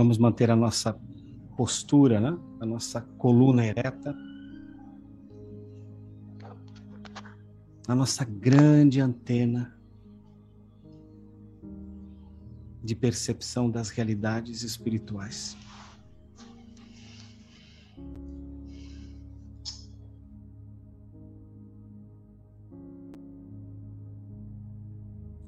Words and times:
Vamos 0.00 0.16
manter 0.16 0.50
a 0.50 0.56
nossa 0.56 0.98
postura, 1.54 2.18
né? 2.18 2.34
a 2.58 2.64
nossa 2.64 3.02
coluna 3.18 3.66
ereta. 3.66 4.16
A 7.86 7.94
nossa 7.94 8.24
grande 8.24 8.98
antena 8.98 9.78
de 12.82 12.96
percepção 12.96 13.70
das 13.70 13.90
realidades 13.90 14.62
espirituais. 14.62 15.54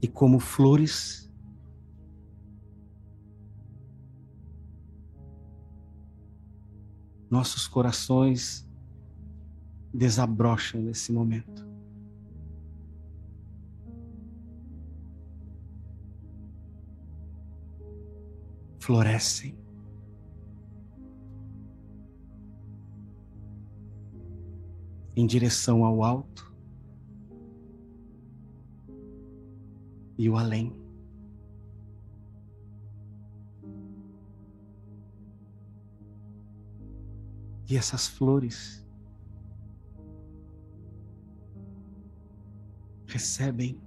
E 0.03 0.07
como 0.07 0.39
flores, 0.39 1.22
nossos 7.33 7.67
corações 7.67 8.69
desabrocham 9.93 10.83
nesse 10.83 11.11
momento. 11.11 11.73
florescem. 18.79 19.57
Em 25.15 25.25
direção 25.25 25.85
ao 25.85 26.03
alto 26.03 26.53
e 30.19 30.29
o 30.29 30.37
além. 30.37 30.73
E 37.73 37.77
essas 37.79 38.07
flores 38.07 38.87
recebem 43.07 43.81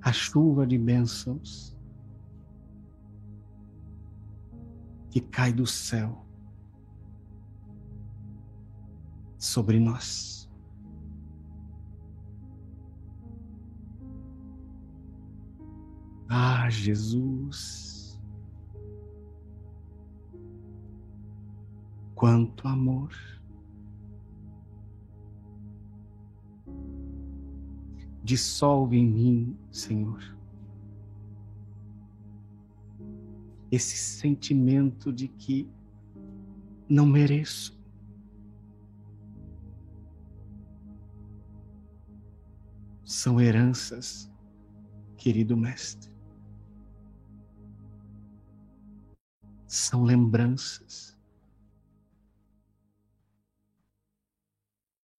a 0.00 0.14
chuva 0.14 0.66
de 0.66 0.78
bênçãos 0.78 1.76
que 5.10 5.20
cai 5.20 5.52
do 5.52 5.66
céu 5.66 6.24
sobre 9.36 9.78
nós. 9.78 10.50
Ah, 16.30 16.70
Jesus, 16.70 17.89
quanto 22.20 22.68
amor. 22.68 23.10
dissolve 28.22 28.98
em 28.98 29.06
mim, 29.08 29.58
Senhor, 29.72 30.22
esse 33.72 33.96
sentimento 33.96 35.10
de 35.10 35.26
que 35.28 35.66
não 36.86 37.06
mereço. 37.06 37.80
São 43.02 43.40
heranças, 43.40 44.30
querido 45.16 45.56
Mestre. 45.56 46.12
São 49.66 50.04
lembranças 50.04 51.18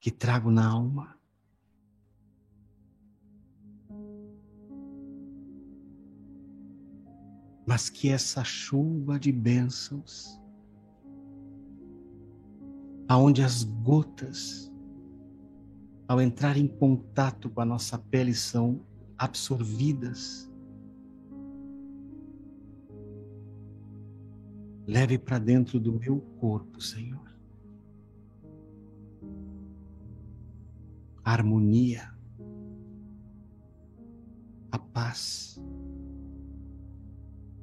que 0.01 0.11
trago 0.11 0.51
na 0.51 0.67
alma. 0.67 1.15
mas 7.63 7.89
que 7.89 8.09
essa 8.09 8.43
chuva 8.43 9.17
de 9.17 9.31
bênçãos, 9.31 10.37
aonde 13.07 13.41
as 13.41 13.63
gotas, 13.63 14.69
ao 16.05 16.19
entrar 16.19 16.57
em 16.57 16.67
contato 16.67 17.49
com 17.49 17.61
a 17.61 17.65
nossa 17.65 17.97
pele, 17.97 18.33
são 18.33 18.81
absorvidas, 19.17 20.51
leve 24.85 25.17
para 25.17 25.39
dentro 25.39 25.79
do 25.79 25.93
meu 25.93 26.19
corpo, 26.41 26.81
Senhor, 26.81 27.30
a 31.23 31.31
harmonia, 31.31 32.13
a 34.71 34.79
paz 34.79 35.59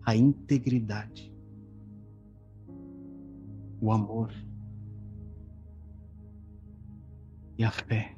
a 0.08 0.16
integridade, 0.16 1.30
o 3.78 3.92
amor 3.92 4.32
e 7.58 7.62
a 7.62 7.70
fé. 7.70 8.16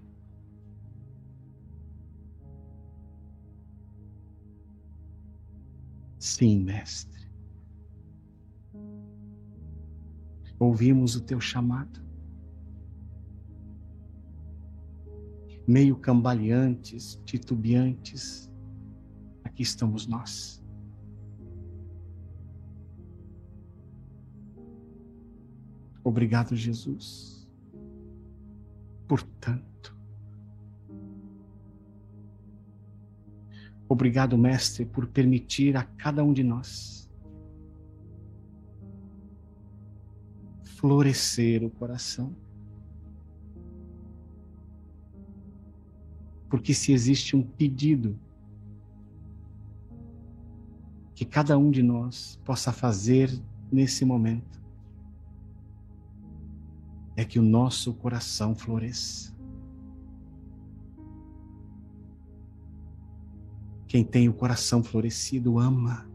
Sim, 6.20 6.60
Mestre. 6.60 7.28
Ouvimos 10.60 11.16
o 11.16 11.20
teu 11.24 11.40
chamado. 11.40 12.00
Meio 15.66 15.96
cambaleantes, 15.96 17.20
titubeantes, 17.24 18.50
aqui 19.44 19.62
estamos 19.62 20.06
nós. 20.06 20.60
Obrigado, 26.02 26.56
Jesus. 26.56 27.48
Portanto, 29.06 29.96
obrigado, 33.88 34.38
Mestre, 34.38 34.86
por 34.86 35.06
permitir 35.08 35.76
a 35.76 35.84
cada 35.84 36.24
um 36.24 36.32
de 36.32 36.42
nós 36.42 37.00
florescer 40.80 41.62
o 41.62 41.70
coração. 41.70 42.34
Porque 46.50 46.74
se 46.74 46.92
existe 46.92 47.36
um 47.36 47.42
pedido 47.42 48.18
que 51.14 51.24
cada 51.24 51.56
um 51.56 51.70
de 51.70 51.80
nós 51.80 52.40
possa 52.44 52.72
fazer 52.72 53.30
nesse 53.70 54.04
momento, 54.04 54.60
é 57.16 57.24
que 57.24 57.38
o 57.38 57.42
nosso 57.42 57.94
coração 57.94 58.54
floresça. 58.54 59.32
Quem 63.86 64.02
tem 64.02 64.28
o 64.28 64.34
coração 64.34 64.82
florescido 64.82 65.58
ama, 65.58 66.08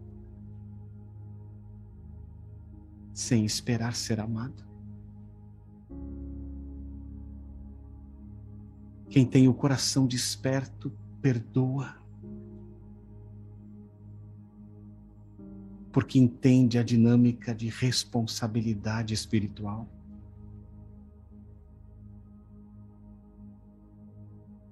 sem 3.13 3.45
esperar 3.45 3.95
ser 3.95 4.19
amado. 4.19 4.64
Quem 9.15 9.25
tem 9.25 9.47
o 9.47 9.53
coração 9.53 10.05
desperto, 10.05 10.91
perdoa. 11.21 11.95
Porque 15.89 16.19
entende 16.19 16.77
a 16.77 16.83
dinâmica 16.83 17.55
de 17.55 17.69
responsabilidade 17.69 19.13
espiritual. 19.13 19.87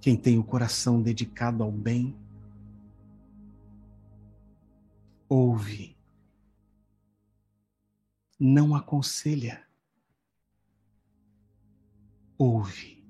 Quem 0.02 0.18
tem 0.18 0.38
o 0.38 0.44
coração 0.44 1.02
dedicado 1.02 1.64
ao 1.64 1.72
bem, 1.72 2.14
ouve, 5.30 5.96
não 8.38 8.76
aconselha, 8.76 9.66
ouve. 12.38 13.03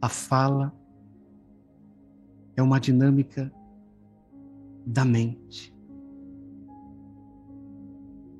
A 0.00 0.08
fala 0.08 0.72
é 2.56 2.62
uma 2.62 2.78
dinâmica 2.78 3.52
da 4.86 5.04
mente, 5.04 5.74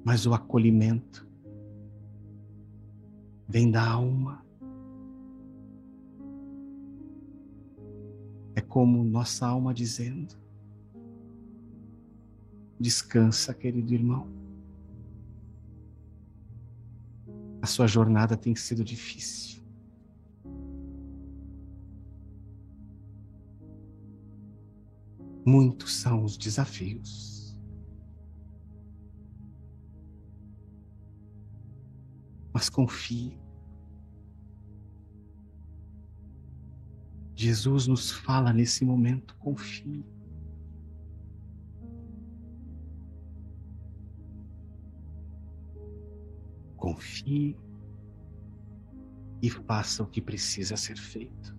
mas 0.04 0.26
o 0.26 0.34
acolhimento 0.34 1.28
vem 3.48 3.70
da 3.70 3.86
alma 3.86 4.46
É 8.58 8.60
como 8.60 9.04
nossa 9.04 9.46
alma 9.46 9.72
dizendo: 9.72 10.34
Descansa, 12.80 13.54
querido 13.54 13.94
irmão. 13.94 14.26
A 17.62 17.66
sua 17.66 17.86
jornada 17.86 18.36
tem 18.36 18.56
sido 18.56 18.82
difícil. 18.82 19.62
Muitos 25.50 25.94
são 25.94 26.24
os 26.24 26.36
desafios. 26.36 27.58
Mas 32.52 32.68
confie. 32.68 33.40
Jesus 37.34 37.86
nos 37.86 38.10
fala 38.10 38.52
nesse 38.52 38.84
momento: 38.84 39.34
confie. 39.38 40.04
Confie 46.76 47.56
e 49.40 49.48
faça 49.48 50.02
o 50.02 50.06
que 50.06 50.20
precisa 50.20 50.76
ser 50.76 50.98
feito. 50.98 51.57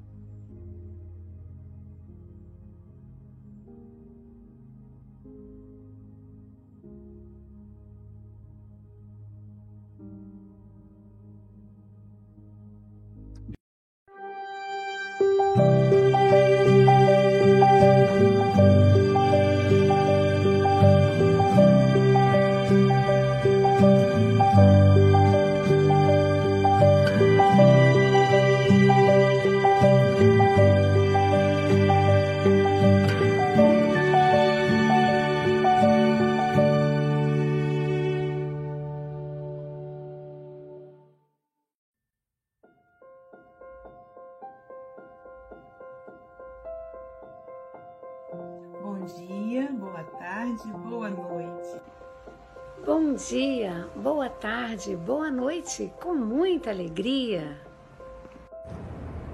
Tarde, 54.30 54.96
boa 54.96 55.30
noite, 55.30 55.92
com 56.02 56.16
muita 56.16 56.70
alegria. 56.70 57.58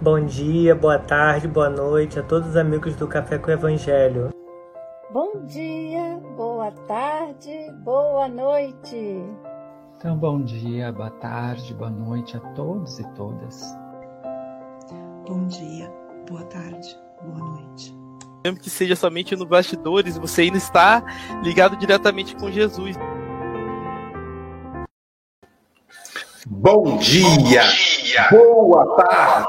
Bom 0.01 0.25
dia, 0.25 0.75
boa 0.75 0.99
tarde, 0.99 1.47
boa 1.47 1.69
noite 1.69 2.19
a 2.19 2.23
todos 2.23 2.49
os 2.49 2.57
amigos 2.57 2.95
do 2.95 3.07
Café 3.07 3.37
com 3.37 3.47
o 3.47 3.53
Evangelho. 3.53 4.29
Bom 5.11 5.45
dia, 5.45 6.21
boa 6.35 6.71
tarde, 6.71 7.71
boa 7.83 8.27
noite. 8.27 9.23
Então, 9.97 10.17
bom 10.17 10.41
dia, 10.41 10.91
boa 10.91 11.11
tarde, 11.11 11.73
boa 11.73 11.89
noite 11.89 12.37
a 12.37 12.39
todos 12.53 12.99
e 12.99 13.03
todas. 13.13 13.63
Bom 15.27 15.47
dia, 15.47 15.91
boa 16.27 16.43
tarde, 16.45 16.97
boa 17.23 17.39
noite. 17.39 18.04
Mesmo 18.45 18.59
que 18.59 18.69
seja 18.69 18.95
somente 18.95 19.35
no 19.35 19.43
bastidores, 19.43 20.19
você 20.19 20.43
ainda 20.43 20.59
está 20.59 21.03
ligado 21.41 21.75
diretamente 21.75 22.35
com 22.35 22.51
Jesus. 22.51 22.95
Bom 26.45 26.99
dia, 26.99 27.27
Bom 27.27 27.43
dia. 27.43 27.63
Boa, 28.29 28.95
tarde, 28.97 29.47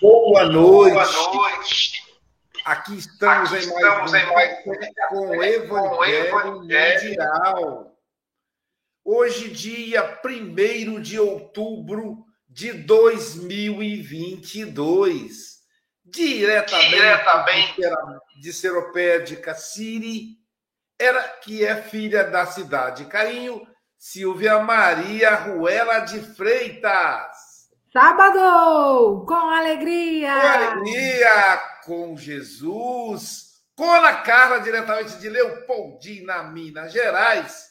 boa 0.00 0.46
noite. 0.46 0.94
Boa 0.94 1.32
noite. 1.32 2.02
Aqui 2.64 2.98
estamos, 2.98 3.52
Aqui 3.52 3.66
em, 3.66 3.70
mais 3.70 4.12
em 4.12 4.26
mais 4.32 4.66
um 4.66 5.12
com 5.12 5.28
o 5.28 5.44
Evangelho 6.04 6.56
Mundial. 6.56 7.96
Hoje, 9.04 9.48
dia 9.48 10.18
1 10.24 11.00
de 11.00 11.20
outubro 11.20 12.24
de 12.48 12.72
2022. 12.72 15.57
Diretamente, 16.10 16.90
Diretamente. 17.76 18.40
de 18.40 18.52
Seropédica 18.52 19.54
Siri, 19.54 20.38
era, 20.98 21.22
que 21.22 21.64
é 21.64 21.76
filha 21.76 22.24
da 22.24 22.44
cidade 22.46 23.04
Carinho 23.04 23.66
Silvia 23.98 24.60
Maria 24.60 25.34
Ruela 25.34 25.98
de 26.00 26.20
Freitas. 26.20 27.68
Sábado, 27.92 29.24
com 29.26 29.34
alegria. 29.34 30.32
Com 30.40 30.46
alegria, 30.46 31.56
com 31.84 32.16
Jesus. 32.16 33.48
Com 33.74 33.90
Ana 33.90 34.22
Carla, 34.22 34.60
diretamente 34.60 35.16
de 35.18 35.28
Leopoldina, 35.28 36.44
Minas 36.44 36.92
Gerais. 36.92 37.70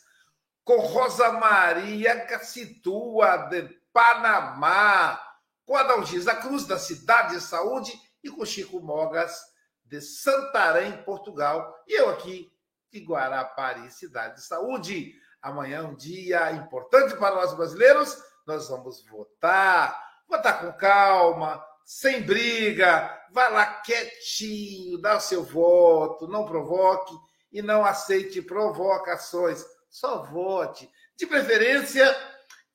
Com 0.65 0.79
Rosa 0.79 1.31
Maria 1.31 2.19
Cacitua, 2.25 3.37
de 3.49 3.63
Panamá. 3.93 5.17
Com 5.65 5.77
Adalgisa 5.77 6.35
Cruz, 6.35 6.67
da 6.67 6.77
Cidade 6.77 7.35
de 7.35 7.41
Saúde. 7.41 7.93
E 8.27 8.29
com 8.29 8.43
Chico 8.43 8.81
Mogas, 8.81 9.41
de 9.85 10.01
Santarém, 10.01 11.01
Portugal. 11.03 11.73
E 11.87 11.97
eu 11.97 12.09
aqui, 12.09 12.51
de 12.91 12.99
Guarapari, 12.99 13.89
Cidade 13.89 14.35
de 14.35 14.41
Saúde. 14.41 15.13
Amanhã 15.41 15.77
é 15.77 15.83
um 15.83 15.95
dia 15.95 16.51
importante 16.51 17.15
para 17.15 17.35
nós 17.35 17.53
brasileiros. 17.53 18.21
Nós 18.45 18.67
vamos 18.67 19.01
votar. 19.07 19.97
Votar 20.27 20.59
com 20.59 20.73
calma, 20.73 21.65
sem 21.85 22.21
briga. 22.21 23.17
Vá 23.31 23.47
lá 23.47 23.65
quietinho, 23.81 25.01
dá 25.01 25.15
o 25.15 25.21
seu 25.21 25.41
voto, 25.41 26.27
não 26.27 26.45
provoque 26.45 27.15
e 27.49 27.61
não 27.61 27.85
aceite 27.85 28.41
provocações. 28.41 29.63
Só 29.89 30.23
vote. 30.23 30.91
De 31.15 31.25
preferência, 31.25 32.13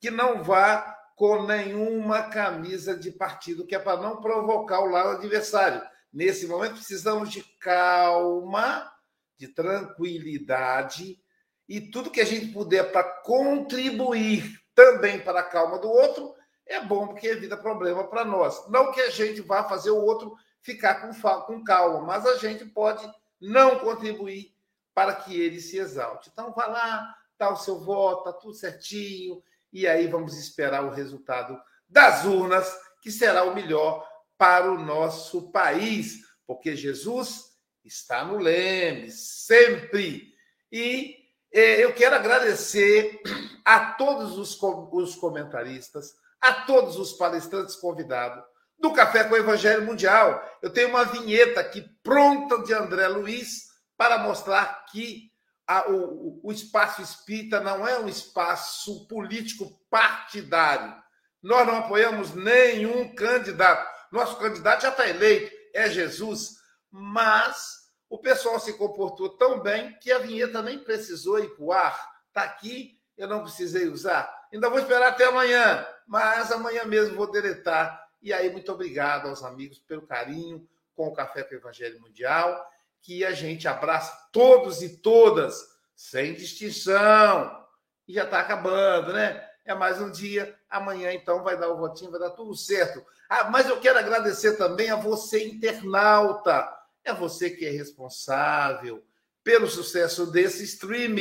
que 0.01 0.09
não 0.09 0.43
vá 0.43 0.97
com 1.23 1.43
nenhuma 1.43 2.23
camisa 2.23 2.97
de 2.97 3.09
partido, 3.09 3.65
que 3.65 3.73
é 3.73 3.79
para 3.79 3.95
não 3.95 4.19
provocar 4.19 4.81
o 4.81 4.89
lado 4.89 5.11
adversário. 5.11 5.81
Nesse 6.11 6.45
momento, 6.47 6.73
precisamos 6.73 7.31
de 7.31 7.41
calma, 7.61 8.91
de 9.37 9.47
tranquilidade 9.47 11.17
e 11.65 11.79
tudo 11.79 12.11
que 12.11 12.19
a 12.19 12.25
gente 12.25 12.47
puder 12.47 12.91
para 12.91 13.05
contribuir 13.21 14.59
também 14.75 15.17
para 15.17 15.39
a 15.39 15.43
calma 15.43 15.79
do 15.79 15.89
outro 15.89 16.35
é 16.65 16.81
bom, 16.81 17.07
porque 17.07 17.27
evita 17.27 17.55
problema 17.55 18.05
para 18.05 18.25
nós. 18.25 18.69
Não 18.69 18.91
que 18.91 18.99
a 18.99 19.09
gente 19.09 19.39
vá 19.39 19.63
fazer 19.63 19.91
o 19.91 20.03
outro 20.03 20.35
ficar 20.61 20.95
com, 20.95 21.13
com 21.45 21.63
calma, 21.63 22.01
mas 22.01 22.25
a 22.25 22.35
gente 22.35 22.65
pode 22.65 23.09
não 23.39 23.79
contribuir 23.79 24.53
para 24.93 25.15
que 25.15 25.39
ele 25.39 25.61
se 25.61 25.77
exalte. 25.77 26.29
Então, 26.33 26.51
vá 26.51 26.65
lá, 26.65 27.15
dá 27.39 27.49
o 27.49 27.55
seu 27.55 27.79
voto, 27.79 28.25
tá 28.25 28.33
tudo 28.33 28.53
certinho, 28.53 29.41
e 29.73 29.87
aí 29.87 30.07
vamos 30.07 30.37
esperar 30.37 30.85
o 30.85 30.91
resultado 30.91 31.59
das 31.89 32.23
urnas, 32.23 32.71
que 33.01 33.11
será 33.11 33.43
o 33.43 33.55
melhor 33.55 34.07
para 34.37 34.71
o 34.71 34.77
nosso 34.77 35.51
país, 35.51 36.19
porque 36.45 36.75
Jesus 36.75 37.45
está 37.83 38.23
no 38.23 38.37
leme, 38.37 39.11
sempre. 39.11 40.31
E 40.71 41.15
é, 41.51 41.83
eu 41.83 41.93
quero 41.93 42.15
agradecer 42.15 43.19
a 43.65 43.93
todos 43.93 44.37
os, 44.37 44.57
os 44.61 45.15
comentaristas, 45.15 46.13
a 46.39 46.53
todos 46.53 46.97
os 46.97 47.13
palestrantes 47.13 47.75
convidados 47.75 48.43
do 48.77 48.91
Café 48.91 49.23
com 49.23 49.33
o 49.33 49.37
Evangelho 49.37 49.85
Mundial. 49.85 50.43
Eu 50.61 50.69
tenho 50.69 50.89
uma 50.89 51.05
vinheta 51.05 51.61
aqui 51.61 51.81
pronta 52.03 52.61
de 52.63 52.73
André 52.73 53.07
Luiz 53.07 53.69
para 53.97 54.17
mostrar 54.17 54.85
que 54.91 55.31
a, 55.73 55.89
o, 55.89 56.39
o 56.43 56.51
espaço 56.51 57.01
espírita 57.01 57.59
não 57.59 57.87
é 57.87 57.99
um 57.99 58.07
espaço 58.07 59.07
político 59.07 59.79
partidário. 59.89 60.93
Nós 61.41 61.65
não 61.65 61.77
apoiamos 61.77 62.33
nenhum 62.35 63.13
candidato. 63.15 63.91
Nosso 64.11 64.37
candidato 64.37 64.83
já 64.83 64.89
está 64.89 65.07
eleito, 65.07 65.51
é 65.73 65.89
Jesus. 65.89 66.57
Mas 66.91 67.89
o 68.07 68.19
pessoal 68.19 68.59
se 68.59 68.73
comportou 68.73 69.29
tão 69.29 69.59
bem 69.59 69.97
que 69.99 70.11
a 70.11 70.19
vinheta 70.19 70.61
nem 70.61 70.77
precisou 70.77 71.39
ir 71.39 71.49
para 71.55 71.63
o 71.63 71.71
ar. 71.71 72.13
Está 72.27 72.43
aqui, 72.43 72.99
eu 73.17 73.27
não 73.27 73.41
precisei 73.41 73.87
usar. 73.87 74.31
Ainda 74.53 74.69
vou 74.69 74.77
esperar 74.77 75.09
até 75.09 75.25
amanhã, 75.25 75.85
mas 76.05 76.51
amanhã 76.51 76.85
mesmo 76.85 77.15
vou 77.15 77.31
deletar. 77.31 78.07
E 78.21 78.31
aí, 78.31 78.51
muito 78.51 78.71
obrigado 78.71 79.27
aos 79.27 79.43
amigos 79.43 79.79
pelo 79.79 80.05
carinho 80.05 80.67
com 80.95 81.07
o 81.07 81.13
Café 81.13 81.43
com 81.43 81.55
o 81.55 81.57
Evangelho 81.57 81.99
Mundial, 81.99 82.63
que 83.03 83.23
a 83.25 83.33
gente 83.33 83.67
abraça 83.67 84.17
todos 84.31 84.81
e 84.81 84.97
todas, 84.97 85.61
sem 85.93 86.33
distinção. 86.33 87.63
E 88.07 88.13
já 88.13 88.23
está 88.23 88.39
acabando, 88.39 89.13
né? 89.13 89.45
É 89.65 89.75
mais 89.75 90.01
um 90.01 90.09
dia. 90.09 90.57
Amanhã, 90.69 91.11
então, 91.11 91.43
vai 91.43 91.57
dar 91.57 91.69
o 91.69 91.77
votinho, 91.77 92.11
vai 92.11 92.19
dar 92.19 92.31
tudo 92.31 92.55
certo. 92.55 93.05
Ah, 93.29 93.49
mas 93.49 93.67
eu 93.67 93.79
quero 93.79 93.99
agradecer 93.99 94.57
também 94.57 94.89
a 94.89 94.95
você, 94.95 95.45
internauta 95.45 96.67
É 97.03 97.13
você 97.13 97.49
que 97.49 97.65
é 97.65 97.69
responsável 97.69 99.03
pelo 99.43 99.67
sucesso 99.67 100.31
desse 100.31 100.63
stream, 100.63 101.15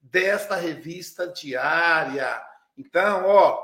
desta 0.00 0.54
revista 0.54 1.26
diária. 1.26 2.42
Então, 2.76 3.24
ó, 3.26 3.62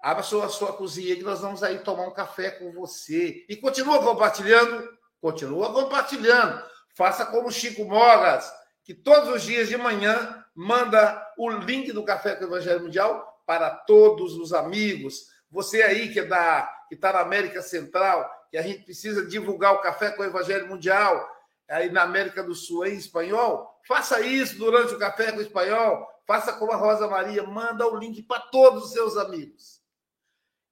abra 0.00 0.22
sua, 0.22 0.48
sua 0.48 0.72
cozinha 0.72 1.14
que 1.14 1.22
nós 1.22 1.40
vamos 1.40 1.62
aí 1.62 1.80
tomar 1.80 2.06
um 2.08 2.14
café 2.14 2.50
com 2.50 2.72
você. 2.72 3.44
E 3.46 3.56
continua 3.56 4.02
compartilhando, 4.02 4.88
continua 5.20 5.72
compartilhando. 5.72 6.62
Faça 6.98 7.24
como 7.24 7.52
Chico 7.52 7.84
Mogas, 7.84 8.52
que 8.82 8.92
todos 8.92 9.28
os 9.28 9.44
dias 9.44 9.68
de 9.68 9.76
manhã 9.76 10.44
manda 10.52 11.32
o 11.38 11.48
link 11.48 11.92
do 11.92 12.04
Café 12.04 12.34
com 12.34 12.42
o 12.42 12.48
Evangelho 12.48 12.82
Mundial 12.82 13.40
para 13.46 13.70
todos 13.70 14.34
os 14.34 14.52
amigos. 14.52 15.28
Você 15.48 15.80
aí 15.80 16.12
que 16.12 16.18
é 16.18 16.24
da 16.24 16.68
que 16.88 16.96
está 16.96 17.12
na 17.12 17.20
América 17.20 17.62
Central, 17.62 18.28
que 18.50 18.58
a 18.58 18.62
gente 18.62 18.82
precisa 18.82 19.24
divulgar 19.24 19.74
o 19.74 19.80
Café 19.80 20.10
com 20.10 20.22
o 20.22 20.26
Evangelho 20.26 20.66
Mundial 20.66 21.24
aí 21.68 21.88
na 21.88 22.02
América 22.02 22.42
do 22.42 22.52
Sul 22.52 22.84
em 22.84 22.96
espanhol, 22.96 23.80
faça 23.86 24.20
isso 24.20 24.58
durante 24.58 24.92
o 24.92 24.98
Café 24.98 25.30
com 25.30 25.38
o 25.38 25.42
Espanhol, 25.42 26.04
faça 26.26 26.52
como 26.54 26.72
a 26.72 26.76
Rosa 26.76 27.06
Maria, 27.06 27.44
manda 27.44 27.86
o 27.86 27.96
link 27.96 28.24
para 28.24 28.40
todos 28.40 28.86
os 28.86 28.92
seus 28.92 29.16
amigos. 29.16 29.80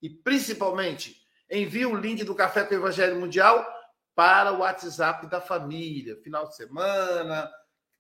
E 0.03 0.11
principalmente, 0.11 1.23
envie 1.49 1.87
o 1.87 1.95
link 1.95 2.25
do 2.25 2.35
Café 2.35 2.65
com 2.65 2.75
o 2.75 2.79
Evangelho 2.79 3.21
Mundial 3.21 3.76
para 4.17 4.51
o 4.51 4.61
WhatsApp 4.61 5.27
da 5.27 5.43
família, 5.43 6.17
final 6.17 6.49
de 6.49 6.57
semana, 6.57 7.53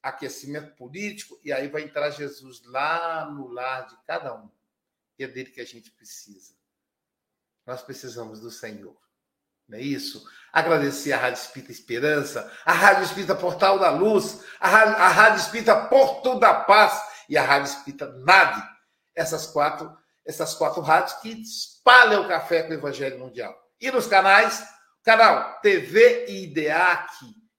aquecimento 0.02 0.74
político, 0.74 1.38
e 1.44 1.52
aí 1.52 1.68
vai 1.68 1.82
entrar 1.82 2.08
Jesus 2.08 2.64
lá 2.64 3.26
no 3.30 3.48
lar 3.48 3.86
de 3.86 3.96
cada 4.06 4.34
um. 4.34 4.50
E 5.18 5.24
é 5.24 5.28
dele 5.28 5.50
que 5.50 5.60
a 5.60 5.66
gente 5.66 5.90
precisa. 5.90 6.54
Nós 7.66 7.82
precisamos 7.82 8.40
do 8.40 8.50
Senhor. 8.50 8.96
Não 9.68 9.76
é 9.76 9.82
isso? 9.82 10.24
Agradecer 10.52 11.12
a 11.12 11.18
Rádio 11.18 11.40
Espírita 11.40 11.72
Esperança, 11.72 12.50
a 12.64 12.72
Rádio 12.72 13.04
Espírita 13.04 13.34
Portal 13.34 13.78
da 13.78 13.90
Luz, 13.90 14.42
a 14.58 14.68
Rádio, 14.68 14.96
a 14.96 15.08
Rádio 15.08 15.40
Espírita 15.40 15.86
Porto 15.88 16.38
da 16.38 16.54
Paz 16.54 16.98
e 17.28 17.36
a 17.36 17.42
Rádio 17.42 17.68
Espírita 17.68 18.06
NAD. 18.24 18.62
Essas 19.14 19.46
quatro, 19.46 19.94
essas 20.24 20.54
quatro 20.54 20.80
rádios 20.80 21.14
que 21.14 21.28
espalham 21.28 22.24
o 22.24 22.28
café 22.28 22.62
com 22.62 22.70
o 22.70 22.74
Evangelho 22.74 23.18
Mundial. 23.18 23.54
E 23.78 23.90
nos 23.90 24.06
canais, 24.06 24.64
canal 25.06 25.60
TV 25.60 26.26
IDEAC, 26.26 27.12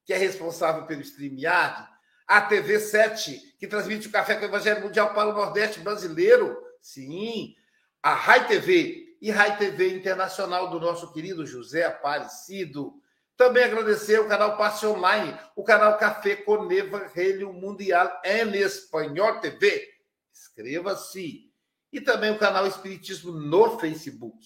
que 0.06 0.12
é 0.12 0.18
responsável 0.18 0.86
pelo 0.86 1.00
StreamYard, 1.00 1.88
a 2.27 2.42
TV 2.42 2.77
7, 2.77 3.56
que 3.58 3.66
transmite 3.66 4.10
o 4.10 4.12
café 4.12 4.36
com 4.36 4.42
o 4.42 4.50
Evangelho 4.50 4.82
Mundial 4.82 5.13
para 5.13 5.30
o 5.30 5.34
Nordeste 5.34 5.80
brasileiro, 5.80 6.62
sim, 6.82 7.56
a 8.04 8.13
Rai 8.13 8.46
TV, 8.48 9.16
e 9.22 9.32
Rai 9.32 9.58
TV 9.58 9.96
Internacional 9.96 10.70
do 10.70 10.77
nosso 10.77 11.13
querido 11.13 11.46
José 11.46 11.86
Aparecido. 11.86 12.94
Também 13.38 13.63
agradecer 13.63 14.20
o 14.20 14.27
canal 14.27 14.58
Passe 14.58 14.86
Online, 14.86 15.34
o 15.56 15.63
canal 15.63 15.98
Café 15.98 16.36
com 16.36 16.70
Evangelho 16.70 17.54
Mundial 17.54 18.12
em 18.25 18.58
Espanhol 18.58 19.39
TV. 19.39 19.88
Inscreva-se. 20.34 21.50
E 21.94 22.01
também 22.01 22.30
o 22.30 22.38
canal 22.38 22.68
Espiritismo 22.68 23.32
no 23.32 23.80
Facebook. 23.80 24.38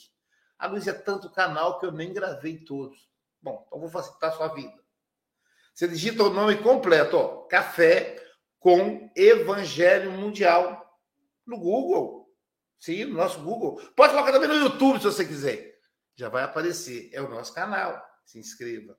A 0.62 0.68
Luiz 0.68 0.86
é 0.86 0.94
tanto 0.94 1.28
canal 1.28 1.80
que 1.80 1.88
eu 1.88 1.92
nem 1.92 2.14
gravei 2.14 2.60
todos. 2.60 3.10
Bom, 3.42 3.64
então 3.66 3.80
vou 3.80 3.90
facilitar 3.90 4.30
a 4.30 4.34
sua 4.34 4.48
vida. 4.50 4.80
Você 5.74 5.88
digita 5.88 6.24
o 6.24 6.30
nome 6.30 6.62
completo, 6.62 7.18
ó, 7.18 7.48
Café 7.48 8.24
com 8.60 9.12
Evangelho 9.16 10.12
Mundial 10.12 10.88
no 11.48 11.58
Google. 11.58 12.32
Sim, 12.80 13.06
no 13.06 13.16
nosso 13.16 13.42
Google. 13.42 13.82
Pode 13.96 14.14
colocar 14.14 14.32
também 14.32 14.50
no 14.50 14.54
YouTube 14.54 15.00
se 15.00 15.06
você 15.06 15.26
quiser. 15.26 15.80
Já 16.16 16.30
vai 16.30 16.44
aparecer. 16.44 17.10
É 17.12 17.20
o 17.20 17.30
nosso 17.30 17.56
canal. 17.56 18.00
Se 18.24 18.38
inscreva. 18.38 18.96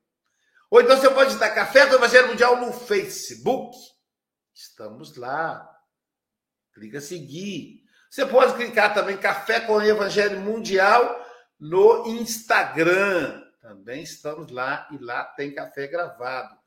Ou 0.68 0.80
então 0.80 0.96
você 0.96 1.10
pode 1.10 1.32
estar 1.32 1.50
Café 1.50 1.86
com 1.86 1.94
Evangelho 1.94 2.26
Mundial 2.26 2.56
no 2.56 2.72
Facebook. 2.72 3.76
Estamos 4.52 5.16
lá. 5.16 5.64
Clica 6.74 7.00
seguir. 7.00 7.84
Você 8.10 8.26
pode 8.26 8.54
clicar 8.54 8.92
também 8.92 9.16
Café 9.16 9.60
com 9.60 9.80
Evangelho 9.80 10.40
Mundial 10.40 11.21
no 11.62 12.08
Instagram. 12.08 13.40
Também 13.60 14.02
estamos 14.02 14.50
lá 14.50 14.88
e 14.90 14.98
lá 14.98 15.22
tem 15.24 15.54
café 15.54 15.86
gravado. 15.86 16.58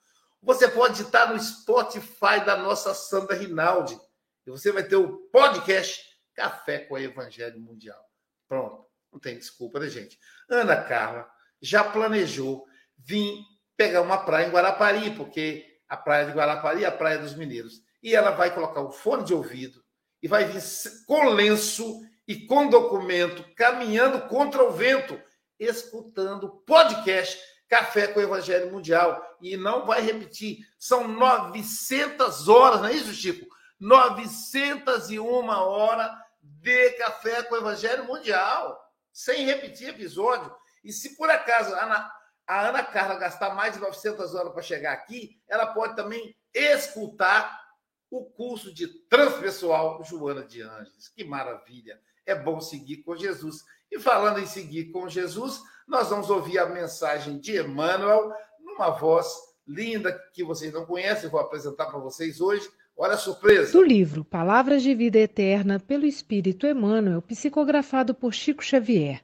Você 0.42 0.70
pode 0.70 1.02
estar 1.02 1.34
no 1.34 1.40
Spotify 1.40 2.40
da 2.46 2.56
nossa 2.56 2.94
Sandra 2.94 3.36
Rinaldi. 3.36 4.00
E 4.48 4.50
você 4.50 4.72
vai 4.72 4.84
ter 4.84 4.96
o 4.96 5.18
podcast 5.34 6.02
Café 6.34 6.80
com 6.80 6.94
o 6.94 6.98
Evangelho 6.98 7.60
Mundial. 7.60 8.02
Pronto, 8.48 8.86
não 9.12 9.20
tem 9.20 9.38
desculpa, 9.38 9.80
né, 9.80 9.90
gente? 9.90 10.18
Ana 10.50 10.82
Carla 10.82 11.30
já 11.62 11.84
planejou 11.84 12.66
vir 12.98 13.38
pegar 13.76 14.02
uma 14.02 14.20
praia 14.20 14.48
em 14.48 14.52
Guarapari, 14.52 15.12
porque 15.12 15.66
a 15.90 15.98
praia 15.98 16.26
de 16.26 16.32
Guarapari 16.32 16.86
é 16.86 16.88
a 16.88 16.92
praia 16.92 17.18
dos 17.18 17.36
mineiros. 17.36 17.82
E 18.02 18.16
ela 18.16 18.32
vai 18.32 18.54
colocar 18.54 18.82
o 18.82 18.92
fone 18.92 19.26
de 19.26 19.34
ouvido 19.34 19.84
e 20.22 20.28
vai 20.28 20.46
vir 20.46 20.62
com 21.06 21.30
lenço 21.30 22.02
e 22.28 22.46
com 22.46 22.70
documento, 22.70 23.46
caminhando 23.56 24.28
contra 24.28 24.64
o 24.64 24.72
vento, 24.72 25.20
escutando 25.60 26.50
podcast 26.66 27.40
Café 27.68 28.08
com 28.08 28.20
o 28.20 28.24
Evangelho 28.24 28.72
Mundial. 28.72 29.22
E 29.42 29.58
não 29.58 29.86
vai 29.86 30.02
repetir, 30.02 30.60
são 30.78 31.08
900 31.08 32.48
horas, 32.48 32.82
não 32.82 32.88
é 32.88 32.94
isso, 32.94 33.14
Chico? 33.14 33.46
901 33.80 35.48
horas 35.50 36.12
de 36.42 36.92
Café 36.92 37.44
com 37.44 37.56
o 37.56 37.58
Evangelho 37.58 38.06
Mundial, 38.06 38.80
sem 39.12 39.46
repetir 39.46 39.90
episódio. 39.90 40.54
E 40.84 40.92
se 40.92 41.16
por 41.16 41.30
acaso 41.30 41.74
a 41.76 41.84
Ana, 41.84 42.12
a 42.48 42.68
Ana 42.68 42.84
Carla 42.84 43.16
gastar 43.16 43.54
mais 43.56 43.74
de 43.74 43.80
900 43.80 44.36
horas 44.36 44.54
para 44.54 44.62
chegar 44.62 44.94
aqui, 44.94 45.42
ela 45.48 45.68
pode 45.68 45.96
também 45.96 46.36
escutar 46.54 47.64
o 48.10 48.26
curso 48.26 48.74
de 48.74 48.88
transpessoal 48.88 50.04
Joana 50.04 50.44
de 50.44 50.62
Anjos. 50.62 51.10
Que 51.10 51.24
maravilha! 51.24 52.00
É 52.26 52.36
bom 52.36 52.60
seguir 52.60 52.98
com 52.98 53.16
Jesus. 53.16 53.64
E 53.92 54.00
falando 54.00 54.40
em 54.40 54.46
seguir 54.46 54.92
com 54.92 55.08
Jesus, 55.08 55.62
nós 55.88 56.10
vamos 56.10 56.30
ouvir 56.30 56.60
a 56.60 56.70
mensagem 56.70 57.40
de 57.40 57.60
Emmanuel 57.60 58.32
numa 58.60 58.90
voz 58.90 59.28
linda 59.68 60.12
que 60.34 60.44
vocês 60.44 60.74
não 60.74 60.86
conhecem, 60.86 61.30
vou 61.30 61.40
apresentar 61.40 61.86
para 61.86 62.00
vocês 62.00 62.40
hoje 62.42 62.70
Olha 62.98 63.16
a 63.16 63.18
surpresa! 63.18 63.74
Do 63.74 63.84
livro 63.84 64.24
Palavras 64.24 64.82
de 64.82 64.96
Vida 64.96 65.20
Eterna 65.20 65.82
pelo 65.82 66.06
Espírito 66.06 66.66
Emmanuel, 66.66 67.22
psicografado 67.22 68.16
por 68.16 68.34
Chico 68.34 68.64
Xavier. 68.64 69.20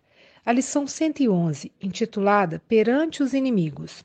A 0.45 0.51
lição 0.51 0.85
111, 0.85 1.71
intitulada 1.81 2.61
Perante 2.67 3.23
os 3.23 3.33
Inimigos. 3.33 4.03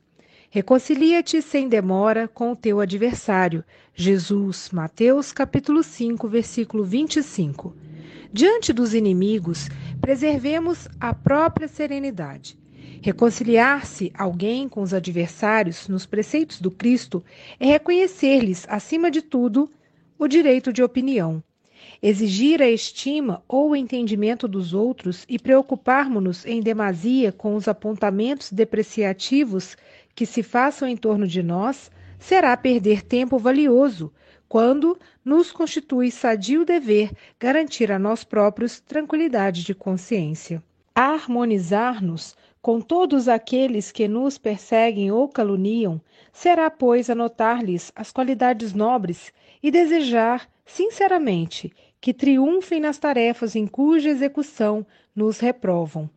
Reconcilia-te 0.50 1.43
sem 1.43 1.69
demora 1.69 2.29
com 2.29 2.53
o 2.53 2.57
teu 2.57 2.79
adversário. 2.79 3.65
Jesus, 3.93 4.71
Mateus 4.71 5.33
capítulo 5.33 5.83
5, 5.83 6.29
versículo 6.29 6.85
25. 6.85 7.75
Diante 8.33 8.73
dos 8.73 8.92
inimigos, 8.92 9.68
preservemos 10.00 10.88
a 11.00 11.14
própria 11.14 11.68
serenidade. 11.68 12.59
Reconciliar-se 13.00 14.12
alguém 14.16 14.68
com 14.68 14.83
os 14.83 14.92
adversários 14.92 15.87
nos 15.88 16.06
preceitos 16.06 16.61
do 16.61 16.71
Cristo 16.71 17.25
é 17.61 17.66
reconhecer-lhes, 17.66 18.66
acima 18.68 19.11
de 19.11 19.23
tudo, 19.23 19.71
o 20.18 20.26
direito 20.26 20.73
de 20.73 20.83
opinião. 20.83 21.42
Exigir 22.02 22.61
a 22.61 22.68
estima 22.68 23.42
ou 23.47 23.71
o 23.71 23.76
entendimento 23.76 24.49
dos 24.49 24.75
outros 24.75 25.25
e 25.28 25.38
preocuparmos-nos 25.38 26.45
em 26.45 26.61
demasia 26.61 27.30
com 27.30 27.54
os 27.54 27.68
apontamentos 27.68 28.50
depreciativos 28.50 29.76
que 30.14 30.26
se 30.26 30.42
façam 30.42 30.88
em 30.88 30.97
torno 30.97 31.26
de 31.26 31.42
nós 31.42 31.90
será 32.18 32.56
perder 32.56 33.02
tempo 33.02 33.38
valioso, 33.38 34.12
quando 34.49 34.99
nos 35.26 35.50
constitui 35.50 36.09
sadio 36.12 36.64
dever 36.64 37.11
garantir 37.37 37.90
a 37.90 37.99
nós 37.99 38.23
próprios 38.23 38.78
tranquilidade 38.78 39.64
de 39.64 39.75
consciência. 39.75 40.62
Harmonizar-nos 40.95 42.37
com 42.62 42.80
todos 42.80 43.26
aqueles 43.26 43.90
que 43.90 44.06
nos 44.06 44.38
perseguem 44.38 45.11
ou 45.11 45.28
caluniam, 45.28 46.00
será, 46.33 46.71
pois, 46.71 47.11
anotar-lhes 47.11 47.90
as 47.97 48.12
qualidades 48.12 48.73
nobres 48.73 49.33
e 49.61 49.68
desejar, 49.68 50.49
sinceramente, 50.64 51.73
que 52.00 52.14
triunfem 52.14 52.78
nas 52.78 52.97
tarefas 52.97 53.56
em 53.56 53.66
cuja 53.66 54.11
execução 54.11 54.87
nos 55.14 55.40
reprovam, 55.40 56.09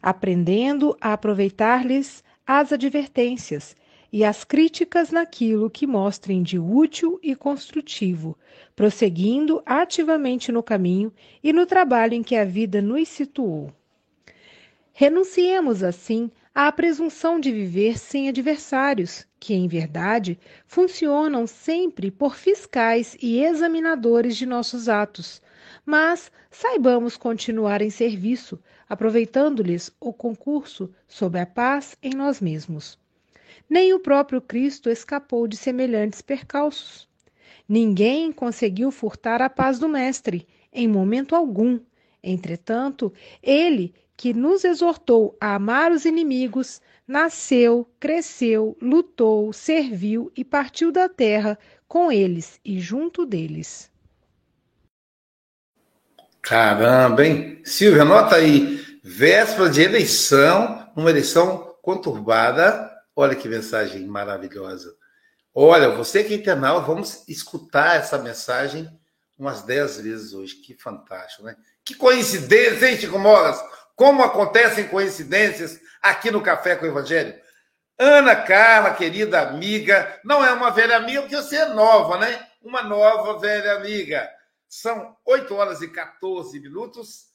aprendendo 0.00 0.96
a 1.02 1.12
aproveitar-lhes 1.12 2.24
as 2.46 2.72
advertências 2.72 3.76
e 4.14 4.22
as 4.22 4.44
críticas 4.44 5.10
naquilo 5.10 5.68
que 5.68 5.88
mostrem 5.88 6.40
de 6.40 6.56
útil 6.56 7.18
e 7.20 7.34
construtivo, 7.34 8.38
prosseguindo 8.76 9.60
ativamente 9.66 10.52
no 10.52 10.62
caminho 10.62 11.12
e 11.42 11.52
no 11.52 11.66
trabalho 11.66 12.14
em 12.14 12.22
que 12.22 12.36
a 12.36 12.44
vida 12.44 12.80
nos 12.80 13.08
situou. 13.08 13.72
Renunciemos, 14.92 15.82
assim, 15.82 16.30
à 16.54 16.70
presunção 16.70 17.40
de 17.40 17.50
viver 17.50 17.98
sem 17.98 18.28
adversários, 18.28 19.26
que, 19.40 19.52
em 19.52 19.66
verdade, 19.66 20.38
funcionam 20.64 21.44
sempre 21.44 22.08
por 22.08 22.36
fiscais 22.36 23.16
e 23.20 23.40
examinadores 23.40 24.36
de 24.36 24.46
nossos 24.46 24.88
atos, 24.88 25.42
mas 25.84 26.30
saibamos 26.52 27.16
continuar 27.16 27.82
em 27.82 27.90
serviço, 27.90 28.62
aproveitando-lhes 28.88 29.90
o 29.98 30.12
concurso 30.12 30.88
sob 31.08 31.36
a 31.36 31.44
paz 31.44 31.96
em 32.00 32.14
nós 32.14 32.40
mesmos. 32.40 33.02
Nem 33.68 33.92
o 33.94 34.00
próprio 34.00 34.40
Cristo 34.40 34.90
escapou 34.90 35.46
de 35.46 35.56
semelhantes 35.56 36.20
percalços. 36.20 37.08
Ninguém 37.68 38.30
conseguiu 38.30 38.90
furtar 38.90 39.40
a 39.40 39.48
paz 39.48 39.78
do 39.78 39.88
Mestre, 39.88 40.46
em 40.72 40.86
momento 40.86 41.34
algum. 41.34 41.80
Entretanto, 42.22 43.12
ele, 43.42 43.94
que 44.16 44.32
nos 44.32 44.64
exortou 44.64 45.36
a 45.40 45.54
amar 45.54 45.92
os 45.92 46.04
inimigos, 46.04 46.80
nasceu, 47.06 47.88
cresceu, 47.98 48.76
lutou, 48.80 49.52
serviu 49.52 50.30
e 50.36 50.44
partiu 50.44 50.92
da 50.92 51.08
terra 51.08 51.58
com 51.88 52.10
eles 52.10 52.60
e 52.64 52.80
junto 52.80 53.24
deles. 53.26 53.90
Caramba, 56.40 57.24
hein? 57.26 57.60
Silvia, 57.64 58.02
anota 58.02 58.36
aí. 58.36 58.78
Véspera 59.02 59.70
de 59.70 59.82
eleição, 59.82 60.88
uma 60.94 61.10
eleição 61.10 61.76
conturbada. 61.80 62.90
Olha 63.16 63.34
que 63.34 63.48
mensagem 63.48 64.06
maravilhosa. 64.06 64.96
Olha, 65.54 65.90
você 65.90 66.24
que 66.24 66.34
é 66.34 66.36
internauta, 66.36 66.86
vamos 66.86 67.28
escutar 67.28 67.96
essa 67.96 68.18
mensagem 68.18 68.90
umas 69.38 69.62
dez 69.62 70.00
vezes 70.00 70.32
hoje. 70.32 70.56
Que 70.56 70.74
fantástico, 70.74 71.44
né? 71.44 71.56
Que 71.84 71.94
coincidência, 71.94 72.90
hein, 72.90 72.98
Chico 72.98 73.18
Moras? 73.18 73.62
Como 73.94 74.22
acontecem 74.22 74.88
coincidências 74.88 75.80
aqui 76.02 76.30
no 76.30 76.42
Café 76.42 76.74
com 76.74 76.84
o 76.84 76.88
Evangelho. 76.88 77.34
Ana 77.96 78.34
Carla, 78.34 78.92
querida 78.94 79.40
amiga, 79.40 80.20
não 80.24 80.44
é 80.44 80.52
uma 80.52 80.70
velha 80.70 80.96
amiga 80.96 81.20
porque 81.22 81.36
você 81.36 81.56
é 81.56 81.66
nova, 81.66 82.18
né? 82.18 82.48
Uma 82.60 82.82
nova 82.82 83.38
velha 83.38 83.74
amiga. 83.74 84.28
São 84.68 85.16
8 85.24 85.54
horas 85.54 85.80
e 85.80 85.88
14 85.88 86.58
minutos. 86.58 87.26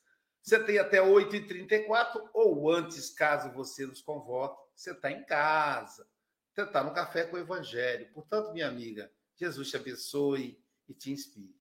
Você 0.41 0.59
tem 0.59 0.77
até 0.77 0.99
8h34 0.99 2.21
ou 2.33 2.69
antes, 2.69 3.09
caso 3.09 3.51
você 3.53 3.85
nos 3.85 4.01
convoque, 4.01 4.61
você 4.79 4.91
está 4.91 5.11
em 5.11 5.23
casa. 5.25 6.07
Você 6.53 6.61
está 6.61 6.81
no 6.83 6.93
Café 6.93 7.25
com 7.25 7.35
o 7.35 7.39
Evangelho. 7.39 8.07
Portanto, 8.13 8.53
minha 8.53 8.67
amiga, 8.67 9.11
Jesus 9.35 9.69
te 9.69 9.75
abençoe 9.75 10.57
e 10.87 10.93
te 10.93 11.11
inspire. 11.11 11.53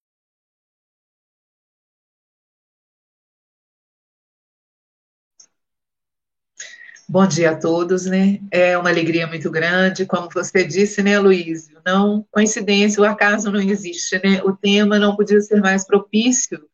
Bom 7.08 7.26
dia 7.26 7.52
a 7.52 7.58
todos, 7.58 8.04
né? 8.06 8.38
É 8.52 8.78
uma 8.78 8.90
alegria 8.90 9.26
muito 9.26 9.50
grande, 9.50 10.06
como 10.06 10.28
você 10.30 10.64
disse, 10.64 11.02
né, 11.02 11.18
Luiz? 11.18 11.70
Não, 11.84 12.25
coincidência, 12.30 13.02
o 13.02 13.06
acaso 13.06 13.50
não 13.50 13.60
existe, 13.60 14.20
né? 14.22 14.42
O 14.44 14.54
tema 14.54 14.98
não 14.98 15.16
podia 15.16 15.40
ser 15.40 15.60
mais 15.60 15.84
propício. 15.84 16.68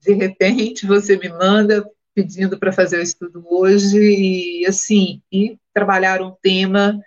De 0.00 0.12
repente, 0.14 0.86
você 0.86 1.16
me 1.16 1.28
manda 1.28 1.88
pedindo 2.18 2.58
para 2.58 2.72
fazer 2.72 2.98
o 2.98 3.02
estudo 3.02 3.46
hoje 3.48 3.96
e, 3.96 4.66
assim, 4.66 5.22
e 5.30 5.56
trabalhar 5.72 6.20
um 6.20 6.34
tema 6.42 7.00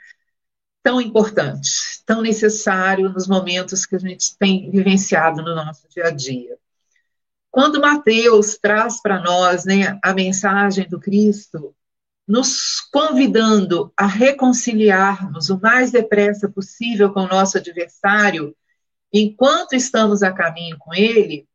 tão 0.82 1.02
importante, 1.02 1.70
tão 2.06 2.22
necessário 2.22 3.10
nos 3.10 3.28
momentos 3.28 3.86
que 3.86 3.98
a 3.98 4.00
gente 4.00 4.38
tem 4.38 4.72
vivenciado 4.72 5.42
no 5.42 5.54
nosso 5.54 5.86
dia 5.90 6.06
a 6.06 6.12
dia. 6.12 6.58
Quando 7.52 7.82
Mateus 7.82 8.58
traz 8.58 9.02
para 9.02 9.20
nós 9.20 9.66
né, 9.66 10.00
a 10.02 10.14
mensagem 10.14 10.88
do 10.88 10.98
Cristo, 10.98 11.76
nos 12.26 12.80
convidando 12.90 13.92
a 13.98 14.08
reconciliarmos 14.08 15.50
o 15.50 15.60
mais 15.60 15.92
depressa 15.92 16.48
possível 16.48 17.12
com 17.12 17.24
o 17.24 17.28
nosso 17.28 17.58
adversário, 17.58 18.56
enquanto 19.12 19.74
estamos 19.74 20.24
a 20.24 20.32
caminho 20.32 20.78
com 20.80 20.94
ele, 20.94 21.46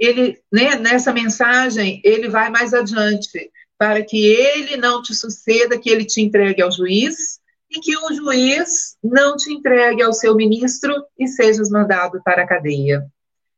ele, 0.00 0.40
né, 0.50 0.76
nessa 0.76 1.12
mensagem, 1.12 2.00
ele 2.02 2.28
vai 2.28 2.48
mais 2.48 2.72
adiante, 2.72 3.50
para 3.76 4.02
que 4.02 4.24
ele 4.26 4.78
não 4.78 5.02
te 5.02 5.14
suceda, 5.14 5.78
que 5.78 5.90
ele 5.90 6.06
te 6.06 6.22
entregue 6.22 6.62
ao 6.62 6.72
juiz, 6.72 7.38
e 7.70 7.78
que 7.78 7.96
o 7.96 8.12
juiz 8.12 8.96
não 9.04 9.36
te 9.36 9.52
entregue 9.52 10.02
ao 10.02 10.12
seu 10.12 10.34
ministro 10.34 10.92
e 11.18 11.28
sejas 11.28 11.70
mandado 11.70 12.20
para 12.24 12.42
a 12.42 12.46
cadeia. 12.46 13.06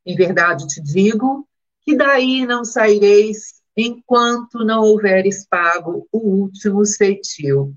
Em 0.04 0.16
verdade 0.16 0.66
te 0.66 0.82
digo 0.82 1.48
que 1.82 1.96
daí 1.96 2.44
não 2.44 2.64
saireis 2.64 3.62
enquanto 3.76 4.64
não 4.64 4.82
houveres 4.82 5.46
pago 5.48 6.06
o 6.12 6.18
último 6.18 6.84
ceitil. 6.84 7.74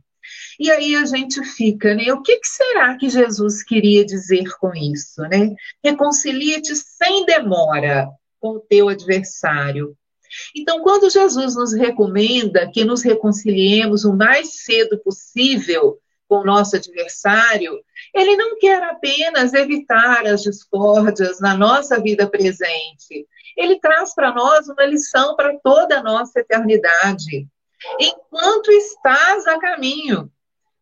E 0.60 0.70
aí 0.72 0.96
a 0.96 1.06
gente 1.06 1.42
fica, 1.44 1.94
né? 1.94 2.12
O 2.12 2.22
que, 2.22 2.38
que, 2.38 2.48
será 2.48 2.98
que 2.98 3.10
Jesus 3.10 3.64
queria 3.64 4.04
dizer 4.04 4.46
com 4.60 4.74
isso, 4.74 5.22
né? 5.22 5.56
Reconcilia-te 5.84 6.76
sem 6.76 7.26
demora 7.26 8.10
com 8.46 8.58
o 8.58 8.60
teu 8.60 8.90
adversário. 8.90 9.98
Então, 10.56 10.84
quando 10.84 11.10
Jesus 11.10 11.56
nos 11.56 11.74
recomenda 11.74 12.70
que 12.72 12.86
nos 12.86 13.02
reconciliemos 13.02 14.06
o 14.06 14.16
mais 14.16 14.64
cedo 14.64 15.00
possível 15.00 15.98
com 16.28 16.42
o 16.42 16.46
nosso 16.46 16.76
adversário, 16.76 17.80
ele 18.14 18.38
não 18.38 18.60
quer 18.60 18.84
apenas 18.84 19.56
evitar 19.56 20.28
as 20.28 20.44
discórdias 20.44 21.40
na 21.40 21.58
nossa 21.58 22.00
vida 22.00 22.30
presente, 22.30 23.28
ele 23.58 23.80
traz 23.80 24.14
para 24.14 24.32
nós 24.32 24.68
uma 24.68 24.86
lição 24.86 25.36
para 25.36 25.58
toda 25.64 25.98
a 25.98 26.04
nossa 26.04 26.40
eternidade. 26.40 27.48
Enquanto 28.00 28.72
estás 28.72 29.48
a 29.48 29.58
caminho, 29.58 30.32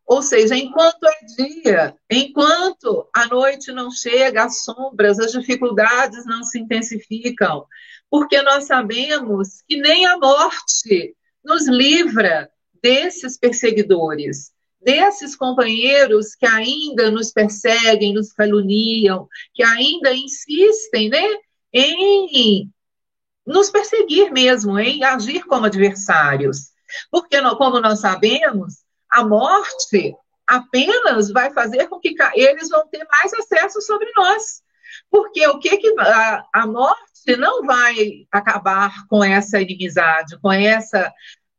ou 0.05 0.21
seja, 0.21 0.55
enquanto 0.55 1.05
é 1.05 1.19
dia, 1.37 1.95
enquanto 2.09 3.07
a 3.15 3.27
noite 3.27 3.71
não 3.71 3.89
chega, 3.89 4.43
as 4.43 4.63
sombras, 4.63 5.19
as 5.19 5.31
dificuldades 5.31 6.25
não 6.25 6.43
se 6.43 6.59
intensificam, 6.59 7.65
porque 8.09 8.41
nós 8.41 8.65
sabemos 8.65 9.63
que 9.67 9.77
nem 9.77 10.05
a 10.05 10.17
morte 10.17 11.15
nos 11.43 11.67
livra 11.67 12.49
desses 12.81 13.37
perseguidores, 13.37 14.51
desses 14.81 15.35
companheiros 15.35 16.35
que 16.35 16.45
ainda 16.45 17.09
nos 17.09 17.31
perseguem, 17.31 18.13
nos 18.13 18.33
caluniam, 18.33 19.27
que 19.53 19.63
ainda 19.63 20.13
insistem, 20.13 21.09
né, 21.09 21.23
em 21.71 22.69
nos 23.45 23.69
perseguir 23.69 24.31
mesmo, 24.31 24.77
em 24.77 25.03
agir 25.03 25.43
como 25.45 25.65
adversários. 25.65 26.71
Porque, 27.09 27.41
como 27.57 27.79
nós 27.79 27.99
sabemos, 27.99 28.82
a 29.13 29.25
morte 29.25 30.15
apenas 30.47 31.31
vai 31.31 31.51
fazer 31.53 31.87
com 31.87 31.99
que 31.99 32.15
eles 32.35 32.69
vão 32.69 32.87
ter 32.87 33.05
mais 33.09 33.33
acesso 33.33 33.81
sobre 33.81 34.11
nós. 34.15 34.61
Porque 35.09 35.45
o 35.47 35.59
que, 35.59 35.77
que 35.77 35.95
a, 35.99 36.45
a 36.53 36.67
morte 36.67 37.35
não 37.37 37.65
vai 37.65 38.25
acabar 38.31 38.91
com 39.07 39.23
essa 39.23 39.59
inimizade, 39.61 40.39
com 40.39 40.51
essa 40.51 41.11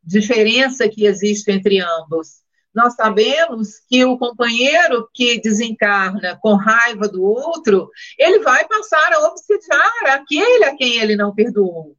diferença 0.03 0.87
que 0.87 1.05
existe 1.05 1.51
entre 1.51 1.79
ambos 1.79 2.45
nós 2.75 2.93
sabemos 2.93 3.79
que 3.87 4.03
o 4.03 4.17
companheiro 4.17 5.09
que 5.13 5.39
desencarna 5.39 6.37
com 6.41 6.55
raiva 6.55 7.07
do 7.07 7.23
outro, 7.23 7.89
ele 8.19 8.39
vai 8.39 8.67
passar 8.67 9.13
a 9.13 9.27
obsediar 9.29 10.07
aquele 10.07 10.65
a 10.65 10.75
quem 10.75 10.97
ele 10.97 11.15
não 11.15 11.33
perdoou. 11.33 11.95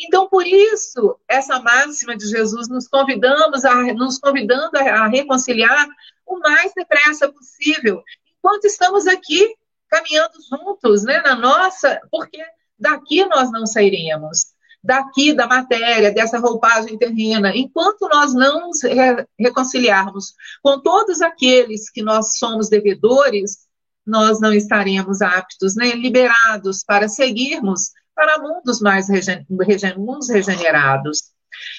Então, 0.00 0.28
por 0.28 0.46
isso, 0.46 1.18
essa 1.28 1.60
máxima 1.60 2.16
de 2.16 2.26
Jesus 2.26 2.68
nos 2.68 2.88
convidamos 2.88 3.64
a, 3.64 3.74
nos 3.94 4.18
convidando 4.18 4.76
a, 4.76 5.04
a 5.04 5.08
reconciliar 5.08 5.86
o 6.26 6.38
mais 6.38 6.72
depressa 6.74 7.30
possível, 7.30 8.02
enquanto 8.38 8.64
estamos 8.64 9.06
aqui 9.06 9.54
caminhando 9.88 10.34
juntos, 10.48 11.04
né, 11.04 11.20
na 11.22 11.36
nossa, 11.36 12.00
porque 12.10 12.42
daqui 12.78 13.24
nós 13.26 13.52
não 13.52 13.66
sairemos 13.66 14.54
daqui 14.84 15.32
da 15.32 15.46
matéria, 15.46 16.12
dessa 16.12 16.38
roupagem 16.38 16.98
terrena, 16.98 17.56
enquanto 17.56 18.06
nós 18.06 18.34
não 18.34 18.68
nos 18.68 18.82
re 18.82 19.26
reconciliarmos 19.40 20.34
com 20.62 20.78
todos 20.78 21.22
aqueles 21.22 21.88
que 21.88 22.02
nós 22.02 22.36
somos 22.36 22.68
devedores, 22.68 23.66
nós 24.06 24.38
não 24.40 24.52
estaremos 24.52 25.22
aptos, 25.22 25.74
né, 25.74 25.92
liberados 25.92 26.84
para 26.84 27.08
seguirmos 27.08 27.92
para 28.14 28.38
mundos 28.38 28.80
mais 28.80 29.08
regen 29.08 29.46
mundos 29.96 30.28
regenerados. 30.28 31.34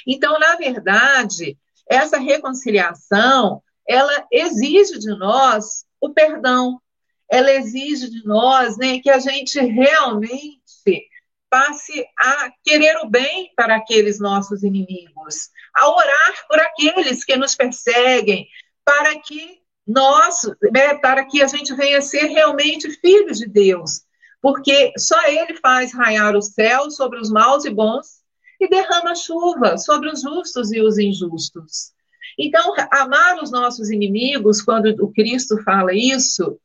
Então, 0.08 0.38
na 0.40 0.56
verdade, 0.56 1.58
essa 1.90 2.18
reconciliação, 2.18 3.62
ela 3.88 4.26
exige 4.32 5.00
de 5.00 5.18
nós 5.18 5.86
o 6.02 6.12
perdão, 6.12 6.82
ela 7.30 7.52
exige 7.52 8.10
de 8.10 8.26
nós 8.26 8.78
né, 8.78 9.00
que 9.00 9.10
a 9.10 9.20
gente 9.20 9.60
realmente 9.60 11.10
passe 11.50 12.06
a 12.20 12.52
querer 12.64 12.98
o 12.98 13.10
bem 13.10 13.52
para 13.56 13.78
aqueles 13.78 14.20
nossos 14.20 14.64
inimigos, 14.64 15.50
a 15.74 15.90
orar 15.90 16.48
por 16.48 16.60
aqueles 16.60 17.24
que 17.24 17.36
nos 17.38 17.56
perseguem, 17.56 18.48
para 18.84 19.20
que 19.20 19.62
nós, 19.88 20.42
né, 20.72 20.96
para 20.96 21.26
que 21.26 21.42
a 21.42 21.48
gente 21.48 21.74
venha 21.76 22.02
ser 22.02 22.26
realmente 22.26 22.90
filhos 23.00 23.38
de 23.38 23.48
Deus, 23.48 24.02
porque 24.46 24.94
só 24.96 25.20
Ele 25.28 25.56
faz 25.56 25.92
raiar 25.92 26.36
o 26.36 26.42
céu 26.42 26.92
sobre 26.92 27.20
os 27.20 27.32
maus 27.32 27.66
e 27.66 27.72
bons 27.72 28.22
e 28.62 28.70
derrama 28.70 29.16
chuva 29.16 29.76
sobre 29.76 30.08
os 30.08 30.22
justos 30.22 30.72
e 30.72 30.80
os 30.82 31.00
injustos. 31.00 31.94
Então, 32.38 32.76
amar 32.92 33.42
os 33.42 33.50
nossos 33.50 33.90
inimigos, 33.90 34.62
quando 34.62 34.86
o 35.04 35.12
Cristo 35.12 35.58
fala 35.64 35.96
isso, 35.96 36.60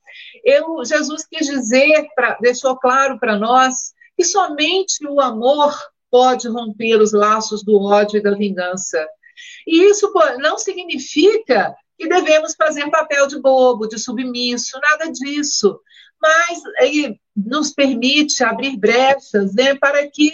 eu, 0.45 0.85
Jesus 0.85 1.25
quis 1.25 1.47
dizer, 1.47 2.07
pra, 2.15 2.37
deixou 2.43 2.77
claro 2.77 3.19
para 3.19 3.39
nós 3.39 3.95
que 4.15 4.25
somente 4.25 5.07
o 5.09 5.19
amor 5.19 5.75
pode 6.11 6.49
romper 6.49 7.01
os 7.01 7.15
laços 7.15 7.65
do 7.65 7.81
ódio 7.81 8.19
e 8.19 8.23
da 8.23 8.35
vingança. 8.35 9.09
E 9.67 9.85
isso 9.85 10.13
não 10.39 10.59
significa 10.59 11.75
e 12.01 12.09
devemos 12.09 12.55
fazer 12.55 12.91
papel 12.91 13.27
de 13.27 13.39
bobo, 13.39 13.87
de 13.87 13.99
submisso, 13.99 14.81
nada 14.81 15.13
disso. 15.13 15.79
Mas 16.21 16.59
nos 17.37 17.73
permite 17.73 18.43
abrir 18.43 18.77
brechas 18.79 19.55
né, 19.55 19.75
para 19.75 20.09
que, 20.11 20.33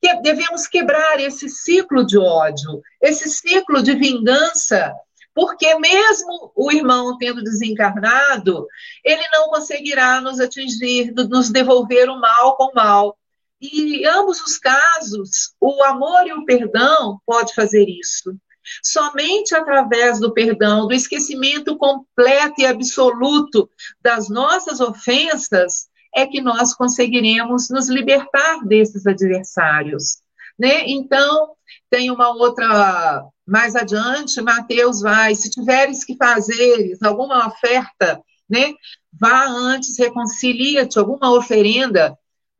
que 0.00 0.14
devemos 0.20 0.66
quebrar 0.66 1.18
esse 1.18 1.48
ciclo 1.48 2.06
de 2.06 2.18
ódio, 2.18 2.82
esse 3.00 3.30
ciclo 3.30 3.82
de 3.82 3.94
vingança 3.94 4.94
porque 5.34 5.74
mesmo 5.78 6.52
o 6.54 6.72
irmão 6.72 7.16
tendo 7.16 7.42
desencarnado, 7.42 8.66
ele 9.04 9.22
não 9.32 9.48
conseguirá 9.48 10.20
nos 10.20 10.40
atingir, 10.40 11.14
nos 11.14 11.50
devolver 11.50 12.10
o 12.10 12.20
mal 12.20 12.56
com 12.56 12.64
o 12.64 12.74
mal. 12.74 13.16
E 13.60 14.02
em 14.02 14.06
ambos 14.06 14.40
os 14.42 14.58
casos, 14.58 15.54
o 15.60 15.82
amor 15.84 16.26
e 16.26 16.32
o 16.32 16.44
perdão 16.44 17.20
pode 17.24 17.54
fazer 17.54 17.86
isso. 17.88 18.34
Somente 18.82 19.54
através 19.54 20.20
do 20.20 20.32
perdão, 20.32 20.86
do 20.86 20.94
esquecimento 20.94 21.76
completo 21.76 22.60
e 22.60 22.66
absoluto 22.66 23.68
das 24.00 24.28
nossas 24.28 24.80
ofensas, 24.80 25.88
é 26.14 26.26
que 26.26 26.40
nós 26.40 26.74
conseguiremos 26.74 27.70
nos 27.70 27.88
libertar 27.88 28.64
desses 28.64 29.06
adversários. 29.06 30.18
Né? 30.58 30.88
Então, 30.88 31.52
tem 31.88 32.10
uma 32.10 32.30
outra, 32.30 33.24
mais 33.46 33.74
adiante, 33.74 34.40
Mateus 34.40 35.00
vai, 35.00 35.34
se 35.34 35.50
tiveres 35.50 36.04
que 36.04 36.16
fazeres 36.16 37.02
alguma 37.02 37.46
oferta, 37.46 38.20
né? 38.48 38.72
Vá 39.12 39.46
antes, 39.46 39.98
reconcilia-te, 39.98 40.98
alguma 40.98 41.32
oferenda, 41.32 42.16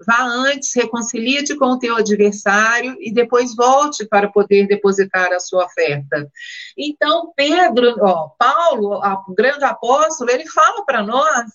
vá 0.06 0.22
antes, 0.22 0.74
reconcilia-te 0.74 1.56
com 1.56 1.66
o 1.66 1.78
teu 1.78 1.96
adversário 1.96 2.96
e 3.00 3.12
depois 3.12 3.54
volte 3.54 4.06
para 4.06 4.30
poder 4.30 4.66
depositar 4.66 5.32
a 5.32 5.40
sua 5.40 5.64
oferta. 5.64 6.30
Então, 6.76 7.32
Pedro, 7.36 7.96
ó, 8.00 8.30
Paulo, 8.38 9.00
o 9.28 9.34
grande 9.34 9.64
apóstolo, 9.64 10.30
ele 10.30 10.48
fala 10.48 10.84
para 10.84 11.02
nós 11.02 11.50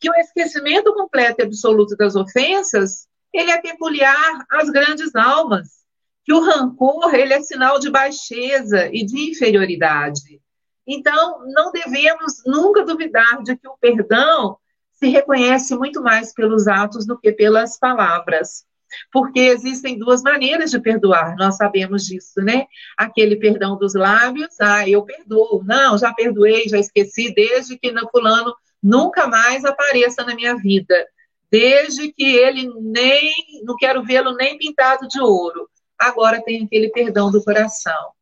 que 0.00 0.10
o 0.10 0.14
esquecimento 0.14 0.92
completo 0.94 1.40
e 1.40 1.44
absoluto 1.44 1.96
das 1.96 2.16
ofensas, 2.16 3.06
ele 3.32 3.50
é 3.50 3.60
peculiar 3.60 4.44
às 4.50 4.68
grandes 4.70 5.14
almas 5.14 5.78
que 6.24 6.32
o 6.34 6.40
rancor 6.40 7.14
ele 7.14 7.32
é 7.32 7.40
sinal 7.40 7.78
de 7.78 7.90
baixeza 7.90 8.90
e 8.92 9.04
de 9.04 9.30
inferioridade. 9.30 10.40
Então, 10.86 11.42
não 11.46 11.72
devemos 11.72 12.42
nunca 12.46 12.84
duvidar 12.84 13.42
de 13.42 13.56
que 13.56 13.66
o 13.66 13.78
perdão 13.78 14.58
se 14.98 15.08
reconhece 15.08 15.74
muito 15.76 16.02
mais 16.02 16.32
pelos 16.32 16.66
atos 16.66 17.06
do 17.06 17.18
que 17.18 17.32
pelas 17.32 17.78
palavras. 17.78 18.66
Porque 19.12 19.40
existem 19.40 19.98
duas 19.98 20.22
maneiras 20.22 20.70
de 20.70 20.80
perdoar, 20.80 21.36
nós 21.36 21.56
sabemos 21.56 22.04
disso, 22.04 22.40
né? 22.40 22.66
Aquele 22.96 23.36
perdão 23.36 23.76
dos 23.76 23.94
lábios, 23.94 24.58
ah, 24.60 24.88
eu 24.88 25.02
perdoo. 25.02 25.62
Não, 25.64 25.98
já 25.98 26.12
perdoei, 26.12 26.68
já 26.68 26.78
esqueci, 26.78 27.32
desde 27.34 27.78
que 27.78 27.92
no 27.92 28.08
fulano 28.10 28.54
nunca 28.82 29.26
mais 29.26 29.64
apareça 29.64 30.24
na 30.24 30.34
minha 30.34 30.56
vida. 30.56 31.06
Desde 31.50 32.10
que 32.12 32.24
ele 32.24 32.70
nem, 32.80 33.30
não 33.62 33.76
quero 33.76 34.02
vê-lo 34.02 34.34
nem 34.34 34.56
pintado 34.56 35.06
de 35.06 35.20
ouro 35.20 35.68
agora 35.98 36.42
tem 36.42 36.64
aquele 36.64 36.88
perdão 36.90 37.30
do 37.30 37.42
coração. 37.42 38.12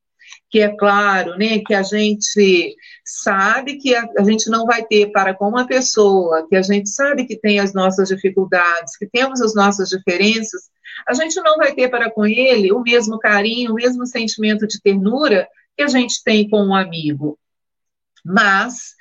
Que 0.48 0.60
é 0.60 0.74
claro, 0.74 1.36
né, 1.36 1.60
que 1.64 1.74
a 1.74 1.82
gente 1.82 2.74
sabe 3.06 3.76
que 3.76 3.94
a, 3.94 4.04
a, 4.18 4.24
gente 4.24 4.50
não 4.50 4.66
vai 4.66 4.84
ter 4.84 5.12
para 5.12 5.32
com 5.32 5.48
uma 5.48 5.66
pessoa, 5.66 6.46
que 6.48 6.56
a 6.56 6.62
gente 6.62 6.88
sabe 6.88 7.24
que 7.24 7.38
tem 7.38 7.60
as 7.60 7.72
nossas 7.72 8.08
dificuldades, 8.08 8.96
que 8.96 9.06
temos 9.06 9.40
as 9.40 9.54
nossas 9.54 9.88
diferenças, 9.88 10.62
a 11.06 11.14
gente 11.14 11.36
não 11.40 11.56
vai 11.56 11.72
ter 11.72 11.88
para 11.88 12.10
com 12.10 12.26
ele 12.26 12.72
o 12.72 12.82
mesmo 12.82 13.18
carinho, 13.18 13.72
o 13.72 13.74
mesmo 13.74 14.04
sentimento 14.06 14.66
de 14.66 14.80
ternura 14.80 15.48
que 15.76 15.82
a 15.82 15.88
gente 15.88 16.22
tem 16.24 16.48
com 16.48 16.64
um 16.64 16.74
amigo. 16.74 17.38
Mas 18.24 18.94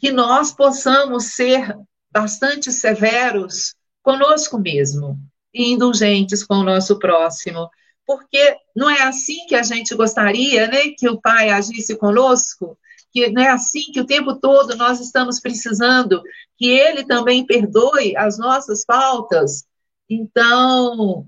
que 0.00 0.10
nós 0.10 0.52
possamos 0.52 1.34
ser 1.34 1.76
bastante 2.10 2.72
severos 2.72 3.74
conosco 4.02 4.58
mesmo, 4.58 5.18
e 5.52 5.72
indulgentes 5.72 6.44
com 6.44 6.54
o 6.54 6.64
nosso 6.64 6.98
próximo, 6.98 7.68
porque 8.06 8.56
não 8.74 8.88
é 8.88 9.02
assim 9.02 9.46
que 9.46 9.54
a 9.54 9.62
gente 9.62 9.94
gostaria, 9.94 10.66
né, 10.66 10.88
que 10.96 11.08
o 11.08 11.20
Pai 11.20 11.50
agisse 11.50 11.96
conosco, 11.96 12.78
que 13.12 13.30
não 13.30 13.42
é 13.42 13.48
assim 13.48 13.92
que 13.92 14.00
o 14.00 14.06
tempo 14.06 14.36
todo 14.36 14.76
nós 14.76 15.00
estamos 15.00 15.40
precisando 15.40 16.22
que 16.56 16.68
Ele 16.68 17.04
também 17.04 17.44
perdoe 17.44 18.16
as 18.16 18.38
nossas 18.38 18.84
faltas. 18.84 19.64
Então, 20.08 21.26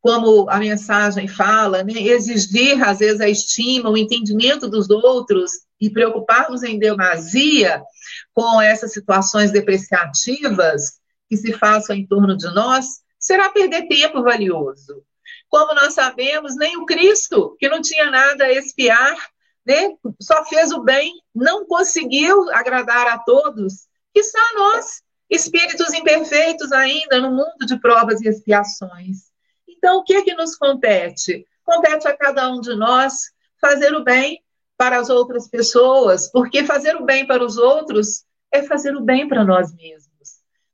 como 0.00 0.48
a 0.48 0.58
mensagem 0.58 1.28
fala, 1.28 1.84
né, 1.84 1.92
exigir 1.94 2.82
às 2.82 2.98
vezes 2.98 3.20
a 3.20 3.28
estima, 3.28 3.90
o 3.90 3.96
entendimento 3.96 4.68
dos 4.68 4.88
outros 4.88 5.52
e 5.80 5.90
preocuparmos 5.90 6.62
em 6.62 6.78
demasia 6.78 7.82
com 8.34 8.60
essas 8.60 8.92
situações 8.92 9.50
depreciativas 9.50 11.00
que 11.28 11.36
se 11.36 11.52
façam 11.52 11.94
em 11.94 12.06
torno 12.06 12.36
de 12.36 12.52
nós, 12.54 12.86
será 13.18 13.50
perder 13.50 13.86
tempo 13.86 14.22
valioso. 14.22 15.02
Como 15.48 15.74
nós 15.74 15.94
sabemos, 15.94 16.56
nem 16.56 16.76
o 16.76 16.86
Cristo, 16.86 17.56
que 17.58 17.68
não 17.68 17.80
tinha 17.80 18.10
nada 18.10 18.44
a 18.44 18.52
espiar, 18.52 19.16
né, 19.66 19.94
só 20.20 20.44
fez 20.44 20.72
o 20.72 20.82
bem, 20.82 21.12
não 21.34 21.66
conseguiu 21.66 22.50
agradar 22.50 23.06
a 23.08 23.18
todos, 23.18 23.86
que 24.12 24.22
só 24.22 24.38
nós, 24.54 25.02
espíritos 25.28 25.92
imperfeitos 25.92 26.72
ainda 26.72 27.20
no 27.20 27.30
mundo 27.30 27.66
de 27.66 27.78
provas 27.78 28.20
e 28.20 28.28
expiações. 28.28 29.30
Então, 29.68 29.98
o 29.98 30.04
que, 30.04 30.14
é 30.14 30.22
que 30.22 30.34
nos 30.34 30.56
compete? 30.56 31.46
Compete 31.64 32.08
a 32.08 32.16
cada 32.16 32.50
um 32.50 32.60
de 32.60 32.74
nós 32.74 33.30
fazer 33.60 33.94
o 33.94 34.02
bem 34.02 34.42
para 34.76 34.98
as 34.98 35.10
outras 35.10 35.48
pessoas, 35.48 36.30
porque 36.30 36.64
fazer 36.64 36.96
o 36.96 37.04
bem 37.04 37.26
para 37.26 37.44
os 37.44 37.58
outros 37.58 38.24
é 38.50 38.62
fazer 38.62 38.96
o 38.96 39.02
bem 39.02 39.28
para 39.28 39.44
nós 39.44 39.72
mesmos. 39.74 40.10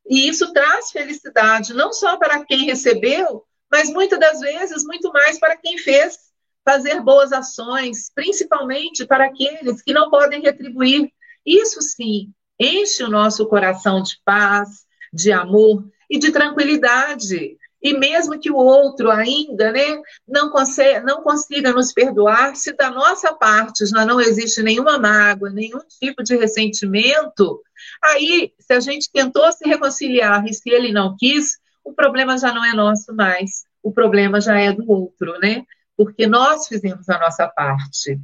E 0.08 0.28
isso 0.28 0.52
traz 0.52 0.90
felicidade, 0.90 1.74
não 1.74 1.92
só 1.92 2.16
para 2.16 2.44
quem 2.44 2.64
recebeu, 2.64 3.44
mas 3.70 3.90
muitas 3.90 4.18
das 4.18 4.40
vezes 4.40 4.84
muito 4.84 5.12
mais 5.12 5.38
para 5.38 5.56
quem 5.56 5.76
fez 5.76 6.18
fazer 6.66 7.00
boas 7.00 7.32
ações, 7.32 8.10
principalmente 8.12 9.06
para 9.06 9.26
aqueles 9.26 9.80
que 9.82 9.92
não 9.92 10.10
podem 10.10 10.42
retribuir. 10.42 11.12
Isso 11.46 11.80
sim 11.80 12.32
enche 12.58 13.04
o 13.04 13.10
nosso 13.10 13.46
coração 13.46 14.02
de 14.02 14.18
paz, 14.24 14.84
de 15.12 15.30
amor 15.30 15.86
e 16.10 16.18
de 16.18 16.32
tranquilidade. 16.32 17.56
E 17.80 17.96
mesmo 17.96 18.40
que 18.40 18.50
o 18.50 18.56
outro 18.56 19.10
ainda 19.10 19.70
né, 19.70 20.02
não, 20.26 20.50
consiga, 20.50 21.00
não 21.02 21.22
consiga 21.22 21.72
nos 21.72 21.92
perdoar, 21.92 22.56
se 22.56 22.72
da 22.72 22.90
nossa 22.90 23.32
parte 23.32 23.86
já 23.86 24.04
não 24.04 24.20
existe 24.20 24.60
nenhuma 24.60 24.98
mágoa, 24.98 25.50
nenhum 25.50 25.78
tipo 26.00 26.24
de 26.24 26.36
ressentimento, 26.36 27.62
aí, 28.02 28.52
se 28.58 28.72
a 28.72 28.80
gente 28.80 29.10
tentou 29.12 29.52
se 29.52 29.68
reconciliar 29.68 30.44
e 30.48 30.54
se 30.54 30.68
ele 30.68 30.90
não 30.90 31.14
quis, 31.16 31.58
o 31.84 31.92
problema 31.92 32.36
já 32.36 32.52
não 32.52 32.64
é 32.64 32.72
nosso 32.72 33.14
mais, 33.14 33.64
o 33.82 33.92
problema 33.92 34.40
já 34.40 34.58
é 34.58 34.72
do 34.72 34.90
outro, 34.90 35.38
né? 35.38 35.64
Porque 35.96 36.26
nós 36.26 36.66
fizemos 36.68 37.08
a 37.08 37.18
nossa 37.18 37.48
parte. 37.48 38.20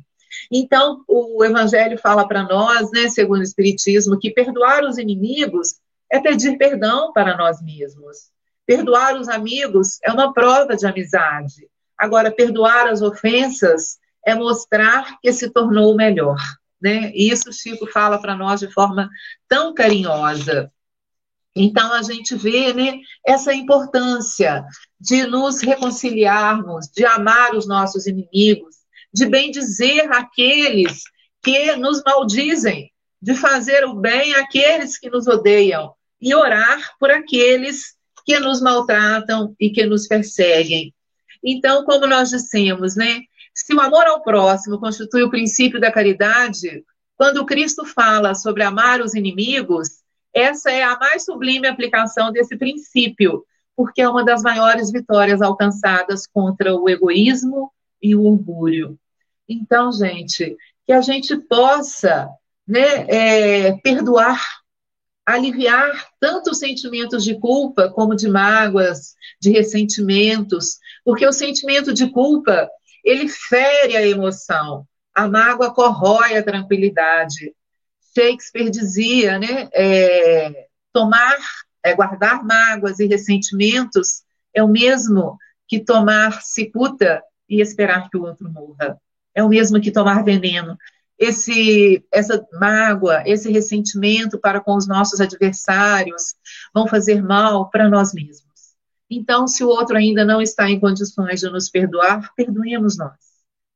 Então, 0.50 1.04
o 1.06 1.44
Evangelho 1.44 1.98
fala 1.98 2.26
para 2.26 2.42
nós, 2.42 2.90
né, 2.90 3.08
segundo 3.08 3.40
o 3.40 3.44
Espiritismo, 3.44 4.18
que 4.18 4.30
perdoar 4.30 4.84
os 4.84 4.98
inimigos 4.98 5.76
é 6.10 6.20
pedir 6.20 6.56
perdão 6.58 7.12
para 7.12 7.36
nós 7.36 7.62
mesmos. 7.62 8.30
Perdoar 8.66 9.16
os 9.16 9.28
amigos 9.28 9.98
é 10.04 10.12
uma 10.12 10.32
prova 10.32 10.76
de 10.76 10.86
amizade. 10.86 11.68
Agora, 11.98 12.30
perdoar 12.30 12.86
as 12.86 13.02
ofensas 13.02 13.98
é 14.26 14.34
mostrar 14.34 15.18
que 15.20 15.32
se 15.32 15.50
tornou 15.50 15.96
melhor. 15.96 16.38
Né? 16.80 17.12
E 17.14 17.30
isso 17.30 17.52
Chico 17.52 17.86
fala 17.86 18.20
para 18.20 18.36
nós 18.36 18.60
de 18.60 18.70
forma 18.70 19.08
tão 19.48 19.72
carinhosa. 19.72 20.70
Então, 21.54 21.92
a 21.92 22.02
gente 22.02 22.34
vê 22.34 22.72
né, 22.72 22.98
essa 23.26 23.54
importância 23.54 24.64
de 24.98 25.26
nos 25.26 25.60
reconciliarmos, 25.60 26.86
de 26.86 27.04
amar 27.04 27.54
os 27.54 27.66
nossos 27.66 28.06
inimigos, 28.06 28.76
de 29.12 29.26
bem 29.26 29.50
dizer 29.50 30.10
aqueles 30.12 31.02
que 31.42 31.76
nos 31.76 32.02
maldizem, 32.04 32.90
de 33.20 33.34
fazer 33.34 33.84
o 33.84 33.94
bem 33.94 34.34
àqueles 34.34 34.98
que 34.98 35.10
nos 35.10 35.26
odeiam 35.26 35.92
e 36.20 36.34
orar 36.34 36.96
por 36.98 37.10
aqueles 37.10 37.96
que 38.24 38.38
nos 38.38 38.60
maltratam 38.60 39.54
e 39.60 39.70
que 39.70 39.84
nos 39.84 40.06
perseguem. 40.06 40.94
Então, 41.44 41.84
como 41.84 42.06
nós 42.06 42.30
dissemos, 42.30 42.96
né? 42.96 43.20
Se 43.54 43.74
o 43.74 43.80
amor 43.80 44.06
ao 44.06 44.22
próximo 44.22 44.78
constitui 44.78 45.22
o 45.24 45.30
princípio 45.30 45.80
da 45.80 45.92
caridade, 45.92 46.84
quando 47.16 47.44
Cristo 47.44 47.84
fala 47.84 48.34
sobre 48.34 48.62
amar 48.62 49.00
os 49.00 49.14
inimigos, 49.14 50.01
essa 50.34 50.70
é 50.70 50.82
a 50.82 50.98
mais 50.98 51.24
sublime 51.24 51.66
aplicação 51.66 52.32
desse 52.32 52.56
princípio, 52.56 53.44
porque 53.76 54.02
é 54.02 54.08
uma 54.08 54.24
das 54.24 54.42
maiores 54.42 54.90
vitórias 54.90 55.42
alcançadas 55.42 56.26
contra 56.26 56.74
o 56.74 56.88
egoísmo 56.88 57.70
e 58.00 58.14
o 58.14 58.24
orgulho. 58.24 58.98
Então, 59.48 59.92
gente, 59.92 60.56
que 60.86 60.92
a 60.92 61.00
gente 61.00 61.36
possa 61.46 62.28
né, 62.66 63.06
é, 63.08 63.72
perdoar, 63.78 64.40
aliviar 65.24 66.08
tanto 66.18 66.50
os 66.50 66.58
sentimentos 66.58 67.22
de 67.24 67.38
culpa 67.38 67.90
como 67.90 68.14
de 68.14 68.28
mágoas, 68.28 69.14
de 69.40 69.50
ressentimentos, 69.50 70.78
porque 71.04 71.26
o 71.26 71.32
sentimento 71.32 71.92
de 71.92 72.10
culpa 72.10 72.68
ele 73.04 73.28
fere 73.28 73.96
a 73.96 74.06
emoção, 74.06 74.86
a 75.14 75.28
mágoa 75.28 75.74
corrói 75.74 76.36
a 76.36 76.42
tranquilidade, 76.42 77.54
Shakespeare 78.14 78.70
dizia, 78.70 79.38
né? 79.38 79.68
É, 79.72 80.66
tomar, 80.92 81.36
é, 81.82 81.94
guardar 81.94 82.44
mágoas 82.44 82.98
e 82.98 83.06
ressentimentos 83.06 84.22
é 84.54 84.62
o 84.62 84.68
mesmo 84.68 85.38
que 85.66 85.80
tomar 85.80 86.42
cicuta 86.42 87.22
e 87.48 87.60
esperar 87.60 88.08
que 88.10 88.16
o 88.16 88.22
outro 88.22 88.50
morra. 88.50 89.00
É 89.34 89.42
o 89.42 89.48
mesmo 89.48 89.80
que 89.80 89.90
tomar 89.90 90.22
veneno. 90.22 90.76
Esse, 91.18 92.04
essa 92.12 92.44
mágoa, 92.52 93.22
esse 93.26 93.50
ressentimento 93.50 94.38
para 94.38 94.60
com 94.60 94.76
os 94.76 94.86
nossos 94.86 95.20
adversários 95.20 96.34
vão 96.74 96.86
fazer 96.86 97.22
mal 97.22 97.70
para 97.70 97.88
nós 97.88 98.12
mesmos. 98.12 98.52
Então, 99.08 99.46
se 99.46 99.62
o 99.62 99.68
outro 99.68 99.96
ainda 99.96 100.24
não 100.24 100.40
está 100.40 100.68
em 100.68 100.80
condições 100.80 101.40
de 101.40 101.50
nos 101.50 101.70
perdoar, 101.70 102.32
perdoemos 102.34 102.96
nós, 102.96 103.14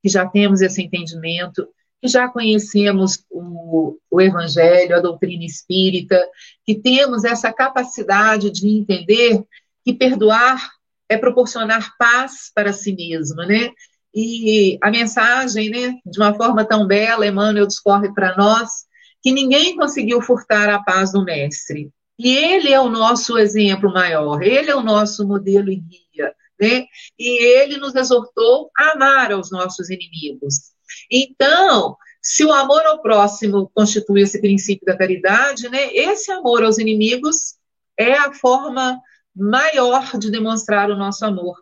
que 0.02 0.08
já 0.08 0.26
temos 0.26 0.60
esse 0.60 0.82
entendimento, 0.82 1.68
já 2.06 2.28
conhecemos 2.28 3.24
o, 3.30 3.98
o 4.10 4.20
Evangelho, 4.20 4.96
a 4.96 5.00
doutrina 5.00 5.44
espírita, 5.44 6.20
que 6.64 6.74
temos 6.74 7.24
essa 7.24 7.52
capacidade 7.52 8.50
de 8.50 8.68
entender 8.68 9.42
que 9.84 9.94
perdoar 9.94 10.70
é 11.08 11.16
proporcionar 11.16 11.94
paz 11.98 12.50
para 12.54 12.72
si 12.72 12.92
mesmo, 12.94 13.36
né? 13.42 13.70
E 14.14 14.78
a 14.82 14.90
mensagem, 14.90 15.68
né, 15.70 15.94
de 16.04 16.18
uma 16.18 16.34
forma 16.34 16.64
tão 16.64 16.86
bela, 16.86 17.26
Emmanuel 17.26 17.66
discorre 17.66 18.12
para 18.14 18.34
nós, 18.36 18.86
que 19.22 19.30
ninguém 19.30 19.76
conseguiu 19.76 20.22
furtar 20.22 20.70
a 20.70 20.82
paz 20.82 21.12
do 21.12 21.22
Mestre. 21.24 21.90
E 22.18 22.34
ele 22.34 22.72
é 22.72 22.80
o 22.80 22.88
nosso 22.88 23.36
exemplo 23.36 23.92
maior, 23.92 24.42
ele 24.42 24.70
é 24.70 24.74
o 24.74 24.82
nosso 24.82 25.26
modelo 25.28 25.70
e 25.70 25.76
guia, 25.76 26.34
né? 26.58 26.86
E 27.18 27.44
ele 27.60 27.76
nos 27.76 27.94
exortou 27.94 28.70
a 28.76 28.92
amar 28.92 29.32
aos 29.32 29.50
nossos 29.50 29.90
inimigos. 29.90 30.75
Então, 31.10 31.96
se 32.20 32.44
o 32.44 32.52
amor 32.52 32.84
ao 32.86 33.00
próximo 33.00 33.70
constitui 33.74 34.22
esse 34.22 34.40
princípio 34.40 34.84
da 34.84 34.96
caridade, 34.96 35.68
né, 35.68 35.94
esse 35.94 36.30
amor 36.32 36.64
aos 36.64 36.78
inimigos 36.78 37.54
é 37.96 38.14
a 38.14 38.32
forma 38.32 39.00
maior 39.34 40.18
de 40.18 40.30
demonstrar 40.30 40.90
o 40.90 40.96
nosso 40.96 41.24
amor. 41.24 41.56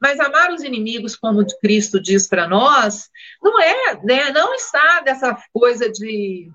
Mas 0.00 0.20
amar 0.20 0.52
os 0.52 0.62
inimigos, 0.62 1.16
como 1.16 1.44
Cristo 1.60 2.00
diz 2.00 2.28
para 2.28 2.46
nós, 2.46 3.08
não 3.42 3.60
é, 3.60 4.00
né, 4.04 4.30
não 4.30 4.54
está 4.54 5.00
dessa 5.00 5.36
coisa 5.52 5.90
de 5.90 6.48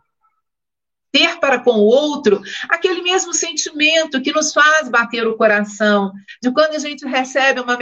ter 1.11 1.39
para 1.39 1.59
com 1.59 1.71
o 1.71 1.85
outro 1.85 2.41
aquele 2.69 3.01
mesmo 3.01 3.33
sentimento 3.33 4.21
que 4.21 4.31
nos 4.31 4.53
faz 4.53 4.89
bater 4.89 5.27
o 5.27 5.35
coração, 5.35 6.13
de 6.41 6.51
quando 6.51 6.75
a 6.75 6.79
gente 6.79 7.05
recebe 7.05 7.59
uma 7.59 7.77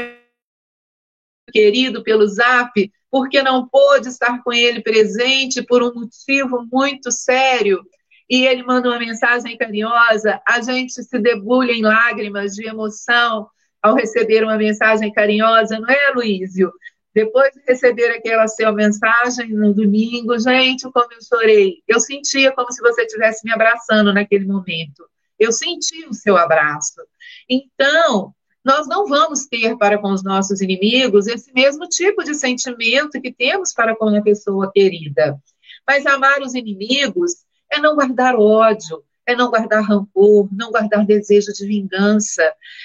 querido 1.51 2.03
pelo 2.03 2.27
zap, 2.27 2.91
porque 3.09 3.41
não 3.41 3.67
pôde 3.67 4.09
estar 4.09 4.43
com 4.43 4.53
ele 4.53 4.81
presente 4.81 5.61
por 5.61 5.81
um 5.81 5.93
motivo 5.93 6.67
muito 6.71 7.11
sério, 7.11 7.83
e 8.29 8.45
ele 8.45 8.63
manda 8.63 8.89
uma 8.89 8.99
mensagem 8.99 9.57
carinhosa, 9.57 10.41
a 10.45 10.61
gente 10.61 11.01
se 11.01 11.19
debulha 11.19 11.71
em 11.71 11.81
lágrimas 11.81 12.53
de 12.53 12.67
emoção 12.67 13.47
ao 13.81 13.95
receber 13.95 14.43
uma 14.43 14.57
mensagem 14.57 15.11
carinhosa, 15.13 15.79
não 15.79 15.89
é, 15.89 16.11
Luísio? 16.13 16.71
Depois 17.13 17.51
de 17.53 17.61
receber 17.67 18.09
aquela 18.11 18.47
sua 18.47 18.71
mensagem 18.71 19.49
no 19.49 19.73
domingo, 19.73 20.37
gente, 20.37 20.83
como 20.91 21.11
eu 21.11 21.21
chorei. 21.21 21.81
Eu 21.87 21.99
sentia 21.99 22.51
como 22.51 22.71
se 22.71 22.81
você 22.81 23.03
estivesse 23.03 23.43
me 23.43 23.51
abraçando 23.51 24.13
naquele 24.13 24.45
momento. 24.45 25.03
Eu 25.39 25.51
senti 25.51 26.05
o 26.05 26.13
seu 26.13 26.37
abraço. 26.37 27.01
Então, 27.49 28.35
nós 28.67 28.85
não 28.85 29.07
vamos 29.07 29.45
ter 29.45 29.77
para 29.77 29.97
com 29.97 30.11
os 30.11 30.21
nossos 30.21 30.59
inimigos 30.59 31.25
esse 31.25 31.53
mesmo 31.53 31.87
tipo 31.87 32.21
de 32.21 32.35
sentimento 32.35 33.21
que 33.21 33.31
temos 33.31 33.71
para 33.71 33.95
com 33.95 34.09
a 34.09 34.21
pessoa 34.21 34.69
querida. 34.73 35.41
Mas 35.87 36.05
amar 36.05 36.41
os 36.41 36.53
inimigos 36.53 37.31
é 37.71 37.79
não 37.79 37.95
guardar 37.95 38.35
ódio, 38.35 39.01
é 39.25 39.33
não 39.37 39.49
guardar 39.49 39.85
rancor, 39.85 40.49
não 40.51 40.69
guardar 40.69 41.05
desejo 41.05 41.53
de 41.53 41.65
vingança, 41.65 42.43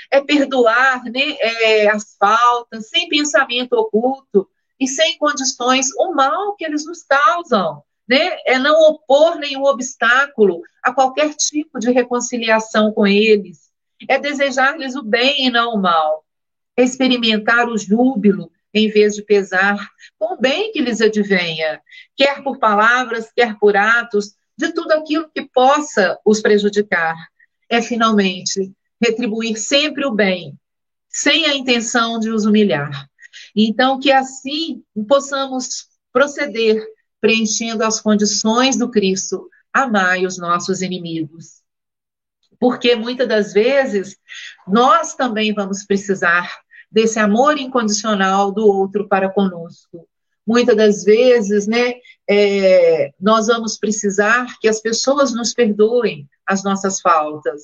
é 0.09 0.21
perdoar 0.21 1.03
né, 1.03 1.37
é, 1.41 1.89
as 1.89 2.17
faltas, 2.17 2.89
sem 2.89 3.09
pensamento 3.09 3.73
oculto 3.73 4.49
e 4.79 4.87
sem 4.87 5.19
condições 5.19 5.89
o 5.99 6.15
mal 6.15 6.55
que 6.55 6.65
eles 6.65 6.87
nos 6.87 7.03
causam. 7.03 7.83
Né? 8.09 8.37
É 8.47 8.57
não 8.57 8.89
opor 8.89 9.35
nenhum 9.35 9.65
obstáculo 9.65 10.61
a 10.81 10.95
qualquer 10.95 11.35
tipo 11.35 11.81
de 11.81 11.91
reconciliação 11.91 12.93
com 12.93 13.05
eles 13.05 13.72
é 14.09 14.19
desejar-lhes 14.19 14.95
o 14.95 15.03
bem 15.03 15.47
e 15.47 15.51
não 15.51 15.75
o 15.75 15.81
mal, 15.81 16.25
experimentar 16.77 17.69
o 17.69 17.79
júbilo 17.79 18.51
em 18.75 18.89
vez 18.89 19.15
de 19.15 19.23
pesar, 19.23 19.77
com 20.19 20.35
o 20.35 20.41
bem 20.41 20.73
que 20.73 20.81
lhes 20.81 21.01
advenha, 21.01 21.81
quer 22.17 22.43
por 22.43 22.59
palavras, 22.59 23.31
quer 23.35 23.59
por 23.59 23.77
atos, 23.77 24.35
de 24.57 24.73
tudo 24.73 24.93
aquilo 24.93 25.31
que 25.35 25.43
possa 25.43 26.19
os 26.25 26.41
prejudicar. 26.41 27.15
É 27.69 27.83
finalmente 27.83 28.73
retribuir 29.01 29.59
sempre 29.59 30.07
o 30.07 30.13
bem, 30.13 30.59
sem 31.09 31.47
a 31.47 31.55
intenção 31.55 32.19
de 32.19 32.31
os 32.31 32.47
humilhar. 32.47 33.09
Então, 33.55 33.99
que 33.99 34.11
assim 34.11 34.83
possamos 35.07 35.89
proceder, 36.13 36.83
preenchendo 37.21 37.85
as 37.85 38.01
condições 38.01 38.77
do 38.77 38.91
Cristo, 38.91 39.49
amai 39.73 40.25
os 40.25 40.39
nossos 40.39 40.81
inimigos 40.83 41.62
porque 42.63 42.95
muitas 42.95 43.27
das 43.27 43.53
vezes 43.53 44.17
nós 44.69 45.17
também 45.17 45.53
vamos 45.53 45.85
precisar 45.85 46.49
desse 46.93 47.19
amor 47.19 47.59
incondicional 47.59 48.53
do 48.53 48.65
outro 48.65 49.09
para 49.09 49.29
conosco. 49.29 50.09
Muitas 50.47 50.77
das 50.77 51.03
vezes, 51.03 51.67
né, 51.67 51.95
é, 52.31 53.11
nós 53.21 53.49
vamos 53.49 53.77
precisar 53.77 54.47
que 54.61 54.69
as 54.69 54.81
pessoas 54.81 55.35
nos 55.35 55.53
perdoem 55.53 56.29
as 56.47 56.63
nossas 56.63 57.01
faltas. 57.01 57.63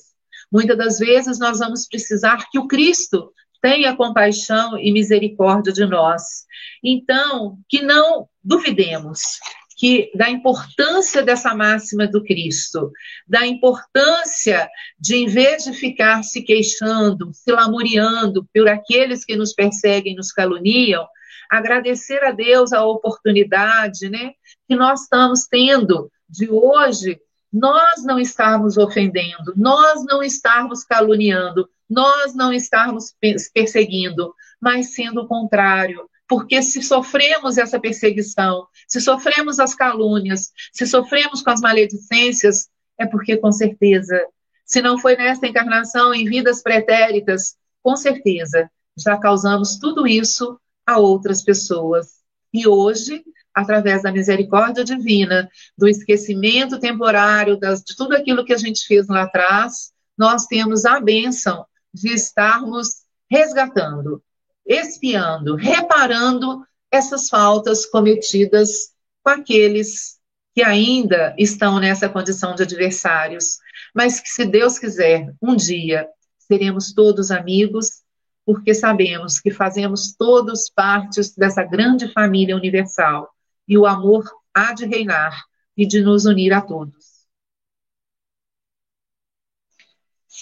Muitas 0.51 0.77
das 0.77 0.99
vezes 0.99 1.39
nós 1.39 1.59
vamos 1.59 1.87
precisar 1.87 2.49
que 2.51 2.59
o 2.59 2.67
Cristo 2.67 3.31
tenha 3.61 3.95
compaixão 3.95 4.77
e 4.77 4.91
misericórdia 4.91 5.71
de 5.71 5.85
nós. 5.85 6.43
Então, 6.83 7.57
que 7.69 7.81
não 7.81 8.27
duvidemos, 8.43 9.39
que 9.79 10.11
da 10.13 10.29
importância 10.29 11.23
dessa 11.23 11.55
máxima 11.55 12.05
do 12.05 12.21
Cristo, 12.21 12.91
da 13.25 13.47
importância 13.47 14.69
de, 14.99 15.15
em 15.15 15.27
vez 15.27 15.63
de 15.63 15.71
ficar 15.71 16.21
se 16.21 16.43
queixando, 16.43 17.31
se 17.33 17.49
lamuriando 17.49 18.45
por 18.53 18.67
aqueles 18.67 19.23
que 19.23 19.37
nos 19.37 19.53
perseguem, 19.53 20.17
nos 20.17 20.33
caluniam, 20.33 21.07
agradecer 21.49 22.21
a 22.25 22.31
Deus 22.31 22.73
a 22.73 22.83
oportunidade, 22.83 24.09
né, 24.09 24.33
que 24.67 24.75
nós 24.75 25.03
estamos 25.03 25.47
tendo 25.47 26.11
de 26.29 26.49
hoje 26.49 27.17
nós 27.51 28.03
não 28.03 28.19
estarmos 28.19 28.77
ofendendo, 28.77 29.53
nós 29.55 30.05
não 30.05 30.21
estarmos 30.21 30.83
caluniando, 30.83 31.67
nós 31.89 32.35
não 32.35 32.53
estarmos 32.53 33.15
perseguindo, 33.53 34.35
mas 34.61 34.93
sendo 34.93 35.21
o 35.21 35.27
contrário, 35.27 36.07
porque 36.29 36.61
se 36.61 36.83
sofremos 36.83 37.57
essa 37.57 37.79
perseguição, 37.79 38.67
se 38.87 39.01
sofremos 39.01 39.59
as 39.59 39.73
calúnias, 39.73 40.51
se 40.71 40.85
sofremos 40.85 41.41
com 41.41 41.49
as 41.49 41.59
maledicências, 41.59 42.69
é 42.99 43.07
porque 43.07 43.35
com 43.35 43.51
certeza, 43.51 44.27
se 44.63 44.79
não 44.79 44.99
foi 44.99 45.17
nesta 45.17 45.47
encarnação, 45.47 46.13
em 46.13 46.25
vidas 46.25 46.61
pretéritas, 46.61 47.55
com 47.81 47.95
certeza 47.95 48.69
já 48.95 49.17
causamos 49.17 49.77
tudo 49.77 50.05
isso 50.05 50.59
a 50.85 50.99
outras 50.99 51.41
pessoas. 51.41 52.19
E 52.53 52.67
hoje, 52.67 53.23
através 53.53 54.03
da 54.03 54.11
misericórdia 54.11 54.83
divina, 54.83 55.49
do 55.75 55.87
esquecimento 55.87 56.79
temporário, 56.79 57.57
das, 57.57 57.81
de 57.81 57.95
tudo 57.95 58.15
aquilo 58.15 58.45
que 58.45 58.53
a 58.53 58.57
gente 58.57 58.85
fez 58.85 59.07
lá 59.07 59.23
atrás, 59.23 59.91
nós 60.15 60.45
temos 60.45 60.85
a 60.85 60.99
bênção 60.99 61.65
de 61.91 62.13
estarmos 62.13 63.05
resgatando 63.31 64.21
espiando, 64.69 65.55
reparando 65.55 66.63
essas 66.91 67.27
faltas 67.27 67.87
cometidas 67.87 68.93
com 69.23 69.31
aqueles 69.31 70.19
que 70.53 70.61
ainda 70.61 71.33
estão 71.37 71.79
nessa 71.79 72.07
condição 72.07 72.53
de 72.53 72.63
adversários, 72.63 73.57
mas 73.93 74.19
que, 74.19 74.29
se 74.29 74.45
Deus 74.45 74.77
quiser, 74.77 75.33
um 75.41 75.55
dia 75.55 76.07
seremos 76.37 76.93
todos 76.93 77.31
amigos, 77.31 78.03
porque 78.45 78.73
sabemos 78.73 79.39
que 79.39 79.51
fazemos 79.51 80.13
todos 80.17 80.69
partes 80.69 81.35
dessa 81.35 81.63
grande 81.63 82.11
família 82.11 82.55
universal 82.55 83.29
e 83.67 83.77
o 83.77 83.85
amor 83.85 84.23
há 84.53 84.73
de 84.73 84.85
reinar 84.85 85.43
e 85.77 85.85
de 85.85 86.01
nos 86.01 86.25
unir 86.25 86.53
a 86.53 86.61
todos. 86.61 87.09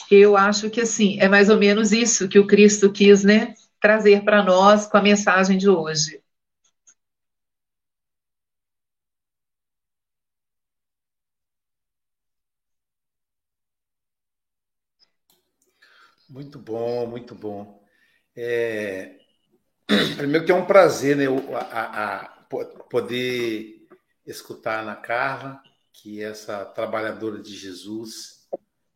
Eu 0.10 0.38
acho 0.38 0.70
que 0.70 0.82
assim, 0.82 1.20
é 1.20 1.28
mais 1.28 1.50
ou 1.50 1.58
menos 1.58 1.92
isso 1.92 2.30
que 2.30 2.40
o 2.40 2.48
Cristo 2.48 2.92
quis, 2.92 3.24
né? 3.24 3.54
Trazer 3.80 4.24
para 4.24 4.44
nós 4.44 4.86
com 4.88 4.98
a 4.98 5.02
mensagem 5.02 5.58
de 5.58 5.70
hoje. 5.70 6.22
Muito 16.30 16.60
bom, 16.60 17.08
muito 17.08 17.34
bom. 17.34 17.82
É... 18.36 19.18
Primeiro 20.18 20.46
que 20.46 20.52
é 20.52 20.56
um 20.56 20.66
prazer 20.66 21.16
né, 21.16 21.26
a, 21.72 22.16
a, 22.16 22.28
poder 22.90 23.88
escutar 24.26 24.80
a 24.80 24.82
Ana 24.82 24.96
Carla, 24.96 25.62
que 25.94 26.22
essa 26.22 26.66
trabalhadora 26.66 27.42
de 27.42 27.56
Jesus, 27.56 28.48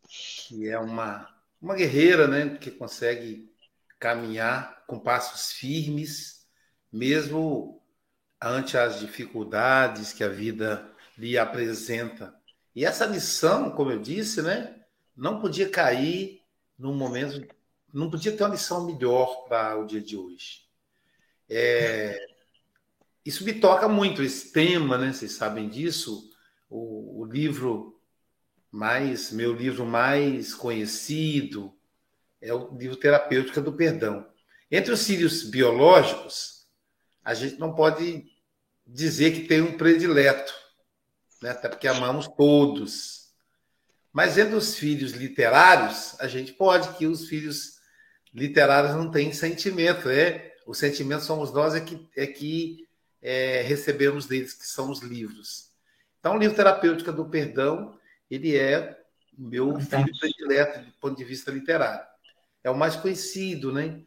que 0.08 0.68
é 0.68 0.78
uma, 0.78 1.28
uma 1.62 1.76
guerreira, 1.76 2.28
né, 2.28 2.58
que 2.58 2.70
consegue 2.70 3.51
caminhar 4.02 4.84
com 4.88 5.00
passos 5.00 5.52
firmes, 5.54 6.48
mesmo 6.92 7.80
ante 8.42 8.76
as 8.76 9.00
dificuldades 9.00 10.12
que 10.12 10.24
a 10.24 10.28
vida 10.28 10.92
lhe 11.16 11.38
apresenta. 11.38 12.34
E 12.76 12.84
essa 12.84 13.06
lição, 13.06 13.70
como 13.70 13.92
eu 13.92 14.00
disse, 14.00 14.42
né, 14.42 14.84
não 15.16 15.40
podia 15.40 15.70
cair 15.70 16.42
num 16.80 16.96
momento, 16.96 17.48
não 17.94 18.10
podia 18.10 18.36
ter 18.36 18.44
uma 18.44 18.50
lição 18.50 18.88
melhor 18.88 19.46
para 19.48 19.78
o 19.78 19.86
dia 19.86 20.02
de 20.02 20.18
hoje. 20.18 20.64
É, 21.48 22.18
isso 23.24 23.46
me 23.46 23.54
toca 23.54 23.88
muito, 23.88 24.24
esse 24.24 24.52
tema, 24.52 24.98
né? 24.98 25.14
Vocês 25.14 25.34
sabem 25.34 25.70
disso. 25.70 26.28
O, 26.68 27.22
o 27.22 27.26
livro 27.26 28.02
mais, 28.72 29.32
meu 29.32 29.54
livro 29.54 29.86
mais 29.86 30.56
conhecido 30.56 31.78
é 32.42 32.54
o 32.54 32.76
livro 32.76 32.98
Terapêutica 32.98 33.62
do 33.62 33.74
Perdão. 33.74 34.28
Entre 34.70 34.92
os 34.92 35.06
filhos 35.06 35.44
biológicos, 35.44 36.66
a 37.24 37.34
gente 37.34 37.60
não 37.60 37.76
pode 37.76 38.26
dizer 38.86 39.32
que 39.32 39.48
tem 39.48 39.62
um 39.62 39.78
predileto, 39.78 40.54
né? 41.42 41.52
até 41.52 41.70
porque 41.70 41.88
amamos 41.88 42.28
todos. 42.28 43.32
Mas 44.12 44.38
entre 44.38 44.56
os 44.56 44.76
filhos 44.76 45.12
literários, 45.12 46.16
a 46.20 46.28
gente 46.28 46.54
pode 46.54 46.98
que 46.98 47.06
os 47.06 47.28
filhos 47.28 47.80
literários 48.34 48.94
não 48.96 49.12
têm 49.12 49.32
sentimento, 49.32 50.08
né? 50.08 50.52
O 50.66 50.74
sentimento 50.74 51.24
somos 51.24 51.52
nós 51.54 51.76
é 51.76 51.82
que, 51.82 52.10
é 52.16 52.28
que 52.28 52.88
é, 53.22 53.62
recebemos 53.62 54.26
deles, 54.26 54.54
que 54.54 54.66
são 54.66 54.90
os 54.90 55.02
livros. 55.02 55.70
Então, 56.20 56.36
o 56.36 56.38
livro 56.38 56.56
Terapêutica 56.56 57.12
do 57.12 57.30
Perdão, 57.30 57.98
ele 58.30 58.58
é 58.58 58.98
o 59.38 59.44
meu 59.44 59.80
filho 59.80 60.20
predileto 60.20 60.80
do 60.80 60.92
ponto 60.94 61.18
de 61.18 61.24
vista 61.24 61.52
literário. 61.52 62.06
É 62.64 62.70
o 62.70 62.76
mais 62.76 62.96
conhecido, 62.96 63.72
né? 63.72 64.02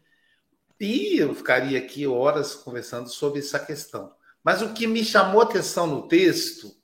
E 0.81 1.19
eu 1.19 1.35
ficaria 1.35 1.79
aqui 1.79 2.07
horas 2.07 2.55
conversando 2.55 3.09
sobre 3.09 3.41
essa 3.41 3.59
questão. 3.59 4.15
Mas 4.43 4.61
o 4.61 4.75
que 4.75 4.87
me 4.87 5.05
chamou 5.05 5.41
a 5.41 5.45
atenção 5.45 5.87
no 5.87 6.07
texto, 6.07 6.77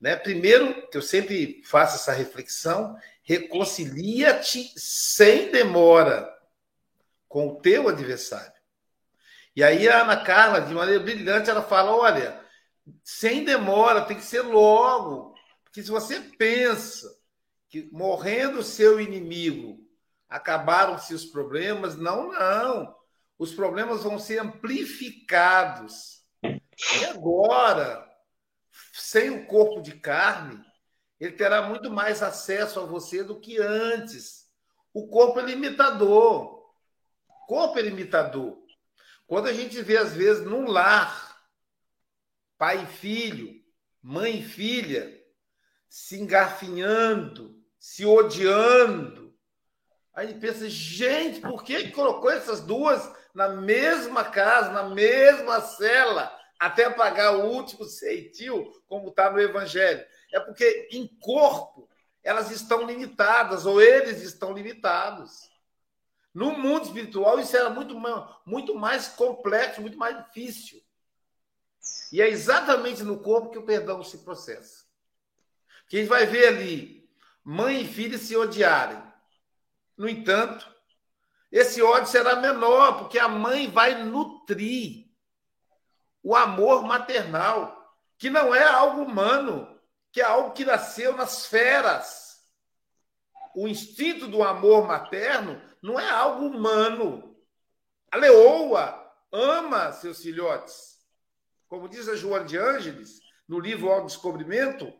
né? 0.00 0.16
Primeiro, 0.16 0.88
que 0.88 0.96
eu 0.96 1.02
sempre 1.02 1.62
faço 1.64 1.96
essa 1.96 2.12
reflexão, 2.12 2.96
reconcilia-te 3.22 4.72
sem 4.76 5.50
demora 5.50 6.28
com 7.28 7.48
o 7.48 7.60
teu 7.60 7.88
adversário. 7.88 8.52
E 9.54 9.62
aí 9.62 9.88
a 9.88 10.02
Ana 10.02 10.22
Carla, 10.22 10.60
de 10.60 10.74
maneira 10.74 11.02
brilhante, 11.02 11.48
ela 11.48 11.62
fala: 11.62 11.94
olha, 11.94 12.40
sem 13.02 13.44
demora, 13.44 14.02
tem 14.02 14.16
que 14.16 14.24
ser 14.24 14.42
logo. 14.42 15.34
Porque 15.64 15.82
se 15.82 15.90
você 15.90 16.20
pensa 16.20 17.16
que 17.68 17.88
morrendo 17.92 18.58
o 18.58 18.64
seu 18.64 19.00
inimigo 19.00 19.85
acabaram-se 20.28 21.14
os 21.14 21.24
problemas, 21.24 21.96
não, 21.96 22.32
não. 22.32 22.96
Os 23.38 23.52
problemas 23.52 24.02
vão 24.02 24.18
ser 24.18 24.38
amplificados. 24.38 26.24
E 26.42 27.04
agora, 27.06 28.06
sem 28.92 29.30
o 29.30 29.46
corpo 29.46 29.80
de 29.80 29.92
carne, 29.92 30.62
ele 31.18 31.32
terá 31.32 31.62
muito 31.62 31.90
mais 31.90 32.22
acesso 32.22 32.80
a 32.80 32.84
você 32.84 33.22
do 33.24 33.40
que 33.40 33.58
antes. 33.58 34.46
O 34.92 35.08
corpo 35.08 35.40
é 35.40 35.42
limitador. 35.42 36.72
Corpo 37.46 37.78
é 37.78 37.82
limitador. 37.82 38.58
Quando 39.26 39.48
a 39.48 39.52
gente 39.52 39.80
vê, 39.82 39.96
às 39.96 40.14
vezes, 40.14 40.44
num 40.44 40.66
lar, 40.66 41.36
pai 42.56 42.84
e 42.84 42.86
filho, 42.86 43.62
mãe 44.02 44.40
e 44.40 44.44
filha, 44.44 45.12
se 45.88 46.20
engarfinhando, 46.20 47.60
se 47.78 48.04
odiando, 48.04 49.25
aí 50.16 50.32
pensa, 50.34 50.68
gente, 50.68 51.40
por 51.42 51.62
que 51.62 51.90
colocou 51.90 52.30
essas 52.30 52.62
duas 52.62 53.08
na 53.34 53.50
mesma 53.50 54.24
casa, 54.24 54.72
na 54.72 54.84
mesma 54.84 55.60
cela, 55.60 56.34
até 56.58 56.88
pagar 56.88 57.36
o 57.36 57.50
último 57.50 57.84
ceitil, 57.84 58.72
como 58.88 59.10
está 59.10 59.30
no 59.30 59.38
Evangelho? 59.38 60.04
É 60.32 60.40
porque 60.40 60.88
em 60.90 61.06
corpo 61.20 61.86
elas 62.24 62.50
estão 62.50 62.86
limitadas, 62.86 63.66
ou 63.66 63.80
eles 63.80 64.22
estão 64.22 64.52
limitados. 64.52 65.48
No 66.34 66.52
mundo 66.58 66.86
espiritual, 66.86 67.38
isso 67.38 67.56
era 67.56 67.70
muito, 67.70 67.94
muito 68.44 68.74
mais 68.74 69.08
complexo, 69.08 69.80
muito 69.82 69.98
mais 69.98 70.16
difícil. 70.24 70.82
E 72.10 72.20
é 72.20 72.28
exatamente 72.28 73.02
no 73.02 73.20
corpo 73.20 73.50
que 73.50 73.58
o 73.58 73.64
perdão 73.64 74.02
se 74.02 74.18
processa. 74.18 74.84
Que 75.88 75.98
a 75.98 76.00
gente 76.00 76.08
vai 76.08 76.26
ver 76.26 76.48
ali 76.48 77.08
mãe 77.44 77.82
e 77.82 77.86
filha 77.86 78.18
se 78.18 78.34
odiarem. 78.34 79.05
No 79.96 80.08
entanto, 80.08 80.68
esse 81.50 81.82
ódio 81.82 82.08
será 82.08 82.36
menor, 82.36 82.98
porque 82.98 83.18
a 83.18 83.28
mãe 83.28 83.70
vai 83.70 84.02
nutrir 84.04 85.06
o 86.22 86.34
amor 86.34 86.82
maternal, 86.82 87.94
que 88.18 88.28
não 88.28 88.54
é 88.54 88.62
algo 88.62 89.02
humano, 89.02 89.80
que 90.10 90.20
é 90.20 90.24
algo 90.24 90.52
que 90.52 90.64
nasceu 90.64 91.16
nas 91.16 91.46
feras. 91.46 92.40
O 93.54 93.68
instinto 93.68 94.26
do 94.26 94.42
amor 94.42 94.86
materno 94.86 95.60
não 95.82 95.98
é 95.98 96.08
algo 96.08 96.46
humano. 96.46 97.36
A 98.10 98.16
leoa 98.16 99.02
ama 99.32 99.92
seus 99.92 100.22
filhotes. 100.22 100.96
Como 101.68 101.88
diz 101.88 102.08
a 102.08 102.16
Joana 102.16 102.44
de 102.44 102.56
Ângeles, 102.56 103.20
no 103.48 103.58
livro 103.58 103.90
Ao 103.90 104.04
Descobrimento, 104.04 104.92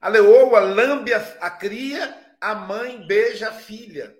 a 0.00 0.08
leoa 0.08 0.60
lambe 0.60 1.12
a, 1.12 1.50
cria, 1.50 2.36
a 2.40 2.54
mãe 2.54 3.06
beija 3.06 3.50
a 3.50 3.52
filha. 3.52 4.17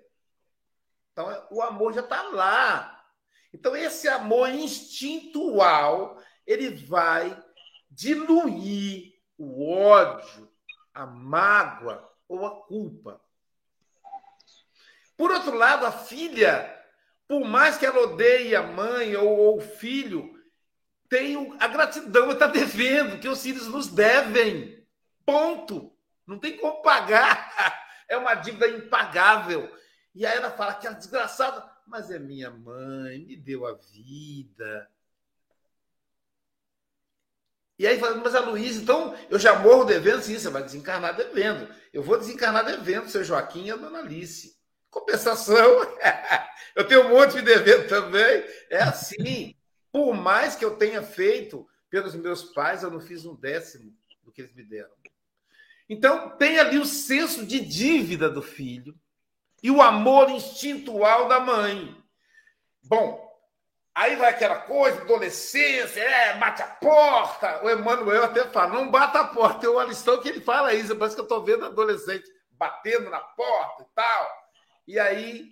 Então, 1.19 1.47
o 1.51 1.61
amor 1.61 1.91
já 1.91 1.99
está 1.99 2.21
lá. 2.29 3.03
Então, 3.53 3.75
esse 3.75 4.07
amor 4.07 4.49
instintual, 4.51 6.17
ele 6.47 6.69
vai 6.69 7.37
diluir 7.91 9.15
o 9.37 9.69
ódio, 9.69 10.49
a 10.93 11.05
mágoa 11.05 12.09
ou 12.25 12.45
a 12.45 12.65
culpa. 12.65 13.19
Por 15.17 15.29
outro 15.29 15.57
lado, 15.57 15.85
a 15.85 15.91
filha, 15.91 16.73
por 17.27 17.41
mais 17.41 17.77
que 17.77 17.85
ela 17.85 17.99
odeie 17.99 18.55
a 18.55 18.63
mãe 18.63 19.13
ou, 19.17 19.57
o 19.57 19.61
filho, 19.61 20.41
tem 21.09 21.53
a 21.59 21.67
gratidão, 21.67 22.31
está 22.31 22.47
devendo, 22.47 23.19
que 23.19 23.27
os 23.27 23.43
filhos 23.43 23.67
nos 23.67 23.87
devem. 23.87 24.87
Ponto. 25.25 25.93
Não 26.25 26.39
tem 26.39 26.55
como 26.55 26.81
pagar. 26.81 27.77
É 28.11 28.17
uma 28.17 28.33
dívida 28.33 28.67
impagável. 28.67 29.71
E 30.19 30.25
aí 30.25 30.37
ela 30.37 30.51
fala 30.51 30.73
que 30.73 30.85
é 30.85 30.93
desgraçada, 30.93 31.63
mas 31.87 32.11
é 32.11 32.19
minha 32.19 32.51
mãe, 32.51 33.19
me 33.19 33.37
deu 33.37 33.65
a 33.65 33.71
vida. 33.71 34.91
E 37.79 37.87
aí 37.87 37.97
fala, 37.97 38.17
mas 38.17 38.35
a 38.35 38.41
Luísa, 38.41 38.81
então 38.81 39.15
eu 39.29 39.39
já 39.39 39.57
morro 39.57 39.85
devendo? 39.85 40.21
Sim, 40.21 40.37
você 40.37 40.49
vai 40.49 40.61
desencarnar 40.61 41.15
devendo. 41.15 41.73
Eu 41.93 42.03
vou 42.03 42.17
desencarnar 42.19 42.65
devendo, 42.65 43.07
seu 43.07 43.23
Joaquim 43.23 43.67
e 43.67 43.71
a 43.71 43.77
dona 43.77 43.99
Alice. 43.99 44.59
Compensação, 44.89 45.55
eu 46.75 46.85
tenho 46.85 47.05
um 47.05 47.11
monte 47.11 47.35
de 47.35 47.41
dever 47.43 47.87
também. 47.87 48.43
É 48.69 48.81
assim. 48.81 49.55
Por 49.89 50.13
mais 50.13 50.53
que 50.53 50.65
eu 50.65 50.75
tenha 50.75 51.01
feito 51.01 51.65
pelos 51.89 52.13
meus 52.13 52.43
pais, 52.43 52.83
eu 52.83 52.91
não 52.91 52.99
fiz 52.99 53.23
um 53.23 53.35
décimo 53.35 53.95
do 54.21 54.33
que 54.33 54.41
eles 54.41 54.53
me 54.53 54.65
deram. 54.65 54.91
Então, 55.87 56.35
tem 56.35 56.59
ali 56.59 56.77
o 56.77 56.83
senso 56.83 57.45
de 57.45 57.61
dívida 57.61 58.29
do 58.29 58.41
filho 58.41 58.93
e 59.61 59.71
o 59.71 59.81
amor 59.81 60.29
instintual 60.29 61.27
da 61.27 61.39
mãe. 61.39 61.95
Bom, 62.83 63.29
aí 63.93 64.15
vai 64.15 64.29
aquela 64.29 64.57
coisa, 64.57 65.01
adolescência, 65.01 66.01
é, 66.01 66.37
bate 66.37 66.61
a 66.61 66.67
porta. 66.67 67.63
O 67.63 67.69
Emanuel 67.69 68.23
até 68.23 68.45
fala, 68.45 68.73
não 68.73 68.89
bata 68.89 69.19
a 69.19 69.27
porta. 69.27 69.59
Tem 69.59 69.69
uma 69.69 69.85
que 70.21 70.29
ele 70.29 70.41
fala 70.41 70.73
isso, 70.73 70.95
parece 70.95 71.15
que 71.15 71.21
eu 71.21 71.25
estou 71.25 71.43
vendo 71.43 71.65
adolescente 71.65 72.29
batendo 72.59 73.09
na 73.09 73.19
porta 73.19 73.83
e 73.83 73.85
tal. 73.95 74.31
E 74.85 74.99
aí, 74.99 75.49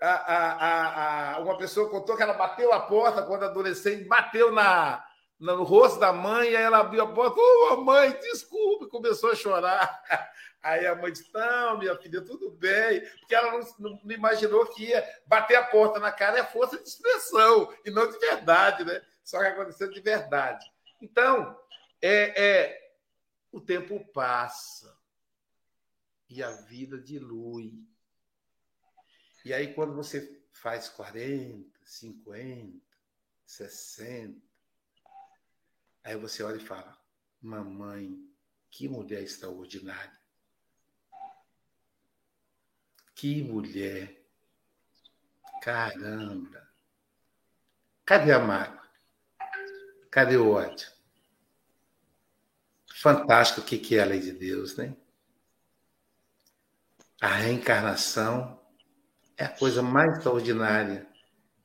a, 0.00 0.10
a, 0.10 1.34
a, 1.34 1.38
uma 1.40 1.56
pessoa 1.56 1.88
contou 1.88 2.16
que 2.16 2.22
ela 2.22 2.34
bateu 2.34 2.72
a 2.72 2.80
porta 2.80 3.22
quando 3.22 3.44
adolescente, 3.44 4.04
bateu 4.04 4.52
na, 4.52 5.02
no 5.38 5.62
rosto 5.62 6.00
da 6.00 6.12
mãe, 6.12 6.48
aí 6.48 6.62
ela 6.62 6.78
abriu 6.78 7.02
a 7.02 7.12
porta, 7.12 7.40
ô 7.40 7.72
oh, 7.72 7.76
mãe, 7.84 8.10
desculpe, 8.20 8.88
começou 8.88 9.30
a 9.30 9.36
chorar. 9.36 10.02
Aí 10.60 10.84
a 10.86 10.94
mãe 10.96 11.12
disse: 11.12 11.32
Não, 11.32 11.78
minha 11.78 11.96
filha, 11.96 12.20
tudo 12.20 12.50
bem, 12.50 13.00
porque 13.20 13.34
ela 13.34 13.52
não, 13.52 13.60
não, 13.78 14.00
não, 14.02 14.12
imaginou 14.12 14.66
que 14.66 14.86
ia 14.86 15.08
bater 15.24 15.54
a 15.54 15.64
porta 15.64 16.00
na 16.00 16.10
cara 16.10 16.40
é 16.40 16.44
força 16.44 16.76
de 16.76 16.88
expressão, 16.88 17.72
e 17.84 17.90
não 17.92 18.10
de 18.10 18.18
verdade, 18.18 18.84
né? 18.84 19.00
Só 19.22 19.38
que 19.38 19.46
aconteceu 19.46 19.88
de 19.88 20.00
verdade. 20.00 20.66
Então, 21.00 21.56
é, 22.02 22.42
é 22.44 22.92
o 23.52 23.60
tempo 23.60 24.04
passa 24.12 24.98
e 26.28 26.42
a 26.42 26.50
vida 26.50 26.98
dilui. 26.98 27.80
E 29.44 29.52
aí, 29.52 29.72
quando 29.72 29.94
você 29.94 30.42
faz 30.52 30.88
40, 30.88 31.70
50, 31.84 32.80
60, 33.46 34.47
aí 36.08 36.16
você 36.16 36.42
olha 36.42 36.56
e 36.56 36.64
fala: 36.64 36.96
Mamãe 37.40 38.18
Que 38.70 38.88
mulher 38.88 39.22
extraordinária. 39.22 40.18
Que 43.14 43.42
mulher. 43.42 44.24
Caramba. 45.62 46.68
Cadê 48.04 48.32
a 48.32 48.38
mágoa? 48.38 48.88
Cadê 50.10 50.36
o 50.36 50.52
ódio? 50.52 50.88
Fantástico 52.94 53.60
o 53.60 53.64
que 53.64 53.96
é 53.96 54.02
a 54.02 54.06
lei 54.06 54.20
de 54.20 54.32
Deus, 54.32 54.76
né? 54.76 54.96
A 57.20 57.28
reencarnação 57.28 58.60
é 59.36 59.44
a 59.44 59.56
coisa 59.56 59.82
mais 59.82 60.16
extraordinária 60.16 61.06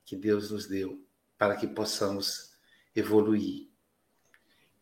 que 0.06 0.16
Deus 0.16 0.52
nos 0.52 0.68
deu 0.68 1.08
para 1.38 1.56
que 1.56 1.68
possamos 1.68 2.58
evoluir. 2.96 3.73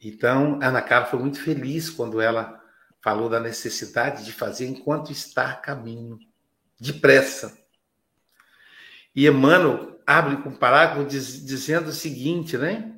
Então, 0.02 0.60
Ana 0.62 0.82
Carla 0.82 1.06
foi 1.06 1.20
muito 1.20 1.42
feliz 1.44 1.90
quando 1.90 2.20
ela 2.20 2.60
falou 3.02 3.30
da 3.30 3.40
necessidade 3.40 4.26
de 4.26 4.34
fazer 4.34 4.66
enquanto 4.66 5.12
está 5.12 5.52
a 5.52 5.56
caminho, 5.56 6.18
depressa. 6.80 7.58
E 9.16 9.28
Emmanuel 9.28 10.02
abre 10.06 10.38
com 10.38 10.50
um 10.50 10.56
parágrafo 10.56 11.08
diz, 11.08 11.46
dizendo 11.46 11.90
o 11.90 11.94
seguinte, 11.94 12.58
né? 12.58 12.98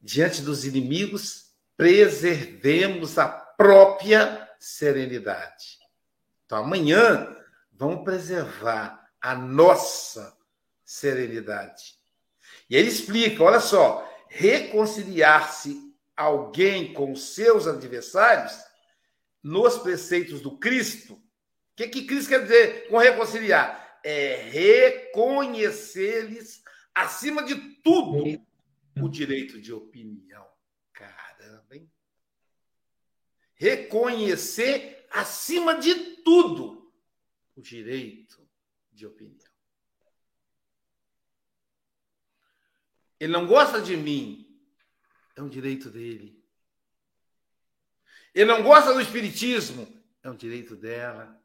Diante 0.00 0.40
dos 0.40 0.64
inimigos, 0.64 1.50
preservemos 1.76 3.18
a 3.18 3.28
própria 3.28 4.48
serenidade. 4.58 5.78
Então, 6.46 6.58
amanhã, 6.58 7.36
vamos 7.72 8.02
preservar 8.02 9.10
a 9.20 9.34
nossa 9.34 10.34
serenidade. 10.84 11.94
E 12.68 12.76
ele 12.76 12.88
explica: 12.88 13.42
olha 13.42 13.60
só, 13.60 14.08
reconciliar-se 14.28 15.89
alguém 16.20 16.92
com 16.92 17.16
seus 17.16 17.66
adversários 17.66 18.56
nos 19.42 19.78
preceitos 19.78 20.40
do 20.40 20.56
Cristo. 20.58 21.14
O 21.14 21.22
que, 21.76 21.88
que 21.88 22.04
Cristo 22.04 22.28
quer 22.28 22.42
dizer 22.42 22.88
com 22.88 22.98
reconciliar? 22.98 23.98
É 24.04 24.36
reconhecer-lhes, 24.50 26.62
acima 26.94 27.42
de 27.42 27.56
tudo, 27.82 28.22
o 29.00 29.08
direito 29.08 29.60
de 29.60 29.72
opinião 29.72 30.50
reconhecer, 33.60 35.06
acima 35.10 35.78
de 35.78 35.94
tudo, 36.22 36.90
o 37.54 37.60
direito 37.60 38.48
de 38.90 39.06
opinião. 39.06 39.50
Ele 43.20 43.30
não 43.30 43.46
gosta 43.46 43.82
de 43.82 43.98
mim, 43.98 44.49
é 45.40 45.42
um 45.42 45.48
direito 45.48 45.90
dele. 45.90 46.38
Ele 48.34 48.44
não 48.44 48.62
gosta 48.62 48.92
do 48.92 49.00
espiritismo, 49.00 49.88
é 50.22 50.30
um 50.30 50.36
direito 50.36 50.76
dela. 50.76 51.38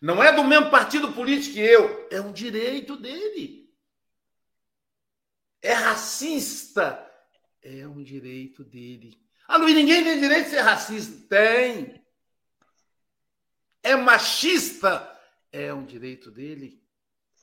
Não 0.00 0.22
é 0.22 0.32
do 0.32 0.44
mesmo 0.44 0.70
partido 0.70 1.12
político 1.12 1.54
que 1.54 1.60
eu, 1.60 2.08
é 2.10 2.20
um 2.20 2.32
direito 2.32 2.96
dele. 2.96 3.70
É 5.60 5.72
racista, 5.72 7.08
é 7.60 7.86
um 7.86 8.02
direito 8.02 8.64
dele. 8.64 9.20
Ah, 9.46 9.56
Luiz, 9.56 9.74
ninguém 9.74 10.02
tem 10.02 10.20
direito 10.20 10.44
de 10.44 10.50
ser 10.50 10.60
racista. 10.60 11.28
Tem. 11.28 12.02
É 13.82 13.94
machista. 13.96 15.08
É 15.52 15.74
um 15.74 15.84
direito 15.84 16.30
dele. 16.30 16.82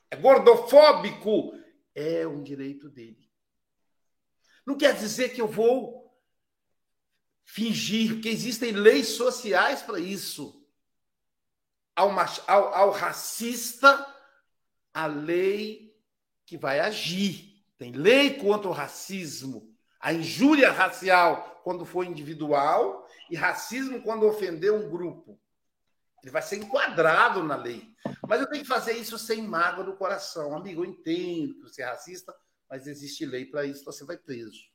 É 0.10 0.16
gordofóbico. 0.16 1.53
É 1.93 2.26
um 2.26 2.41
direito 2.41 2.89
dele. 2.89 3.29
Não 4.70 4.78
quer 4.78 4.96
dizer 4.96 5.30
que 5.30 5.42
eu 5.42 5.48
vou 5.48 6.16
fingir, 7.44 8.14
porque 8.14 8.30
existem 8.30 8.72
leis 8.72 9.08
sociais 9.08 9.82
para 9.82 10.00
isso. 10.00 10.64
Ao, 11.96 12.12
ao, 12.46 12.74
ao 12.76 12.92
racista, 12.92 14.06
a 14.94 15.08
lei 15.08 16.00
que 16.46 16.56
vai 16.56 16.82
agir. 16.82 17.66
Tem 17.80 17.94
lei 17.94 18.36
contra 18.36 18.70
o 18.70 18.72
racismo. 18.72 19.76
A 20.00 20.14
injúria 20.14 20.72
racial, 20.72 21.62
quando 21.64 21.84
for 21.84 22.04
individual, 22.04 23.10
e 23.28 23.36
racismo 23.36 24.04
quando 24.04 24.28
ofender 24.28 24.72
um 24.72 24.88
grupo. 24.88 25.42
Ele 26.22 26.32
vai 26.32 26.44
ser 26.44 26.58
enquadrado 26.58 27.42
na 27.42 27.56
lei. 27.56 27.92
Mas 28.28 28.40
eu 28.40 28.48
tenho 28.48 28.62
que 28.62 28.70
fazer 28.70 28.94
isso 28.94 29.18
sem 29.18 29.42
mágoa 29.42 29.84
no 29.84 29.98
coração. 29.98 30.56
Amigo, 30.56 30.84
eu 30.84 30.90
entendo 30.92 31.56
que 31.56 31.62
você 31.64 31.82
é 31.82 31.86
racista, 31.86 32.36
mas 32.70 32.88
existe 32.88 33.26
lei 33.26 33.46
para 33.46 33.66
isso, 33.66 33.84
você 33.84 34.06
vai 34.06 34.18
preso. 34.18 34.70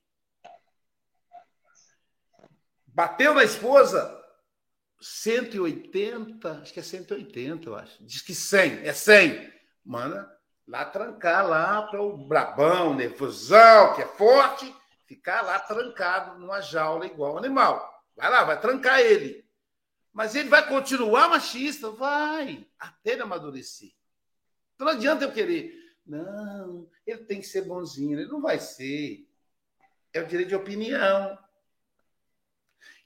Bateu 2.86 3.34
na 3.34 3.44
esposa, 3.44 4.22
180, 5.00 6.60
acho 6.60 6.72
que 6.72 6.80
é 6.80 6.82
180, 6.82 7.68
eu 7.68 7.74
acho. 7.74 8.02
Diz 8.04 8.22
que 8.22 8.34
100, 8.34 8.86
é 8.86 8.92
100. 8.92 9.52
Manda 9.84 10.32
lá 10.66 10.84
trancar 10.84 11.46
lá 11.46 11.82
para 11.82 12.00
o 12.00 12.16
brabão, 12.16 12.94
nervosão, 12.94 13.94
que 13.94 14.02
é 14.02 14.06
forte, 14.06 14.74
ficar 15.06 15.42
lá 15.42 15.58
trancado 15.60 16.38
numa 16.38 16.60
jaula 16.60 17.06
igual 17.06 17.36
animal. 17.36 18.02
Vai 18.16 18.30
lá, 18.30 18.44
vai 18.44 18.60
trancar 18.60 19.00
ele. 19.00 19.44
Mas 20.12 20.34
ele 20.34 20.48
vai 20.48 20.66
continuar 20.68 21.28
machista? 21.28 21.90
Vai, 21.90 22.66
até 22.78 23.12
ele 23.12 23.22
amadurecer. 23.22 23.90
Então 24.74 24.86
não 24.86 24.94
adianta 24.94 25.24
eu 25.24 25.32
querer. 25.32 25.83
Não, 26.06 26.88
ele 27.06 27.24
tem 27.24 27.40
que 27.40 27.46
ser 27.46 27.62
bonzinho. 27.62 28.18
Ele 28.18 28.28
não 28.28 28.40
vai 28.40 28.58
ser. 28.58 29.26
É 30.12 30.20
o 30.20 30.26
direito 30.26 30.48
de 30.48 30.54
opinião. 30.54 31.38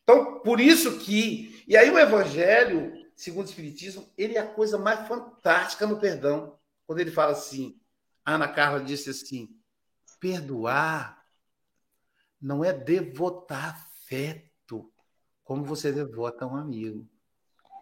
Então, 0.02 0.40
por 0.40 0.60
isso 0.60 0.98
que. 0.98 1.64
E 1.66 1.76
aí, 1.76 1.90
o 1.90 1.98
Evangelho, 1.98 2.92
segundo 3.14 3.46
o 3.46 3.48
Espiritismo, 3.48 4.08
ele 4.16 4.36
é 4.36 4.40
a 4.40 4.52
coisa 4.52 4.78
mais 4.78 5.06
fantástica 5.06 5.86
no 5.86 6.00
perdão. 6.00 6.58
Quando 6.86 7.00
ele 7.00 7.10
fala 7.10 7.32
assim, 7.32 7.78
Ana 8.24 8.48
Carla 8.48 8.80
disse 8.80 9.10
assim: 9.10 9.54
perdoar 10.18 11.24
não 12.40 12.64
é 12.64 12.72
devotar 12.72 13.76
afeto, 13.76 14.90
como 15.44 15.64
você 15.64 15.92
devota 15.92 16.46
um 16.46 16.56
amigo. 16.56 17.08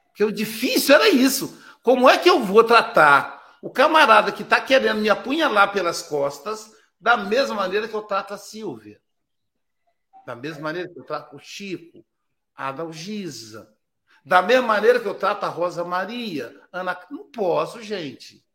Porque 0.06 0.24
o 0.24 0.32
difícil 0.32 0.94
era 0.94 1.08
isso. 1.08 1.62
Como 1.82 2.08
é 2.08 2.18
que 2.18 2.28
eu 2.28 2.42
vou 2.42 2.64
tratar 2.64 3.35
o 3.66 3.70
camarada 3.70 4.30
que 4.30 4.44
está 4.44 4.60
querendo 4.60 5.00
me 5.00 5.10
apunhalar 5.10 5.72
pelas 5.72 6.00
costas 6.00 6.72
da 7.00 7.16
mesma 7.16 7.56
maneira 7.56 7.88
que 7.88 7.94
eu 7.94 8.02
trato 8.02 8.32
a 8.32 8.38
Silvia? 8.38 9.02
Da 10.24 10.36
mesma 10.36 10.62
maneira 10.62 10.88
que 10.88 10.96
eu 10.96 11.02
trato 11.02 11.34
o 11.34 11.40
Chico, 11.40 12.06
a 12.54 12.68
Adalgisa. 12.68 13.76
Da 14.24 14.40
mesma 14.40 14.68
maneira 14.68 15.00
que 15.00 15.08
eu 15.08 15.16
trato 15.16 15.42
a 15.42 15.48
Rosa 15.48 15.82
Maria, 15.82 16.56
Ana. 16.72 16.96
Não 17.10 17.28
posso, 17.28 17.82
gente. 17.82 18.46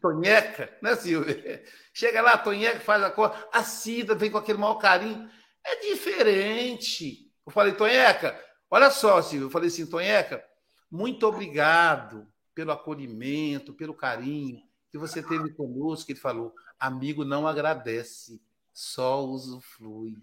Tonheca, 0.00 0.76
né, 0.82 0.96
Silvia? 0.96 1.64
Chega 1.94 2.20
lá, 2.20 2.32
a 2.32 2.38
Tonheca 2.38 2.80
faz 2.80 3.00
a 3.04 3.12
coisa, 3.12 3.48
a 3.52 3.62
Cida 3.62 4.16
vem 4.16 4.28
com 4.28 4.38
aquele 4.38 4.58
maior 4.58 4.74
carinho. 4.74 5.30
É 5.64 5.76
diferente. 5.88 7.32
Eu 7.46 7.52
falei, 7.52 7.74
Tonheca, 7.74 8.36
olha 8.68 8.90
só, 8.90 9.22
Silvio, 9.22 9.46
eu 9.46 9.50
falei 9.50 9.68
assim, 9.68 9.86
Tonheca, 9.86 10.44
muito 10.90 11.24
obrigado 11.28 12.31
pelo 12.54 12.72
acolhimento, 12.72 13.74
pelo 13.74 13.94
carinho 13.94 14.62
que 14.90 14.98
você 14.98 15.22
teve 15.22 15.52
conosco. 15.54 16.10
Ele 16.10 16.18
falou, 16.18 16.54
amigo 16.78 17.24
não 17.24 17.48
agradece, 17.48 18.40
só 18.72 19.24
usufrui. 19.24 20.18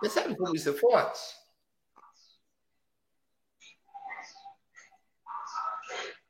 Percebe 0.00 0.36
como 0.36 0.54
isso 0.54 0.68
é 0.68 0.72
forte? 0.72 1.20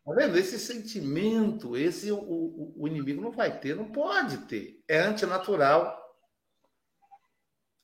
Tá 0.04 0.12
vendo? 0.12 0.36
Esse 0.36 0.58
sentimento, 0.58 1.76
esse 1.76 2.12
o, 2.12 2.18
o, 2.18 2.74
o, 2.82 2.86
inimigo 2.86 3.22
não 3.22 3.30
vai 3.32 3.58
ter, 3.58 3.74
não 3.74 3.90
pode 3.90 4.38
ter. 4.46 4.82
É 4.86 5.00
antinatural. 5.00 5.98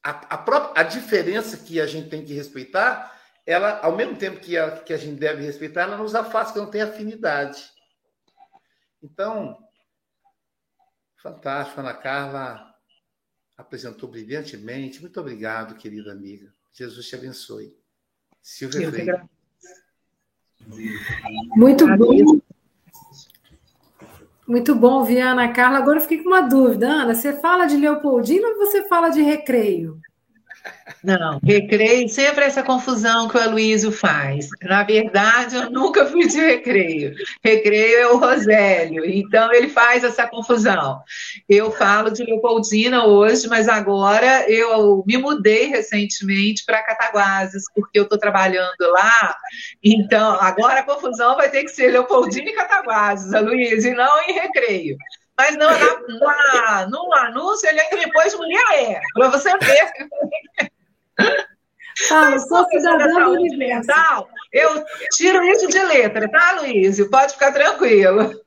A, 0.02 0.10
a, 0.10 0.38
própria, 0.38 0.80
a 0.80 0.84
diferença 0.84 1.56
que 1.56 1.80
a 1.80 1.86
gente 1.86 2.10
tem 2.10 2.24
que 2.24 2.34
respeitar, 2.34 3.19
ela, 3.50 3.80
ao 3.80 3.96
mesmo 3.96 4.16
tempo 4.16 4.38
que 4.38 4.56
a, 4.56 4.70
que 4.78 4.92
a 4.92 4.96
gente 4.96 5.18
deve 5.18 5.42
respeitar, 5.42 5.82
ela 5.82 5.96
nos 5.96 6.14
afasta, 6.14 6.52
que 6.52 6.58
não 6.60 6.70
tem 6.70 6.82
afinidade. 6.82 7.70
Então, 9.02 9.58
fantástico, 11.16 11.80
Ana 11.80 11.94
Carla 11.94 12.72
apresentou 13.56 14.08
brilhantemente. 14.08 15.00
Muito 15.00 15.18
obrigado, 15.18 15.74
querida 15.74 16.12
amiga. 16.12 16.52
Jesus 16.72 17.08
te 17.08 17.16
abençoe. 17.16 17.76
Silvia 18.40 18.88
Freire. 18.88 19.22
Muito 21.56 21.86
bom. 21.96 22.40
Muito 24.46 24.74
bom 24.74 24.98
ouvir 24.98 25.20
a 25.22 25.32
Ana 25.32 25.52
Carla. 25.52 25.78
Agora 25.78 25.98
eu 25.98 26.02
fiquei 26.02 26.22
com 26.22 26.28
uma 26.28 26.42
dúvida. 26.42 26.88
Ana, 26.88 27.14
você 27.14 27.32
fala 27.40 27.66
de 27.66 27.76
Leopoldina 27.76 28.46
ou 28.48 28.58
você 28.58 28.86
fala 28.86 29.08
de 29.08 29.22
recreio? 29.22 30.00
Não, 31.02 31.40
recreio, 31.42 32.08
sempre 32.08 32.44
essa 32.44 32.62
confusão 32.62 33.26
que 33.28 33.36
o 33.36 33.40
Aloysio 33.40 33.90
faz. 33.90 34.48
Na 34.62 34.82
verdade, 34.82 35.56
eu 35.56 35.70
nunca 35.70 36.04
fui 36.04 36.26
de 36.26 36.38
recreio. 36.38 37.14
Recreio 37.42 37.98
é 37.98 38.06
o 38.08 38.18
Rosélio, 38.18 39.04
então 39.06 39.52
ele 39.52 39.68
faz 39.68 40.04
essa 40.04 40.26
confusão. 40.26 41.00
Eu 41.48 41.70
falo 41.70 42.10
de 42.10 42.22
Leopoldina 42.22 43.06
hoje, 43.06 43.48
mas 43.48 43.66
agora 43.68 44.50
eu 44.50 45.02
me 45.06 45.16
mudei 45.16 45.68
recentemente 45.68 46.64
para 46.66 46.82
Cataguases, 46.82 47.64
porque 47.74 47.98
eu 47.98 48.04
estou 48.04 48.18
trabalhando 48.18 48.74
lá. 48.80 49.34
Então, 49.82 50.38
agora 50.40 50.80
a 50.80 50.84
confusão 50.84 51.36
vai 51.36 51.50
ter 51.50 51.64
que 51.64 51.70
ser 51.70 51.92
Leopoldina 51.92 52.50
e 52.50 52.54
Cataguases, 52.54 53.32
Aloysio, 53.32 53.92
e 53.92 53.94
não 53.94 54.22
em 54.24 54.32
recreio. 54.32 54.96
Mas 55.40 55.56
não, 55.56 55.70
na, 55.70 56.18
na, 56.18 56.86
no 56.86 57.14
anúncio 57.14 57.66
ele 57.66 57.80
ainda 57.80 57.96
depois 57.96 58.34
mulher 58.34 58.62
é, 58.74 59.00
para 59.14 59.28
você 59.28 59.50
ver. 59.56 59.90
Ah, 62.12 62.30
eu 62.32 62.40
sou 62.40 62.66
cidadã 62.68 63.24
do 63.24 63.30
universo. 63.30 63.90
Eu 64.52 64.84
tiro 65.12 65.42
isso 65.44 65.66
de 65.68 65.78
letra, 65.78 66.28
tá, 66.30 66.60
Luísio? 66.60 67.08
Pode 67.08 67.32
ficar 67.32 67.52
tranquilo. 67.52 68.38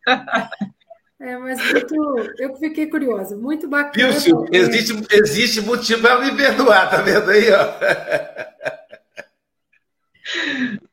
É, 1.19 1.37
mas 1.37 1.71
muito, 1.71 1.95
eu 2.37 2.55
fiquei 2.57 2.85
curiosa, 2.87 3.35
muito 3.35 3.67
bacana. 3.67 4.11
Viu, 4.11 4.19
Silvio? 4.19 4.49
Existe, 4.51 4.93
existe 5.11 5.61
motivo 5.61 6.01
para 6.01 6.19
me 6.19 6.35
perdoar, 6.35 6.89
tá 6.89 6.97
vendo 6.97 7.31
aí, 7.31 7.49
ó? 7.51 7.73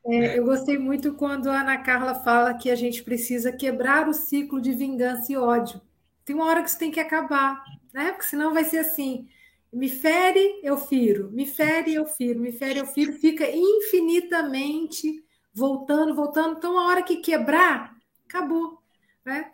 É, 0.05 0.39
eu 0.39 0.45
gostei 0.45 0.77
muito 0.77 1.13
quando 1.13 1.49
a 1.49 1.61
Ana 1.61 1.77
Carla 1.77 2.15
fala 2.15 2.53
que 2.53 2.71
a 2.71 2.75
gente 2.75 3.03
precisa 3.03 3.51
quebrar 3.51 4.07
o 4.07 4.13
ciclo 4.13 4.59
de 4.59 4.71
vingança 4.71 5.31
e 5.31 5.37
ódio. 5.37 5.81
Tem 6.25 6.35
uma 6.35 6.45
hora 6.45 6.61
que 6.61 6.69
isso 6.69 6.79
tem 6.79 6.91
que 6.91 6.99
acabar, 6.99 7.63
né? 7.93 8.11
Porque 8.11 8.25
senão 8.25 8.53
vai 8.53 8.63
ser 8.63 8.79
assim: 8.79 9.27
me 9.71 9.89
fere, 9.89 10.59
eu 10.63 10.77
firo, 10.77 11.31
me 11.31 11.45
fere, 11.45 11.93
eu 11.93 12.05
firo, 12.05 12.39
me 12.39 12.51
fere, 12.51 12.79
eu 12.79 12.85
firo, 12.85 13.13
fica 13.13 13.49
infinitamente 13.49 15.23
voltando, 15.53 16.13
voltando. 16.13 16.57
Então, 16.57 16.77
a 16.77 16.87
hora 16.87 17.03
que 17.03 17.17
quebrar, 17.17 17.95
acabou. 18.27 18.81
Né? 19.25 19.51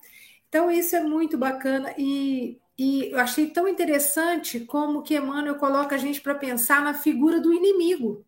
Então, 0.47 0.72
isso 0.72 0.95
é 0.95 1.01
muito 1.01 1.38
bacana 1.38 1.93
e, 1.97 2.59
e 2.78 3.11
eu 3.11 3.20
achei 3.20 3.47
tão 3.47 3.68
interessante 3.68 4.61
como 4.61 5.03
que 5.03 5.15
Emmanuel 5.15 5.55
coloca 5.55 5.95
a 5.95 5.99
gente 5.99 6.22
para 6.22 6.36
pensar 6.36 6.82
na 6.82 6.93
figura 6.93 7.39
do 7.39 7.53
inimigo. 7.53 8.26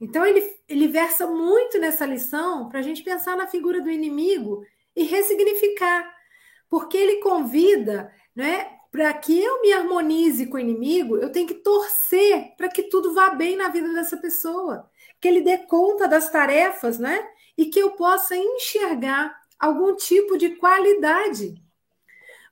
Então, 0.00 0.26
ele, 0.26 0.42
ele 0.68 0.88
versa 0.88 1.26
muito 1.26 1.78
nessa 1.78 2.04
lição 2.04 2.68
para 2.68 2.80
a 2.80 2.82
gente 2.82 3.02
pensar 3.02 3.36
na 3.36 3.46
figura 3.46 3.80
do 3.80 3.90
inimigo 3.90 4.66
e 4.94 5.04
ressignificar, 5.04 6.13
porque 6.74 6.96
ele 6.96 7.20
convida 7.20 8.12
né, 8.34 8.68
para 8.90 9.14
que 9.14 9.40
eu 9.40 9.62
me 9.62 9.72
harmonize 9.72 10.44
com 10.46 10.56
o 10.56 10.58
inimigo, 10.58 11.16
eu 11.16 11.30
tenho 11.30 11.46
que 11.46 11.54
torcer 11.54 12.52
para 12.56 12.68
que 12.68 12.82
tudo 12.82 13.14
vá 13.14 13.30
bem 13.30 13.54
na 13.54 13.68
vida 13.68 13.92
dessa 13.92 14.16
pessoa, 14.16 14.90
que 15.20 15.28
ele 15.28 15.40
dê 15.40 15.56
conta 15.56 16.08
das 16.08 16.28
tarefas, 16.32 16.98
né? 16.98 17.24
E 17.56 17.66
que 17.66 17.78
eu 17.78 17.92
possa 17.92 18.36
enxergar 18.36 19.32
algum 19.56 19.94
tipo 19.94 20.36
de 20.36 20.56
qualidade. 20.56 21.54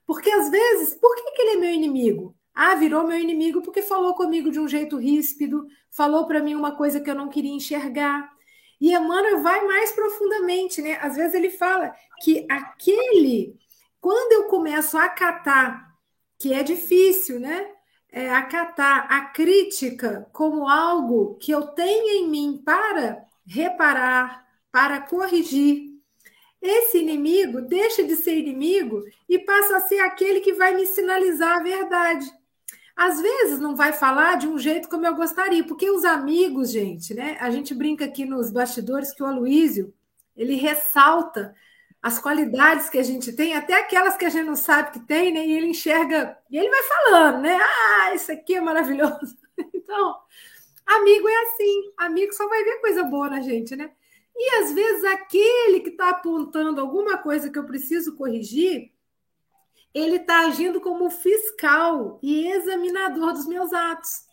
Porque 0.07 0.31
às 0.31 0.49
vezes, 0.49 0.95
por 0.95 1.13
que, 1.17 1.31
que 1.31 1.41
ele 1.41 1.57
é 1.57 1.57
meu 1.57 1.71
inimigo? 1.71 2.33
Ah, 2.55 2.75
virou 2.75 3.05
meu 3.05 3.19
inimigo 3.19 3.61
porque 3.61 3.81
falou 3.81 4.13
comigo 4.13 4.49
de 4.49 4.59
um 4.61 4.69
jeito 4.69 4.95
ríspido, 4.95 5.67
falou 5.91 6.25
para 6.27 6.41
mim 6.41 6.55
uma 6.55 6.77
coisa 6.77 7.01
que 7.01 7.11
eu 7.11 7.15
não 7.15 7.27
queria 7.27 7.51
enxergar. 7.51 8.31
E 8.79 8.93
Emmanuel 8.93 9.41
vai 9.41 9.67
mais 9.67 9.91
profundamente, 9.91 10.81
né? 10.81 10.97
Às 11.01 11.17
vezes 11.17 11.33
ele 11.33 11.49
fala 11.49 11.93
que 12.21 12.47
aquele, 12.49 13.61
quando 14.03 14.33
eu 14.33 14.49
começo 14.49 14.97
a 14.97 15.05
acatar 15.05 15.95
que 16.37 16.53
é 16.53 16.61
difícil, 16.61 17.39
né? 17.39 17.69
É, 18.11 18.29
acatar 18.29 19.07
a 19.09 19.27
crítica 19.27 20.27
como 20.33 20.67
algo 20.67 21.35
que 21.35 21.53
eu 21.53 21.67
tenho 21.67 22.09
em 22.09 22.29
mim 22.29 22.61
para 22.65 23.25
reparar, 23.47 24.45
para 24.69 24.99
corrigir. 24.99 25.93
Esse 26.61 26.97
inimigo 26.97 27.61
deixa 27.61 28.03
de 28.03 28.17
ser 28.17 28.37
inimigo 28.37 29.01
e 29.27 29.39
passa 29.39 29.77
a 29.77 29.81
ser 29.87 29.99
aquele 30.01 30.41
que 30.41 30.51
vai 30.51 30.75
me 30.75 30.85
sinalizar 30.85 31.59
a 31.59 31.63
verdade. 31.63 32.29
Às 32.97 33.21
vezes 33.21 33.57
não 33.57 33.73
vai 33.73 33.93
falar 33.93 34.35
de 34.35 34.49
um 34.49 34.59
jeito 34.59 34.89
como 34.89 35.07
eu 35.07 35.15
gostaria, 35.15 35.63
porque 35.63 35.89
os 35.89 36.03
amigos, 36.03 36.71
gente, 36.71 37.13
né? 37.13 37.37
A 37.39 37.49
gente 37.49 37.73
brinca 37.73 38.03
aqui 38.03 38.25
nos 38.25 38.51
bastidores 38.51 39.13
que 39.13 39.23
o 39.23 39.25
Aloísio, 39.25 39.93
ele 40.35 40.55
ressalta 40.55 41.55
as 42.03 42.19
qualidades 42.19 42.89
que 42.89 42.97
a 42.97 43.03
gente 43.03 43.31
tem, 43.31 43.55
até 43.55 43.75
aquelas 43.75 44.17
que 44.17 44.25
a 44.25 44.29
gente 44.29 44.45
não 44.45 44.57
sabe 44.57 44.91
que 44.91 44.99
tem, 44.99 45.31
né? 45.31 45.47
E 45.47 45.53
ele 45.53 45.67
enxerga, 45.67 46.37
e 46.51 46.57
ele 46.57 46.69
vai 46.69 46.83
falando, 46.83 47.41
né? 47.41 47.57
Ah, 47.57 48.13
isso 48.13 48.29
aqui 48.29 48.55
é 48.55 48.61
maravilhoso. 48.61 49.41
Então, 49.75 50.15
amigo 50.87 51.29
é 51.29 51.35
assim, 51.43 51.93
amigo 51.97 52.33
só 52.33 52.47
vai 52.49 52.63
ver 52.63 52.81
coisa 52.81 53.03
boa 53.03 53.29
na 53.29 53.41
gente, 53.41 53.75
né? 53.75 53.91
E 54.35 54.55
às 54.55 54.73
vezes 54.73 55.03
aquele 55.03 55.81
que 55.81 55.89
está 55.89 56.09
apontando 56.09 56.81
alguma 56.81 57.19
coisa 57.19 57.51
que 57.51 57.59
eu 57.59 57.65
preciso 57.65 58.15
corrigir, 58.15 58.91
ele 59.93 60.15
está 60.15 60.47
agindo 60.47 60.81
como 60.81 61.11
fiscal 61.11 62.19
e 62.23 62.47
examinador 62.47 63.33
dos 63.33 63.45
meus 63.45 63.71
atos. 63.71 64.25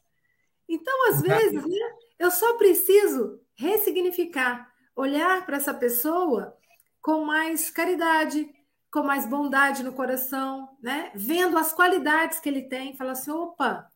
Então, 0.67 1.09
às 1.11 1.21
vezes, 1.21 1.63
né, 1.63 1.93
eu 2.19 2.31
só 2.31 2.57
preciso 2.57 3.39
ressignificar, 3.55 4.73
olhar 4.97 5.45
para 5.45 5.59
essa 5.59 5.75
pessoa 5.75 6.57
com 7.01 7.25
mais 7.25 7.71
caridade, 7.71 8.49
com 8.91 9.03
mais 9.03 9.27
bondade 9.27 9.83
no 9.83 9.93
coração, 9.93 10.77
né? 10.83 11.11
Vendo 11.15 11.57
as 11.57 11.73
qualidades 11.73 12.41
que 12.41 12.49
ele 12.49 12.63
tem, 12.63 12.97
fala 12.97 13.13
assim: 13.13 13.31
opa, 13.31 13.91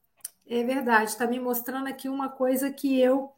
é 0.47 0.63
verdade, 0.63 1.11
está 1.11 1.27
me 1.27 1.41
mostrando 1.41 1.89
aqui 1.89 2.09
uma 2.09 2.29
coisa 2.29 2.71
que 2.71 3.01
eu 3.01 3.33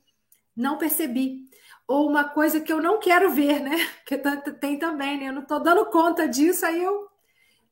não 0.56 0.78
percebi, 0.78 1.48
ou 1.86 2.08
uma 2.08 2.24
coisa 2.24 2.60
que 2.60 2.72
eu 2.72 2.82
não 2.82 2.98
quero 2.98 3.30
ver, 3.30 3.60
né? 3.60 3.76
Que 4.06 4.18
tem 4.60 4.78
também, 4.78 5.18
né? 5.18 5.28
Eu 5.28 5.32
não 5.32 5.42
estou 5.42 5.60
dando 5.60 5.86
conta 5.86 6.28
disso, 6.28 6.64
aí 6.66 6.82
eu 6.82 7.08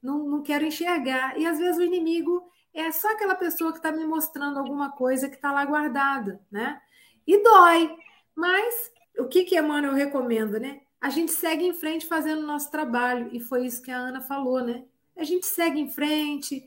não, 0.02 0.24
não 0.24 0.42
quero 0.42 0.64
enxergar. 0.64 1.38
E 1.38 1.46
às 1.46 1.58
vezes 1.58 1.78
o 1.78 1.82
inimigo 1.82 2.48
é 2.72 2.90
só 2.92 3.12
aquela 3.12 3.34
pessoa 3.34 3.70
que 3.72 3.78
está 3.78 3.92
me 3.92 4.04
mostrando 4.04 4.58
alguma 4.58 4.92
coisa 4.92 5.28
que 5.28 5.36
está 5.36 5.52
lá 5.52 5.64
guardada, 5.64 6.40
né? 6.50 6.80
E 7.26 7.42
dói. 7.42 7.96
Mas 8.34 8.92
o 9.18 9.26
que 9.26 9.44
que 9.44 9.58
Emmanuel 9.58 9.94
recomenda, 9.94 10.58
né? 10.58 10.80
A 11.04 11.10
gente 11.10 11.32
segue 11.32 11.66
em 11.66 11.74
frente 11.74 12.06
fazendo 12.06 12.42
o 12.42 12.46
nosso 12.46 12.70
trabalho. 12.70 13.28
E 13.30 13.38
foi 13.38 13.66
isso 13.66 13.82
que 13.82 13.90
a 13.90 13.96
Ana 13.98 14.22
falou, 14.22 14.64
né? 14.64 14.84
A 15.14 15.22
gente 15.22 15.44
segue 15.44 15.78
em 15.78 15.90
frente, 15.90 16.66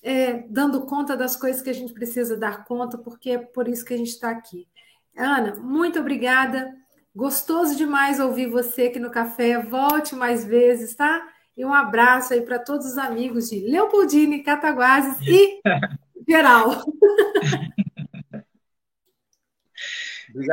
é, 0.00 0.34
dando 0.48 0.86
conta 0.86 1.16
das 1.16 1.34
coisas 1.34 1.60
que 1.60 1.68
a 1.68 1.72
gente 1.72 1.92
precisa 1.92 2.36
dar 2.36 2.64
conta, 2.64 2.96
porque 2.96 3.30
é 3.30 3.38
por 3.38 3.66
isso 3.66 3.84
que 3.84 3.92
a 3.92 3.96
gente 3.96 4.10
está 4.10 4.30
aqui. 4.30 4.68
Ana, 5.16 5.56
muito 5.56 5.98
obrigada. 5.98 6.72
Gostoso 7.12 7.74
demais 7.74 8.20
ouvir 8.20 8.48
você 8.48 8.82
aqui 8.82 9.00
no 9.00 9.10
café. 9.10 9.58
Volte 9.60 10.14
mais 10.14 10.44
vezes, 10.44 10.94
tá? 10.94 11.20
E 11.56 11.64
um 11.64 11.74
abraço 11.74 12.34
aí 12.34 12.40
para 12.40 12.60
todos 12.60 12.86
os 12.86 12.96
amigos 12.96 13.50
de 13.50 13.58
Leopoldine, 13.68 14.44
Cataguases 14.44 15.18
e 15.26 15.60
geral. 16.30 16.84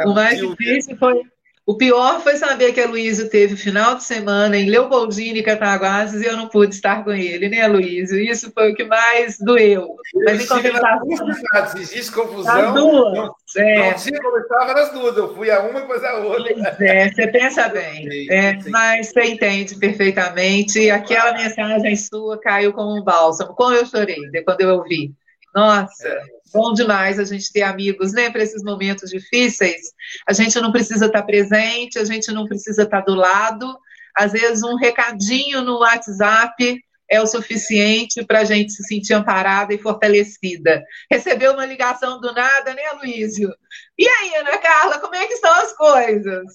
o 0.08 0.14
mais 0.16 0.40
difícil 0.40 0.98
foi 0.98 1.22
o 1.70 1.76
pior 1.76 2.20
foi 2.22 2.36
saber 2.36 2.74
que 2.74 2.82
a 2.82 2.88
Luísa 2.88 3.30
teve 3.30 3.56
final 3.56 3.94
de 3.94 4.04
semana 4.04 4.58
em 4.58 4.68
Leopoldina 4.68 5.38
e 5.38 5.44
Cataguases 5.44 6.20
e 6.20 6.26
eu 6.26 6.36
não 6.36 6.48
pude 6.48 6.74
estar 6.74 7.04
com 7.04 7.12
ele, 7.12 7.48
né, 7.48 7.68
Luísa? 7.68 8.20
Isso 8.20 8.52
foi 8.52 8.72
o 8.72 8.76
que 8.76 8.86
mais 8.86 9.38
doeu. 9.38 9.96
Mas 10.26 10.42
em 10.42 10.48
compensação. 10.48 11.80
Existe 11.80 12.12
confusão. 12.12 12.74
duas. 12.74 13.14
Não, 13.14 13.36
é. 13.58 13.92
não 13.92 13.98
tinha 14.00 14.20
como 14.20 14.38
estava 14.40 14.74
nas 14.74 14.92
duas. 14.92 15.16
Eu 15.16 15.36
fui 15.36 15.52
a 15.52 15.60
uma 15.60 15.78
e 15.78 15.82
depois 15.82 16.04
a 16.04 16.16
outra. 16.16 16.76
Pois 16.76 16.90
é, 16.90 17.12
você 17.12 17.28
pensa 17.28 17.68
bem. 17.68 18.26
É, 18.32 18.58
mas 18.68 19.10
você 19.10 19.26
entende 19.26 19.76
perfeitamente. 19.76 20.80
E 20.80 20.90
aquela 20.90 21.34
mensagem 21.34 21.96
sua 21.96 22.42
caiu 22.42 22.74
como 22.74 23.00
um 23.00 23.04
bálsamo. 23.04 23.54
Como 23.54 23.76
eu 23.76 23.86
chorei 23.86 24.18
quando 24.44 24.62
eu 24.62 24.70
ouvi. 24.76 25.14
Nossa. 25.56 26.08
É. 26.08 26.22
Bom 26.54 26.74
demais 26.74 27.20
a 27.20 27.24
gente 27.24 27.52
ter 27.52 27.62
amigos, 27.62 28.12
né, 28.12 28.30
para 28.30 28.42
esses 28.42 28.64
momentos 28.64 29.10
difíceis. 29.10 29.82
A 30.28 30.34
gente 30.34 30.60
não 30.60 30.72
precisa 30.72 31.06
estar 31.06 31.22
presente, 31.22 32.00
a 32.00 32.04
gente 32.04 32.32
não 32.32 32.48
precisa 32.48 32.84
estar 32.84 33.02
do 33.02 33.14
lado. 33.14 33.78
Às 34.16 34.32
vezes, 34.32 34.64
um 34.64 34.76
recadinho 34.76 35.62
no 35.62 35.80
WhatsApp 35.80 36.82
é 37.10 37.22
o 37.22 37.28
suficiente 37.28 38.24
para 38.24 38.40
a 38.40 38.44
gente 38.44 38.72
se 38.72 38.84
sentir 38.84 39.14
amparada 39.14 39.74
e 39.74 39.80
fortalecida. 39.80 40.84
Recebeu 41.10 41.54
uma 41.54 41.66
ligação 41.66 42.20
do 42.20 42.34
nada, 42.34 42.74
né, 42.74 42.84
Luísio? 43.00 43.54
E 43.98 44.08
aí, 44.08 44.36
Ana 44.36 44.58
Carla, 44.58 45.00
como 45.00 45.16
é 45.16 45.26
que 45.26 45.34
estão 45.34 45.54
as 45.54 45.74
coisas? 45.74 46.46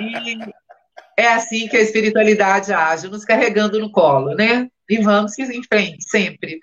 E 0.00 0.38
é 1.16 1.28
assim 1.28 1.66
que 1.66 1.76
a 1.76 1.80
espiritualidade 1.80 2.72
age, 2.72 3.08
nos 3.08 3.24
carregando 3.24 3.78
no 3.80 3.90
colo, 3.90 4.34
né? 4.34 4.68
E 4.88 4.98
vamos 4.98 5.38
em 5.38 5.62
frente, 5.62 6.08
sempre. 6.08 6.60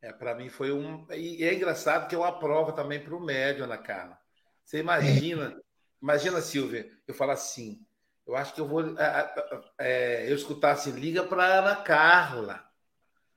É, 0.00 0.12
para 0.12 0.34
mim 0.34 0.48
foi 0.48 0.72
um. 0.72 1.06
E 1.12 1.44
é 1.44 1.54
engraçado 1.54 2.08
que 2.08 2.14
é 2.14 2.18
uma 2.18 2.38
prova 2.38 2.72
também 2.72 3.02
para 3.02 3.14
o 3.16 3.20
médio, 3.20 3.64
Ana 3.64 3.78
Carla. 3.78 4.18
Você 4.64 4.78
imagina, 4.78 5.56
é. 5.56 5.62
imagina, 6.00 6.40
Silvia, 6.40 6.88
eu 7.06 7.14
falar 7.14 7.32
assim, 7.32 7.84
eu 8.26 8.36
acho 8.36 8.54
que 8.54 8.60
eu 8.60 8.68
vou. 8.68 8.96
É, 8.98 9.34
é, 9.78 10.30
eu 10.30 10.36
escutar 10.36 10.72
assim, 10.72 10.92
liga 10.92 11.24
para 11.24 11.58
Ana 11.58 11.76
Carla. 11.76 12.64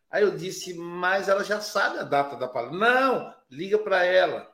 Aí 0.10 0.24
eu 0.24 0.36
disse, 0.36 0.74
mas 0.74 1.30
ela 1.30 1.44
já 1.44 1.62
sabe 1.62 2.00
a 2.00 2.04
data 2.04 2.36
da 2.36 2.48
palestra. 2.48 2.78
Não, 2.78 3.34
liga 3.50 3.80
para 3.80 4.04
ela. 4.04 4.54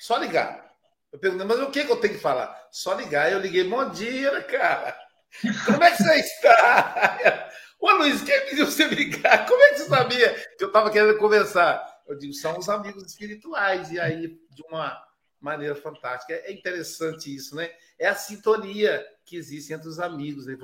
Só 0.00 0.16
ligar. 0.16 0.68
Eu 1.12 1.18
perguntei, 1.18 1.46
mas 1.46 1.60
o 1.60 1.70
que, 1.70 1.84
que 1.84 1.92
eu 1.92 2.00
tenho 2.00 2.14
que 2.14 2.20
falar? 2.20 2.68
Só 2.70 2.94
ligar. 2.94 3.32
Eu 3.32 3.38
liguei, 3.38 3.64
bom 3.64 3.88
dia, 3.90 4.42
cara. 4.42 4.98
Como 5.64 5.82
é 5.82 5.90
que 5.92 6.02
você 6.02 6.16
está? 6.16 7.49
Ô 7.80 7.90
Luiz, 7.92 8.22
quem 8.22 8.46
pediu 8.46 8.66
você 8.66 8.84
ligar? 8.88 9.46
Como 9.48 9.62
é 9.62 9.70
que 9.70 9.78
você 9.78 9.88
sabia 9.88 10.34
que 10.58 10.64
eu 10.64 10.68
estava 10.68 10.90
querendo 10.90 11.16
conversar? 11.18 12.02
Eu 12.06 12.16
digo, 12.16 12.34
são 12.34 12.58
os 12.58 12.68
amigos 12.68 13.04
espirituais. 13.04 13.90
E 13.90 13.98
aí, 13.98 14.38
de 14.50 14.62
uma 14.68 15.02
maneira 15.40 15.74
fantástica. 15.74 16.34
É 16.34 16.52
interessante 16.52 17.34
isso, 17.34 17.56
né? 17.56 17.70
É 17.98 18.06
a 18.06 18.14
sintonia 18.14 19.04
que 19.24 19.36
existe 19.36 19.72
entre 19.72 19.88
os 19.88 19.98
amigos. 19.98 20.46
Né? 20.46 20.56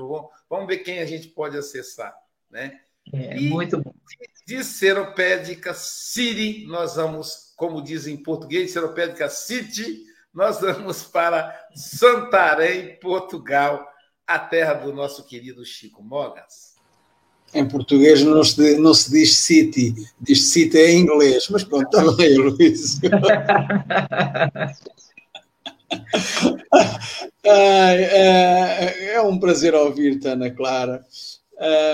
Vamos 0.49 0.67
ver 0.67 0.79
quem 0.79 1.01
a 1.01 1.07
gente 1.07 1.29
pode 1.29 1.57
acessar, 1.57 2.14
né? 2.51 2.81
É, 3.12 3.39
e 3.39 3.49
muito 3.49 3.79
bom. 3.79 3.95
De 4.47 4.62
Seropédica 4.62 5.73
City, 5.75 6.67
nós 6.67 6.97
vamos, 6.97 7.53
como 7.57 7.83
dizem 7.83 8.14
em 8.14 8.23
português, 8.23 8.73
Seropédica 8.73 9.29
City, 9.29 10.05
nós 10.33 10.61
vamos 10.61 11.05
para 11.05 11.69
Santarém, 11.75 12.99
Portugal, 12.99 13.89
a 14.27 14.39
terra 14.39 14.75
do 14.75 14.93
nosso 14.93 15.25
querido 15.25 15.64
Chico 15.64 16.03
Mogas. 16.03 16.76
Em 17.55 17.66
português 17.66 18.22
não 18.22 18.44
se, 18.44 18.76
não 18.78 18.92
se 18.92 19.11
diz 19.11 19.38
city, 19.38 19.94
diz 20.20 20.51
city 20.51 20.78
em 20.78 21.01
inglês, 21.01 21.49
mas 21.51 21.64
pronto, 21.64 21.86
está 21.86 22.12
bem, 22.16 22.36
Luís. 22.36 23.01
é, 27.44 29.14
é, 29.14 29.20
um 29.22 29.38
prazer 29.38 29.74
ouvir-te, 29.74 30.28
Ana 30.28 30.51
Clara. 30.51 31.05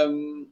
Um, 0.09 0.46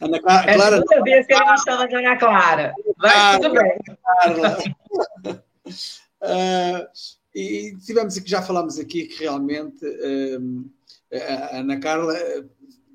Ana 0.00 0.20
Clara. 0.20 0.50
É 0.50 0.54
Clara 0.54 0.76
é 0.76 0.82
toda 0.82 1.02
vez 1.02 1.26
que 1.26 1.34
ele 1.34 1.50
me 1.50 1.58
chama 1.58 1.88
de 1.88 1.94
Ana 1.96 2.16
Clara. 2.16 2.74
Mas 2.96 3.12
ah, 3.14 3.38
tudo 3.40 3.54
bem. 3.54 3.78
Carla. 4.04 4.58
Uh, 6.22 6.86
e 7.34 7.76
tivemos 7.84 8.16
aqui, 8.16 8.30
já 8.30 8.42
falámos 8.42 8.78
aqui 8.78 9.06
que 9.06 9.24
realmente 9.24 9.84
a 11.12 11.58
Ana 11.58 11.78
Carla 11.78 12.14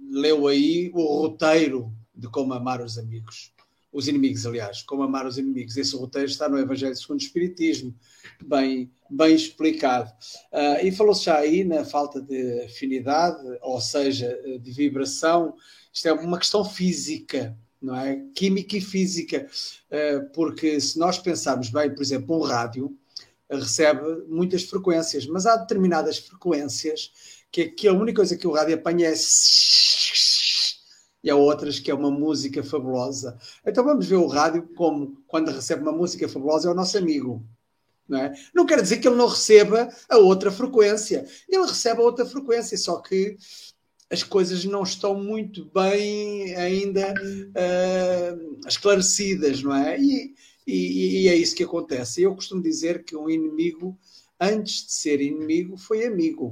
leu 0.09 0.47
aí 0.47 0.91
o 0.93 1.21
roteiro 1.21 1.91
de 2.13 2.27
como 2.27 2.53
amar 2.53 2.81
os 2.81 2.97
amigos, 2.97 3.51
os 3.91 4.07
inimigos, 4.07 4.45
aliás, 4.45 4.81
como 4.81 5.03
amar 5.03 5.25
os 5.25 5.37
inimigos. 5.37 5.77
Esse 5.77 5.95
roteiro 5.95 6.29
está 6.29 6.49
no 6.49 6.57
Evangelho 6.57 6.95
segundo 6.95 7.19
o 7.19 7.23
Espiritismo, 7.23 7.93
bem, 8.43 8.91
bem 9.09 9.35
explicado. 9.35 10.11
Uh, 10.51 10.85
e 10.85 10.91
falou-se 10.91 11.25
já 11.25 11.37
aí 11.37 11.63
na 11.63 11.83
falta 11.85 12.21
de 12.21 12.63
afinidade, 12.63 13.41
ou 13.61 13.79
seja, 13.79 14.37
de 14.59 14.71
vibração. 14.71 15.55
Isto 15.93 16.07
é 16.09 16.13
uma 16.13 16.37
questão 16.37 16.63
física, 16.63 17.57
não 17.81 17.95
é? 17.95 18.21
Química 18.33 18.77
e 18.77 18.81
física. 18.81 19.47
Uh, 19.89 20.29
porque 20.33 20.79
se 20.79 20.99
nós 20.99 21.17
pensarmos 21.17 21.69
bem, 21.69 21.93
por 21.93 22.01
exemplo, 22.01 22.37
um 22.37 22.41
rádio 22.41 22.97
recebe 23.49 24.23
muitas 24.27 24.63
frequências, 24.63 25.25
mas 25.27 25.45
há 25.45 25.55
determinadas 25.55 26.17
frequências 26.17 27.11
que, 27.51 27.69
que 27.69 27.87
a 27.87 27.93
única 27.93 28.17
coisa 28.17 28.35
que 28.35 28.47
o 28.47 28.51
rádio 28.51 28.75
apanha 28.75 29.07
é 29.07 29.15
e 31.25 31.29
há 31.31 31.35
outras 31.35 31.79
que 31.79 31.89
é 31.89 31.93
uma 31.93 32.11
música 32.11 32.63
fabulosa. 32.63 33.35
Então 33.65 33.83
vamos 33.83 34.05
ver 34.05 34.15
o 34.15 34.27
rádio 34.27 34.69
como, 34.75 35.23
quando 35.25 35.49
recebe 35.49 35.81
uma 35.81 35.91
música 35.91 36.29
fabulosa, 36.29 36.69
é 36.69 36.71
o 36.71 36.75
nosso 36.75 36.99
amigo. 36.99 37.43
Não, 38.07 38.19
é? 38.19 38.33
não 38.53 38.63
quer 38.63 38.79
dizer 38.79 38.97
que 38.97 39.07
ele 39.07 39.17
não 39.17 39.27
receba 39.27 39.89
a 40.07 40.17
outra 40.17 40.51
frequência. 40.51 41.25
Ele 41.49 41.65
recebe 41.65 41.99
a 41.99 42.03
outra 42.03 42.27
frequência, 42.27 42.77
só 42.77 42.97
que 43.01 43.35
as 44.07 44.21
coisas 44.21 44.63
não 44.65 44.83
estão 44.83 45.15
muito 45.15 45.65
bem 45.73 46.53
ainda 46.55 47.11
uh, 47.11 48.67
esclarecidas, 48.67 49.63
não 49.63 49.75
é? 49.75 49.99
E, 49.99 50.35
e, 50.67 51.23
e, 51.23 51.27
é 51.27 51.35
isso 51.35 51.55
que 51.55 51.63
acontece. 51.63 52.21
Eu 52.21 52.35
costumo 52.35 52.61
dizer 52.61 53.03
que 53.03 53.15
um 53.15 53.27
inimigo, 53.27 53.97
antes 54.39 54.85
de 54.85 54.93
ser 54.93 55.19
inimigo, 55.21 55.75
foi 55.75 56.05
amigo, 56.05 56.51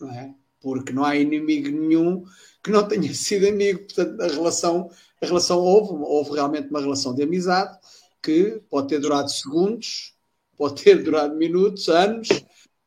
não 0.00 0.08
é? 0.12 0.32
Porque 0.60 0.92
não 0.92 1.04
há 1.04 1.16
inimigo 1.16 1.68
nenhum 1.68 2.24
que 2.68 2.72
não 2.72 2.86
tenha 2.86 3.14
sido 3.14 3.48
amigo. 3.48 3.80
Portanto, 3.80 4.20
a 4.20 4.26
relação, 4.26 4.90
a 5.22 5.26
relação 5.26 5.58
houve, 5.58 6.04
houve 6.04 6.32
realmente 6.32 6.68
uma 6.68 6.80
relação 6.80 7.14
de 7.14 7.22
amizade 7.22 7.78
que 8.22 8.60
pode 8.68 8.88
ter 8.88 9.00
durado 9.00 9.30
segundos, 9.30 10.14
pode 10.56 10.82
ter 10.82 11.00
durado 11.02 11.34
minutos, 11.34 11.88
anos, 11.88 12.28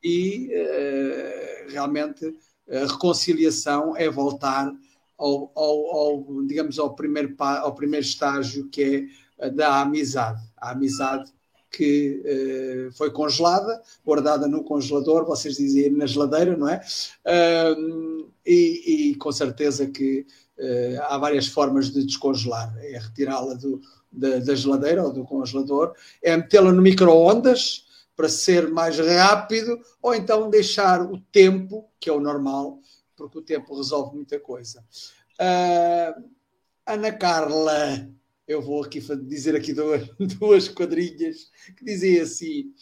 e 0.03 0.49
uh, 0.53 1.71
realmente 1.71 2.31
a 2.69 2.85
reconciliação 2.85 3.97
é 3.97 4.07
voltar 4.07 4.71
ao, 5.17 5.51
ao, 5.55 5.95
ao, 5.95 6.45
digamos, 6.45 6.77
ao 6.77 6.93
primeiro, 6.93 7.35
ao 7.39 7.73
primeiro 7.73 8.05
estágio 8.05 8.69
que 8.69 9.09
é 9.39 9.49
da 9.49 9.81
amizade. 9.81 10.41
A 10.57 10.71
amizade 10.71 11.31
que 11.71 12.21
uh, 12.89 12.91
foi 12.93 13.09
congelada, 13.11 13.81
guardada 14.05 14.47
no 14.47 14.63
congelador, 14.63 15.25
vocês 15.25 15.55
dizem 15.55 15.89
na 15.91 16.05
geladeira, 16.05 16.57
não 16.57 16.67
é? 16.67 16.81
Uh, 17.25 18.29
e, 18.45 19.11
e, 19.11 19.15
com 19.15 19.31
certeza 19.31 19.87
que 19.87 20.25
uh, 20.59 21.01
há 21.03 21.17
várias 21.17 21.47
formas 21.47 21.89
de 21.89 22.05
descongelar. 22.05 22.75
É 22.79 22.97
retirá-la 22.97 23.57
da, 24.11 24.39
da, 24.39 24.55
geladeira 24.55 25.03
ou 25.03 25.13
do 25.13 25.23
congelador, 25.23 25.93
é 26.21 26.35
metê-la 26.35 26.73
no 26.73 26.81
micro-ondas 26.81 27.85
para 28.15 28.27
ser 28.27 28.69
mais 28.69 28.99
rápido, 28.99 29.79
ou 30.01 30.13
então 30.13 30.49
deixar 30.49 31.01
o 31.01 31.17
tempo, 31.31 31.89
que 31.99 32.09
é 32.09 32.13
o 32.13 32.19
normal, 32.19 32.79
porque 33.15 33.39
o 33.39 33.41
tempo 33.41 33.75
resolve 33.75 34.15
muita 34.15 34.37
coisa. 34.39 34.83
Ana 36.85 37.11
Carla 37.13 38.11
eu 38.51 38.61
vou 38.61 38.83
aqui 38.83 38.99
dizer 39.23 39.55
aqui 39.55 39.73
duas, 40.39 40.67
quadrinhas 40.67 41.49
que 41.77 41.85
dizem 41.85 42.19
assim: 42.19 42.73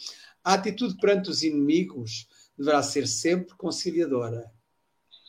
a 0.42 0.54
atitude 0.54 0.96
perante 0.96 1.30
os 1.30 1.42
inimigos 1.42 2.28
deverá 2.58 2.82
ser 2.82 3.06
sempre 3.06 3.54
conciliadora, 3.56 4.50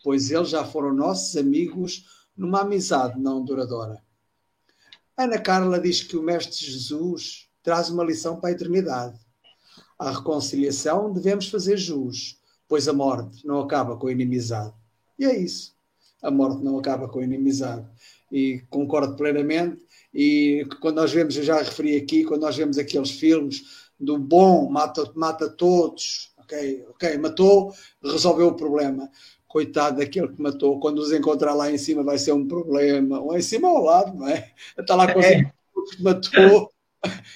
pois 0.04 0.32
eles 0.32 0.50
já 0.50 0.66
foram 0.66 0.94
nossos 0.94 1.38
amigos 1.38 2.06
numa 2.36 2.62
amizade 2.62 3.20
não 3.20 3.44
duradoura. 3.44 4.02
Ana 5.16 5.40
Carla 5.40 5.80
diz 5.80 6.02
que 6.02 6.18
o 6.18 6.24
Mestre 6.24 6.66
Jesus 6.66 7.48
traz 7.62 7.90
uma 7.90 8.04
lição 8.04 8.40
para 8.40 8.50
a 8.50 8.54
eternidade. 8.54 9.20
A 10.00 10.10
reconciliação 10.12 11.14
devemos 11.14 11.48
fazer 11.48 11.78
jus, 11.78 12.40
pois 12.68 12.88
a 12.88 12.94
morte 12.94 13.46
não 13.46 13.60
acaba 13.60 13.96
com 13.98 14.08
a 14.08 14.12
inimizade. 14.12 14.74
E 15.20 15.26
é 15.26 15.38
isso. 15.38 15.76
A 16.24 16.32
morte 16.32 16.64
não 16.64 16.80
acaba 16.80 17.08
com 17.08 17.20
a 17.20 17.24
inimizade. 17.24 17.88
E 18.32 18.64
concordo 18.70 19.16
plenamente 19.16 19.86
e 20.14 20.66
quando 20.80 20.98
nós 20.98 21.12
vemos, 21.12 21.36
eu 21.38 21.44
já 21.44 21.58
referi 21.58 21.96
aqui, 21.96 22.24
quando 22.24 22.42
nós 22.42 22.56
vemos 22.56 22.78
aqueles 22.78 23.12
filmes 23.12 23.90
do 24.00 24.18
bom 24.18 24.70
mata, 24.70 25.10
mata 25.16 25.50
todos, 25.50 26.34
ok, 26.38 26.86
ok, 26.90 27.18
matou, 27.18 27.74
resolveu 28.04 28.48
o 28.48 28.56
problema. 28.56 29.10
Coitado 29.48 29.98
daquele 29.98 30.30
que 30.30 30.42
matou, 30.42 30.80
quando 30.80 31.00
os 31.00 31.12
encontrar 31.12 31.54
lá 31.54 31.70
em 31.70 31.78
cima 31.78 32.04
vai 32.04 32.18
ser 32.18 32.32
um 32.32 32.48
problema, 32.48 33.20
ou 33.20 33.38
em 33.38 33.42
cima 33.42 33.70
ou 33.70 33.78
ao 33.78 33.84
lado, 33.84 34.18
não 34.18 34.28
é? 34.28 34.52
Está 34.78 34.96
lá 34.96 35.12
com 35.12 35.20
os 35.20 35.26
é. 35.26 35.44
que 35.44 36.04
matou 36.04 36.72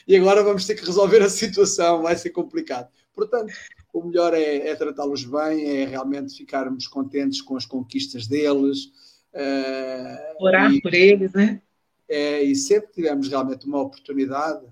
e 0.08 0.16
agora 0.16 0.44
vamos 0.44 0.66
ter 0.66 0.76
que 0.76 0.86
resolver 0.86 1.22
a 1.22 1.30
situação, 1.30 2.04
vai 2.04 2.16
ser 2.16 2.30
complicado. 2.30 2.90
Portanto, 3.14 3.52
o 3.94 4.04
melhor 4.04 4.34
é, 4.34 4.68
é 4.68 4.76
tratá-los 4.76 5.24
bem, 5.24 5.82
é 5.82 5.86
realmente 5.86 6.36
ficarmos 6.36 6.88
contentes 6.88 7.42
com 7.42 7.56
as 7.56 7.66
conquistas 7.66 8.28
deles. 8.28 8.86
Uh, 9.34 10.44
Orar 10.44 10.72
e, 10.72 10.82
por 10.82 10.94
eles, 10.94 11.34
né? 11.34 11.62
É, 12.08 12.42
e 12.44 12.56
sempre 12.56 12.88
que 12.90 12.96
tivermos 12.96 13.28
realmente 13.28 13.66
uma 13.66 13.82
oportunidade, 13.82 14.66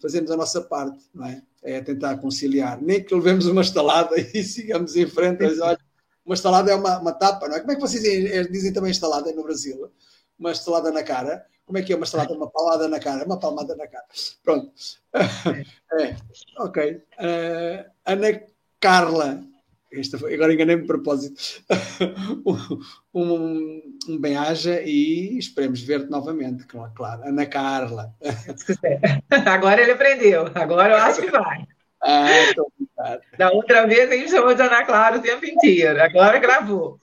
fazemos 0.00 0.30
a 0.30 0.36
nossa 0.36 0.60
parte, 0.60 1.04
não 1.14 1.26
é? 1.26 1.42
É 1.62 1.80
tentar 1.80 2.16
conciliar. 2.18 2.82
Nem 2.82 3.04
que 3.04 3.14
levemos 3.14 3.46
uma 3.46 3.62
estalada 3.62 4.16
e 4.34 4.42
sigamos 4.42 4.96
em 4.96 5.06
frente. 5.06 5.42
Mas, 5.42 5.60
olha, 5.60 5.78
uma 6.26 6.34
estalada 6.34 6.72
é 6.72 6.74
uma, 6.74 6.98
uma 6.98 7.12
tapa, 7.12 7.48
não 7.48 7.56
é? 7.56 7.60
Como 7.60 7.72
é 7.72 7.74
que 7.76 7.80
vocês 7.80 8.02
dizem, 8.50 8.72
também 8.72 8.90
estalada 8.90 9.32
no 9.32 9.44
Brasil? 9.44 9.90
Uma 10.38 10.50
estalada 10.50 10.90
na 10.90 11.02
cara. 11.02 11.46
Como 11.64 11.78
é 11.78 11.82
que 11.82 11.92
é 11.92 11.96
uma 11.96 12.04
estalada? 12.04 12.34
Uma 12.34 12.50
palada 12.50 12.88
na 12.88 12.98
cara. 12.98 13.24
Uma 13.24 13.38
palmada 13.38 13.76
na 13.76 13.86
cara. 13.86 14.04
Pronto. 14.42 14.72
É, 15.94 16.16
ok. 16.56 17.02
Uh, 17.20 17.90
Ana 18.06 18.42
Carla 18.80 19.44
esta 19.92 20.18
foi, 20.18 20.34
agora 20.34 20.52
enganei-me 20.52 20.82
de 20.82 20.88
propósito. 20.88 21.40
um, 23.14 23.98
um 24.08 24.20
bem-aja 24.20 24.80
e 24.82 25.38
esperemos 25.38 25.82
ver-te 25.82 26.10
novamente, 26.10 26.66
claro. 26.66 27.22
Ana 27.24 27.46
Carla. 27.46 28.14
Agora 29.46 29.82
ele 29.82 29.92
aprendeu, 29.92 30.50
agora 30.54 30.94
eu 30.94 30.98
acho 30.98 31.20
que 31.20 31.30
vai. 31.30 31.66
Ah, 32.04 33.18
da 33.38 33.52
outra 33.52 33.86
vez 33.86 34.10
ele 34.10 34.28
chamou 34.28 34.54
de 34.54 34.60
Ana 34.60 34.84
Clara 34.84 35.18
o 35.18 35.22
tempo 35.22 35.46
inteiro, 35.46 36.02
agora 36.02 36.40
gravou. 36.40 36.98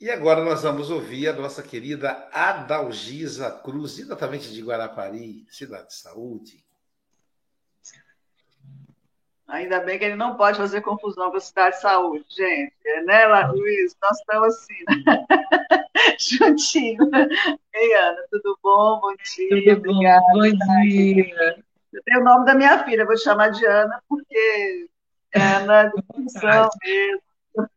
E 0.00 0.10
agora 0.10 0.44
nós 0.44 0.62
vamos 0.62 0.90
ouvir 0.90 1.28
a 1.28 1.32
nossa 1.32 1.62
querida 1.62 2.28
Adalgisa 2.30 3.50
Cruz, 3.50 3.96
diretamente 3.96 4.52
de 4.52 4.60
Guarapari, 4.62 5.46
cidade 5.48 5.88
de 5.88 5.94
saúde. 5.94 6.63
Ainda 9.46 9.80
bem 9.80 9.98
que 9.98 10.04
ele 10.04 10.16
não 10.16 10.36
pode 10.36 10.56
fazer 10.56 10.80
confusão 10.80 11.30
com 11.30 11.36
a 11.36 11.40
cidade 11.40 11.76
de 11.76 11.82
saúde, 11.82 12.24
gente. 12.30 12.72
É, 12.84 13.02
né, 13.02 13.26
Luiz? 13.48 13.94
Nós 14.00 14.18
estamos 14.18 14.54
assim. 14.54 14.74
Né? 14.88 15.26
juntinho. 16.18 17.10
Ei, 17.74 17.94
Ana, 17.94 18.22
tudo 18.30 18.58
bom? 18.62 19.00
Bom 19.00 19.14
dia. 19.16 19.76
Tudo 19.76 19.90
Obrigada. 19.90 20.24
Bom, 20.32 20.40
bom 20.40 20.80
dia. 20.82 21.64
Eu 21.92 22.02
tenho 22.04 22.20
o 22.20 22.24
nome 22.24 22.46
da 22.46 22.54
minha 22.54 22.84
filha, 22.84 23.04
vou 23.04 23.16
chamar 23.16 23.50
de 23.50 23.64
Ana, 23.64 24.02
porque 24.08 24.88
é 25.32 25.40
Ana 25.40 25.84
de 25.84 26.02
função 26.12 26.68
mesmo. 26.82 27.22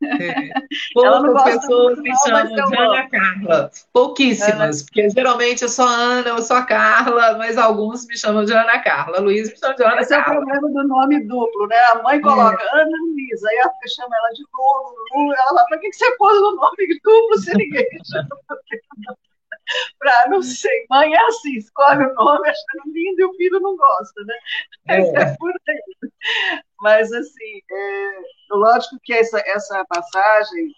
É. 0.02 0.50
Poucas 0.92 1.42
pessoas 1.44 1.98
me 2.00 2.10
chamam 2.16 2.46
de 2.46 2.60
Ana 2.60 3.08
Carla. 3.08 3.70
Pouquíssimas, 3.92 4.80
Ana. 4.80 4.84
porque 4.86 5.10
geralmente 5.10 5.62
eu 5.62 5.68
sou 5.68 5.84
a 5.84 5.92
Ana, 5.92 6.28
eu 6.30 6.42
sou 6.42 6.56
a 6.56 6.62
Carla, 6.64 7.38
mas 7.38 7.56
alguns 7.56 8.06
me 8.06 8.16
chamam 8.18 8.44
de 8.44 8.52
Ana 8.52 8.80
Carla. 8.80 9.20
Luiz 9.20 9.50
me 9.50 9.56
chama 9.56 9.74
de 9.74 9.84
Ana 9.84 10.00
Esse 10.00 10.10
Carla. 10.10 10.34
é 10.34 10.38
o 10.38 10.44
problema 10.44 10.68
do 10.68 10.88
nome 10.88 11.20
duplo, 11.24 11.66
né? 11.68 11.76
A 11.92 12.02
mãe 12.02 12.20
coloca 12.20 12.62
é. 12.62 12.80
Ana 12.80 12.96
Luiz, 13.02 13.44
aí 13.44 13.58
a 13.58 13.70
filha 13.70 13.94
chama 13.94 14.16
ela 14.16 14.30
de 14.34 14.42
Lu, 14.42 15.26
Lu. 15.26 15.32
Ela 15.32 15.48
fala, 15.48 15.64
para 15.68 15.78
que 15.78 15.92
você 15.92 16.16
pôs 16.16 16.38
o 16.38 16.56
nome 16.56 17.00
duplo 17.04 17.38
se 17.38 17.54
ninguém 17.56 17.86
chama? 18.10 18.28
Pra, 19.98 20.26
não 20.28 20.42
sei, 20.42 20.86
mãe 20.88 21.12
é 21.12 21.20
assim, 21.26 21.56
escolhe 21.56 22.04
o 22.04 22.14
nome 22.14 22.48
achando 22.48 22.92
lindo 22.92 23.20
e 23.20 23.24
o 23.24 23.34
filho 23.34 23.60
não 23.60 23.76
gosta, 23.76 24.24
né? 24.24 24.34
É, 24.88 25.00
é 25.00 25.36
por 25.36 25.52
aí. 25.68 26.10
Mas, 26.80 27.12
assim, 27.12 27.62
é, 27.70 28.20
lógico 28.50 28.98
que 29.02 29.12
essa, 29.12 29.42
essa 29.46 29.84
passagem, 29.86 30.72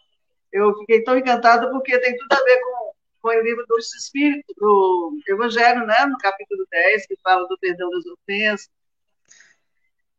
eu 0.53 0.75
fiquei 0.79 1.03
tão 1.05 1.17
encantada 1.17 1.71
porque 1.71 1.99
tem 1.99 2.17
tudo 2.17 2.33
a 2.33 2.43
ver 2.45 2.61
com, 2.61 2.93
com 3.23 3.29
o 3.29 3.43
livro 3.43 3.65
dos 3.69 3.95
Espíritos, 3.95 4.55
do 4.57 5.19
Evangelho, 5.29 5.87
né? 5.87 6.07
no 6.07 6.19
capítulo 6.19 6.67
10, 6.71 7.07
que 7.07 7.17
fala 7.23 7.47
do 7.47 7.59
perdão 7.59 7.91
das 7.91 8.07
ofensas. 8.07 8.71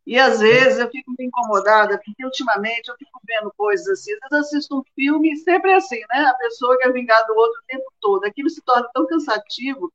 E 0.06 0.18
às 0.18 0.39
vezes 0.39 0.80
eu 0.80 0.89
fico 0.89 1.14
meio 1.18 1.28
incomodada, 1.28 1.99
porque 2.04 2.26
ultimamente 2.26 2.89
eu 2.89 2.95
fico 2.97 3.20
vendo 3.28 3.54
coisas 3.56 3.88
assim. 3.88 4.12
Às 4.14 4.20
vezes 4.20 4.32
eu 4.32 4.39
assisto 4.39 4.80
um 4.80 4.84
filme 4.95 5.32
e 5.32 5.38
sempre 5.38 5.72
é 5.72 5.76
assim, 5.76 5.99
né? 6.10 6.26
A 6.26 6.34
pessoa 6.34 6.78
quer 6.78 6.91
vingar 6.91 7.26
do 7.28 7.36
outro 7.36 7.60
o 7.60 7.66
tempo 7.68 7.86
todo. 8.02 8.26
Aquilo 8.26 8.49
se 8.49 8.62
torna 8.62 8.89
tão 8.93 9.06
cansativo. 9.06 9.91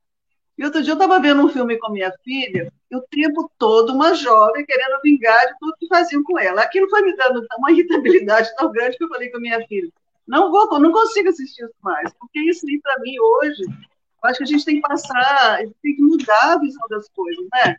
E 0.59 0.65
outro 0.65 0.83
dia 0.83 0.93
eu 0.93 0.95
estava 0.95 1.21
vendo 1.21 1.45
um 1.45 1.51
filme 1.51 1.77
com 1.77 1.93
minha 1.93 2.11
filha, 2.25 2.73
e 2.91 2.97
o 2.97 3.03
tempo 3.03 3.51
todo 3.59 3.93
uma 3.93 4.15
jovem 4.15 4.65
querendo 4.65 4.99
vingar 5.03 5.47
de 5.49 5.59
tudo 5.59 5.77
que 5.79 5.87
faziam 5.87 6.23
com 6.23 6.39
ela. 6.39 6.63
Aquilo 6.63 6.89
foi 6.89 7.03
me 7.03 7.15
dando 7.15 7.45
uma 7.59 7.71
irritabilidade 7.71 8.55
tão 8.57 8.73
grande 8.73 8.97
que 8.97 9.05
eu 9.05 9.09
falei 9.09 9.29
com 9.29 9.37
a 9.37 9.41
minha 9.41 9.67
filha: 9.67 9.91
não 10.27 10.51
vou, 10.51 10.67
não 10.81 10.93
consigo 10.93 11.29
assistir 11.29 11.63
isso 11.63 11.75
mais, 11.83 12.11
porque 12.19 12.41
isso 12.41 12.67
aí, 12.67 12.81
para 12.81 12.99
mim, 13.01 13.19
hoje, 13.21 13.65
eu 13.65 14.31
acho 14.31 14.39
que 14.39 14.45
a 14.45 14.47
gente 14.47 14.65
tem 14.65 14.77
que 14.77 14.89
passar, 14.89 15.57
a 15.57 15.61
gente 15.63 15.77
tem 15.83 15.95
que 15.95 16.03
mudar 16.03 16.55
a 16.55 16.59
visão 16.59 16.87
das 16.89 17.07
coisas, 17.11 17.45
né? 17.53 17.77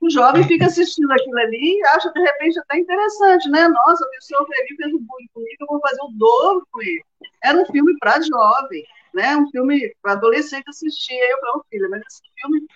O 0.00 0.08
jovem 0.08 0.42
fica 0.44 0.64
assistindo 0.64 1.12
aquilo 1.12 1.38
ali 1.38 1.78
e 1.78 1.86
acha, 1.88 2.10
de 2.10 2.20
repente, 2.20 2.58
até 2.58 2.78
interessante, 2.78 3.50
né? 3.50 3.68
Nossa, 3.68 4.08
pessoa 4.10 4.46
foi 4.46 4.56
ali, 4.56 4.76
fez 4.76 4.94
um 4.94 4.98
bullying 4.98 5.28
comigo, 5.34 5.56
eu 5.60 5.66
vou 5.66 5.80
fazer 5.80 6.00
o 6.00 6.12
dobro 6.16 6.66
com 6.72 6.80
ele. 6.80 7.04
Era 7.44 7.58
um 7.58 7.66
filme 7.66 7.94
para 7.98 8.20
jovem, 8.22 8.82
né? 9.12 9.36
Um 9.36 9.50
filme 9.50 9.94
para 10.00 10.12
adolescente 10.12 10.64
assistir. 10.68 11.12
Aí 11.12 11.30
eu 11.30 11.38
falei, 11.40 11.62
filha, 11.70 11.88
mas 11.90 12.02
esse 12.06 12.22
filme, 12.40 12.66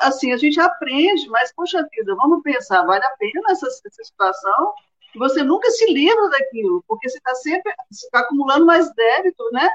assim, 0.00 0.32
a 0.32 0.38
gente 0.38 0.58
aprende, 0.58 1.28
mas, 1.28 1.52
poxa 1.52 1.86
vida, 1.94 2.14
vamos 2.14 2.42
pensar, 2.42 2.82
vale 2.86 3.04
a 3.04 3.16
pena 3.18 3.50
essa, 3.50 3.66
essa 3.66 4.02
situação? 4.02 4.72
Você 5.16 5.42
nunca 5.42 5.68
se 5.70 5.92
livra 5.92 6.30
daquilo, 6.30 6.82
porque 6.88 7.10
você 7.10 7.18
está 7.18 7.34
sempre 7.34 7.74
você 7.90 8.08
tá 8.10 8.20
acumulando 8.20 8.64
mais 8.64 8.90
débito, 8.94 9.44
né? 9.52 9.68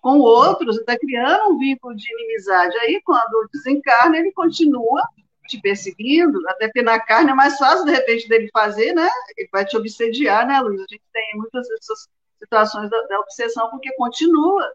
Com 0.00 0.18
outros, 0.18 0.76
está 0.76 0.98
criando 0.98 1.52
um 1.52 1.58
vínculo 1.58 1.94
de 1.94 2.12
inimizade. 2.12 2.76
Aí, 2.78 3.00
quando 3.04 3.48
desencarna, 3.52 4.16
ele 4.16 4.32
continua 4.32 5.02
te 5.48 5.60
perseguindo, 5.60 6.40
até 6.48 6.66
porque 6.66 6.82
na 6.82 7.00
carne 7.00 7.30
é 7.30 7.34
mais 7.34 7.56
fácil, 7.58 7.84
de 7.84 7.92
repente, 7.92 8.28
dele 8.28 8.48
fazer, 8.52 8.92
né? 8.94 9.08
Ele 9.36 9.48
vai 9.52 9.64
te 9.64 9.76
obsediar, 9.76 10.46
né, 10.46 10.60
Luiz? 10.60 10.80
A 10.80 10.86
gente 10.88 11.02
tem 11.12 11.30
muitas 11.34 11.66
dessas 11.68 12.08
situações 12.38 12.90
da, 12.90 13.00
da 13.02 13.20
obsessão, 13.20 13.70
porque 13.70 13.92
continua. 13.94 14.72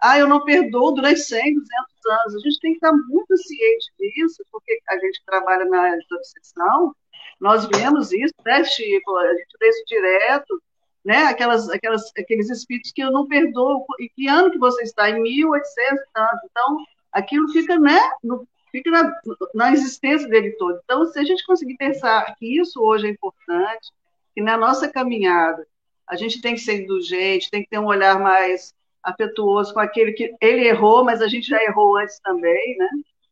Ah, 0.00 0.18
eu 0.18 0.28
não 0.28 0.44
perdoo 0.44 0.92
durante 0.92 1.20
100, 1.20 1.54
200 1.54 1.66
anos. 2.06 2.34
A 2.34 2.38
gente 2.40 2.60
tem 2.60 2.72
que 2.72 2.76
estar 2.76 2.92
muito 2.92 3.36
ciente 3.36 3.92
disso, 3.98 4.44
porque 4.52 4.78
a 4.88 4.98
gente 4.98 5.22
trabalha 5.24 5.64
na 5.64 5.80
área 5.80 5.98
de 5.98 6.14
obsessão, 6.14 6.94
nós 7.40 7.66
vemos 7.66 8.12
isso, 8.12 8.34
né, 8.44 8.64
Chico? 8.64 9.16
A 9.16 9.34
gente 9.34 9.56
vê 9.60 9.68
isso 9.68 9.84
direto, 9.86 10.62
né? 11.04 11.24
Aquelas, 11.24 11.68
aquelas, 11.70 12.10
aqueles 12.18 12.50
espíritos 12.50 12.92
que 12.92 13.02
eu 13.02 13.10
não 13.10 13.26
perdoo. 13.26 13.84
E 14.00 14.08
que 14.08 14.26
ano 14.28 14.50
que 14.50 14.58
você 14.58 14.82
está? 14.82 15.10
Em 15.10 15.20
1800 15.20 16.00
e 16.00 16.06
tanto. 16.12 16.46
Então, 16.50 16.76
aquilo 17.12 17.48
fica, 17.48 17.78
né, 17.78 17.98
no, 18.22 18.46
fica 18.70 18.90
na, 18.90 19.12
na 19.54 19.72
existência 19.72 20.28
dele 20.28 20.52
todo. 20.52 20.80
Então, 20.84 21.06
se 21.06 21.18
a 21.18 21.24
gente 21.24 21.44
conseguir 21.46 21.76
pensar 21.76 22.34
que 22.36 22.60
isso 22.60 22.80
hoje 22.80 23.06
é 23.06 23.10
importante, 23.10 23.92
que 24.34 24.42
na 24.42 24.56
nossa 24.56 24.88
caminhada 24.88 25.66
a 26.06 26.16
gente 26.16 26.40
tem 26.40 26.54
que 26.54 26.60
ser 26.60 26.82
indulgente, 26.82 27.50
tem 27.50 27.62
que 27.62 27.70
ter 27.70 27.78
um 27.78 27.86
olhar 27.86 28.18
mais 28.18 28.74
afetuoso 29.02 29.72
com 29.72 29.80
aquele 29.80 30.12
que 30.12 30.34
ele 30.40 30.66
errou, 30.66 31.04
mas 31.04 31.22
a 31.22 31.28
gente 31.28 31.48
já 31.48 31.62
errou 31.62 31.96
antes 31.96 32.18
também, 32.20 32.76
né? 32.76 32.88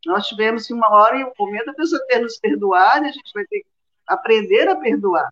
Nós 0.06 0.26
tivemos 0.26 0.68
uma 0.70 0.90
hora 0.90 1.16
e 1.18 1.24
um 1.24 1.32
momento 1.38 1.70
a 1.70 1.74
pessoa 1.74 2.04
ter 2.06 2.20
nos 2.20 2.38
perdoado, 2.38 3.06
a 3.06 3.10
gente 3.10 3.32
vai 3.34 3.44
ter 3.46 3.60
que 3.60 3.66
aprender 4.06 4.68
a 4.68 4.76
perdoar. 4.76 5.28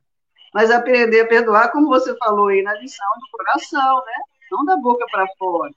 Mas 0.53 0.71
aprender 0.71 1.21
a 1.21 1.27
perdoar, 1.27 1.71
como 1.71 1.89
você 1.89 2.17
falou 2.17 2.49
aí 2.49 2.63
na 2.63 2.75
lição 2.75 3.07
do 3.19 3.39
coração, 3.39 3.97
né? 4.05 4.15
Não 4.51 4.65
da 4.65 4.77
boca 4.77 5.05
para 5.11 5.27
fora. 5.39 5.73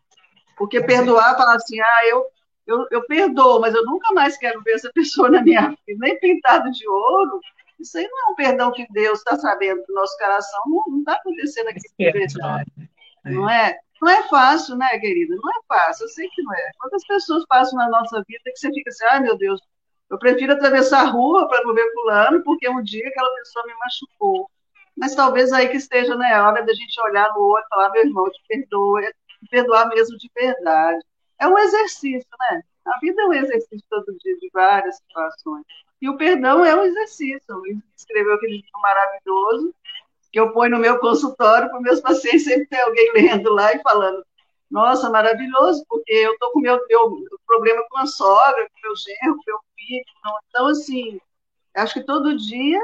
Porque 0.58 0.82
perdoar, 0.82 1.38
falar 1.38 1.56
assim, 1.56 1.80
ah, 1.80 2.08
eu 2.08 2.26
eu, 2.66 2.88
eu 2.92 3.06
perdoo, 3.06 3.60
mas 3.60 3.74
eu 3.74 3.86
nunca 3.86 4.14
mais 4.14 4.38
quero 4.38 4.62
ver 4.64 4.74
essa 4.74 4.92
pessoa 4.94 5.30
na 5.30 5.42
minha 5.42 5.70
vida, 5.70 6.00
nem 6.00 6.20
pintado 6.20 6.72
de 6.72 6.88
ouro. 6.88 7.40
Isso 7.80 7.98
aí 7.98 8.08
não 8.08 8.28
é 8.28 8.32
um 8.32 8.36
perdão 8.36 8.72
que 8.72 8.88
Deus 8.92 9.20
está 9.20 9.38
sabendo 9.38 9.84
do 9.86 9.94
nosso 9.94 10.18
coração, 10.18 10.62
não 10.88 11.00
está 11.00 11.14
acontecendo 11.14 11.68
aqui 11.68 11.80
de 11.80 12.12
verdade. 12.12 12.72
Não 13.26 13.50
é? 13.50 13.78
Não 14.02 14.10
é 14.10 14.24
fácil, 14.24 14.76
né, 14.76 14.98
querida? 15.00 15.36
Não 15.36 15.50
é 15.50 15.62
fácil, 15.68 16.06
eu 16.06 16.10
sei 16.10 16.28
que 16.30 16.42
não 16.42 16.54
é. 16.54 16.72
Quantas 16.80 17.06
pessoas 17.06 17.46
passam 17.48 17.78
na 17.78 17.90
nossa 17.90 18.24
vida 18.28 18.44
que 18.46 18.58
você 18.58 18.70
fica 18.72 18.90
assim, 18.90 19.06
ai 19.06 19.20
meu 19.20 19.38
Deus, 19.38 19.60
eu 20.10 20.18
prefiro 20.18 20.54
atravessar 20.54 21.02
a 21.02 21.10
rua 21.10 21.48
para 21.48 21.64
não 21.64 21.74
ver 21.74 21.92
fulano, 21.94 22.44
porque 22.44 22.70
um 22.70 22.84
dia 22.84 23.08
aquela 23.08 23.34
pessoa 23.36 23.66
me 23.66 23.74
machucou. 23.76 24.50
Mas 24.98 25.14
talvez 25.14 25.52
aí 25.52 25.68
que 25.68 25.78
esteja 25.78 26.16
né, 26.16 26.34
a 26.34 26.48
hora 26.48 26.64
da 26.64 26.74
gente 26.74 27.02
olhar 27.02 27.34
no 27.34 27.42
olho 27.42 27.64
e 27.64 27.70
falar, 27.70 27.90
meu 27.92 28.06
irmão, 28.06 28.30
te 28.30 28.42
perdoa, 28.48 29.02
perdoar 29.50 29.90
mesmo 29.90 30.18
de 30.18 30.30
verdade 30.34 31.04
é 31.40 31.48
um 31.48 31.58
exercício, 31.58 32.30
né? 32.52 32.62
A 32.86 33.00
vida 33.00 33.22
é 33.22 33.26
um 33.26 33.34
exercício 33.34 33.84
todo 33.90 34.18
dia 34.20 34.38
de 34.38 34.50
várias 34.54 34.98
situações. 34.98 35.66
E 36.02 36.10
o 36.10 36.18
perdão 36.18 36.64
é 36.64 36.76
um 36.76 36.84
exercício. 36.84 37.42
O 37.50 37.60
Luiz 37.60 37.78
escreveu 37.98 38.34
aquele 38.36 38.58
livro 38.58 38.80
maravilhoso 38.82 39.74
que 40.32 40.40
eu 40.40 40.52
ponho 40.52 40.72
no 40.72 40.80
meu 40.80 41.00
consultório 41.00 41.70
para 41.70 41.80
meus 41.80 42.02
pacientes 42.02 42.44
sempre 42.44 42.68
tem 42.68 42.82
alguém 42.82 43.12
lendo 43.16 43.54
lá 43.54 43.74
e 43.74 43.82
falando 43.82 44.22
nossa, 44.70 45.10
maravilhoso, 45.10 45.86
porque 45.88 46.12
eu 46.12 46.34
estou 46.34 46.52
com 46.52 46.60
meu, 46.60 46.78
meu 46.90 47.26
problema 47.48 47.82
com 47.90 47.98
a 48.00 48.06
sogra, 48.06 48.68
com 48.70 48.88
meu 48.88 48.96
genro, 48.98 49.38
com 49.38 49.44
meu 49.48 49.60
filho. 49.78 50.04
Então, 50.50 50.68
assim, 50.68 51.22
acho 51.74 51.94
que 51.94 52.04
todo 52.04 52.36
dia 52.36 52.82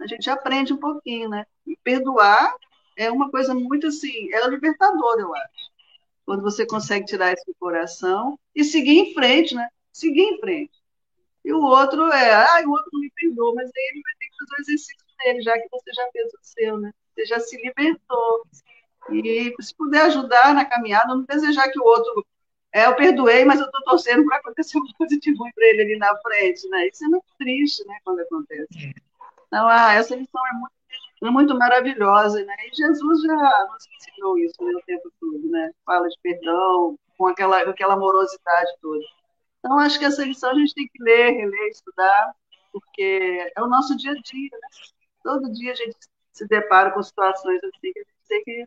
a 0.00 0.06
gente 0.06 0.30
aprende 0.30 0.72
um 0.72 0.76
pouquinho, 0.76 1.28
né? 1.28 1.44
E 1.66 1.76
perdoar 1.82 2.54
é 2.96 3.10
uma 3.10 3.30
coisa 3.30 3.52
muito 3.52 3.88
assim, 3.88 4.32
é 4.32 4.48
libertador, 4.48 5.18
eu 5.18 5.34
acho 5.34 5.61
quando 6.32 6.42
você 6.42 6.64
consegue 6.64 7.04
tirar 7.04 7.34
isso 7.34 7.44
do 7.46 7.54
coração 7.56 8.38
e 8.54 8.64
seguir 8.64 8.98
em 8.98 9.12
frente, 9.12 9.54
né? 9.54 9.68
Seguir 9.92 10.22
em 10.22 10.40
frente. 10.40 10.72
E 11.44 11.52
o 11.52 11.60
outro 11.60 12.10
é, 12.10 12.32
ah, 12.32 12.62
o 12.64 12.70
outro 12.70 12.88
não 12.90 13.00
me 13.00 13.12
perdoou, 13.14 13.54
mas 13.54 13.66
aí 13.66 13.90
ele 13.92 14.02
vai 14.02 14.12
ter 14.18 14.26
que 14.28 14.36
fazer 14.38 14.54
o 14.54 14.62
exercício 14.62 15.06
dele, 15.18 15.42
já 15.42 15.58
que 15.58 15.68
você 15.70 15.92
já 15.92 16.08
fez 16.10 16.32
o 16.32 16.38
seu, 16.40 16.78
né? 16.78 16.90
Você 17.14 17.26
já 17.26 17.38
se 17.38 17.54
libertou. 17.62 18.46
E 19.10 19.54
se 19.60 19.74
puder 19.76 20.06
ajudar 20.06 20.54
na 20.54 20.64
caminhada, 20.64 21.14
não 21.14 21.22
desejar 21.24 21.70
que 21.70 21.78
o 21.78 21.84
outro. 21.84 22.24
É, 22.72 22.86
eu 22.86 22.96
perdoei, 22.96 23.44
mas 23.44 23.60
eu 23.60 23.66
estou 23.66 23.82
torcendo 23.82 24.24
para 24.24 24.38
acontecer 24.38 24.78
uma 24.78 24.94
coisa 24.94 25.18
de 25.18 25.34
ruim 25.34 25.50
para 25.54 25.66
ele 25.66 25.82
ali 25.82 25.98
na 25.98 26.16
frente, 26.16 26.66
né? 26.70 26.88
Isso 26.88 27.04
é 27.04 27.08
muito 27.08 27.26
triste, 27.38 27.86
né, 27.86 27.98
quando 28.02 28.20
acontece. 28.20 28.86
É. 28.86 28.92
Então, 29.48 29.68
ah, 29.68 29.92
essa 29.92 30.16
lição 30.16 30.40
é 30.46 30.54
muito 30.54 30.72
é 31.28 31.30
muito 31.30 31.56
maravilhosa, 31.56 32.44
né? 32.44 32.54
E 32.66 32.76
Jesus 32.76 33.22
já 33.22 33.66
nos 33.70 33.86
ensinou 33.96 34.38
isso 34.38 34.62
né, 34.62 34.72
o 34.72 34.82
tempo 34.82 35.12
todo, 35.20 35.48
né? 35.50 35.70
Fala 35.84 36.08
de 36.08 36.16
perdão, 36.22 36.98
com 37.16 37.26
aquela, 37.26 37.60
aquela 37.62 37.94
amorosidade 37.94 38.72
toda. 38.80 39.04
Então, 39.58 39.78
acho 39.78 39.98
que 39.98 40.04
essa 40.04 40.24
lição 40.24 40.50
a 40.50 40.54
gente 40.54 40.74
tem 40.74 40.88
que 40.88 41.02
ler, 41.02 41.30
reler, 41.30 41.68
estudar, 41.68 42.34
porque 42.72 43.52
é 43.54 43.62
o 43.62 43.68
nosso 43.68 43.96
dia 43.96 44.10
a 44.10 44.14
dia, 44.14 44.50
né? 44.52 44.68
Todo 45.22 45.52
dia 45.52 45.72
a 45.72 45.76
gente 45.76 45.96
se 46.32 46.48
depara 46.48 46.90
com 46.90 47.02
situações 47.02 47.62
assim 47.62 47.92
que 47.92 48.00
a 48.00 48.02
gente 48.02 48.28
tem 48.28 48.44
que 48.44 48.66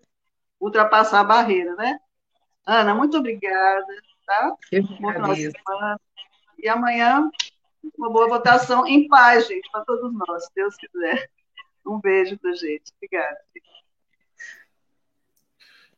ultrapassar 0.60 1.20
a 1.20 1.26
barreira, 1.26 1.76
né? 1.76 2.00
Ana, 2.66 2.96
muito 2.96 3.18
obrigada, 3.18 3.86
tá? 4.26 4.56
Eu 4.72 4.84
Boa 4.84 5.36
semana. 5.36 6.00
E 6.58 6.70
amanhã, 6.70 7.30
uma 7.98 8.10
boa 8.10 8.28
votação 8.28 8.88
em 8.88 9.08
paz, 9.08 9.48
gente, 9.48 9.70
para 9.72 9.84
todos 9.84 10.14
nós, 10.14 10.46
se 10.46 10.52
Deus 10.56 10.76
quiser. 10.78 11.30
Um 11.86 12.00
beijo 12.00 12.38
pra 12.38 12.52
gente. 12.54 12.92
Obrigada. 12.98 13.38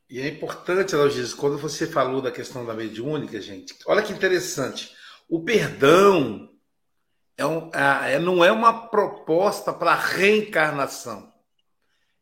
E 0.10 0.22
é 0.22 0.28
importante, 0.28 0.96
Aloysio, 0.96 1.36
quando 1.36 1.58
você 1.58 1.86
falou 1.86 2.22
da 2.22 2.32
questão 2.32 2.66
da 2.66 2.74
mediúnica, 2.74 3.42
gente, 3.42 3.76
olha 3.86 4.02
que 4.02 4.14
interessante. 4.14 4.96
O 5.28 5.44
perdão 5.44 6.50
é 7.38 7.46
um, 7.46 7.70
é, 7.74 8.18
não 8.18 8.44
é 8.44 8.52
uma 8.52 8.88
proposta 8.88 9.74
para 9.74 9.94
reencarnação. 9.94 11.32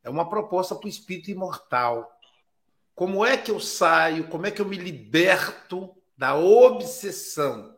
É 0.04 0.10
uma 0.10 0.28
proposta 0.28 0.76
para 0.76 0.88
o 0.88 0.90
espírito 0.90 1.30
imortal. 1.30 2.12
Como 2.96 3.24
é 3.24 3.38
que 3.38 3.52
eu 3.52 3.60
saio? 3.60 4.28
Como 4.30 4.48
é 4.48 4.52
que 4.52 4.62
eu 4.62 4.66
me 4.66 4.78
liberto 4.78 5.96
da 6.18 6.36
obsessão? 6.36 7.76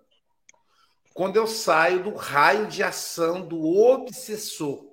Quando 1.14 1.36
eu 1.36 1.48
saio 1.48 2.04
do 2.04 2.16
raio 2.16 2.68
de 2.68 2.82
ação 2.82 3.46
do 3.46 3.62
obsessor. 3.62 4.87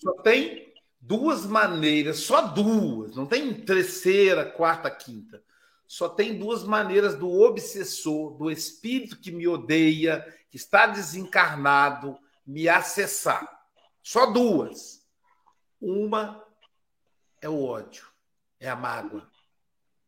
Só 0.00 0.12
tem 0.22 0.72
duas 0.98 1.44
maneiras, 1.44 2.20
só 2.20 2.40
duas, 2.40 3.14
não 3.14 3.26
tem 3.26 3.52
terceira, 3.52 4.50
quarta, 4.50 4.90
quinta. 4.90 5.42
Só 5.86 6.08
tem 6.08 6.38
duas 6.38 6.62
maneiras 6.64 7.16
do 7.16 7.28
obsessor, 7.28 8.36
do 8.36 8.50
espírito 8.50 9.18
que 9.18 9.30
me 9.30 9.46
odeia, 9.46 10.24
que 10.48 10.56
está 10.56 10.86
desencarnado, 10.86 12.18
me 12.46 12.68
acessar. 12.68 13.66
Só 14.02 14.26
duas. 14.26 15.06
Uma 15.80 16.42
é 17.40 17.48
o 17.48 17.62
ódio, 17.62 18.06
é 18.58 18.70
a 18.70 18.76
mágoa. 18.76 19.28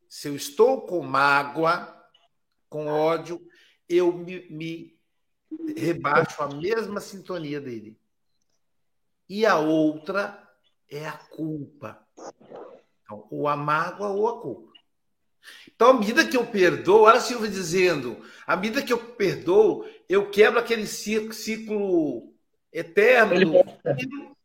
Se 0.09 0.28
eu 0.28 0.36
estou 0.36 0.86
com 0.86 1.03
mágoa, 1.03 2.03
com 2.68 2.86
ódio, 2.86 3.40
eu 3.88 4.12
me, 4.12 4.49
me 4.49 4.99
rebaixo 5.76 6.43
a 6.43 6.49
mesma 6.49 7.01
sintonia 7.01 7.61
dele. 7.61 7.99
E 9.29 9.47
a 9.47 9.59
outra 9.59 10.43
é 10.91 11.07
a 11.07 11.12
culpa. 11.12 11.99
Então, 13.03 13.27
ou 13.31 13.49
a 13.49 13.57
mágoa 13.57 14.09
ou 14.09 14.29
a 14.29 14.41
culpa. 14.41 14.73
Então, 15.75 15.91
à 15.91 15.95
medida 15.95 16.27
que 16.27 16.37
eu 16.37 16.47
perdoo, 16.47 17.03
olha 17.03 17.16
a 17.16 17.20
Silvia 17.20 17.51
dizendo, 17.51 18.23
à 18.47 18.55
medida 18.55 18.83
que 18.83 18.93
eu 18.93 18.99
perdoo, 18.99 19.85
eu 20.09 20.31
quebro 20.31 20.59
aquele 20.59 20.87
ciclo, 20.87 22.33
eterno 22.73 23.35
do 23.35 23.97
filho, 23.97 24.37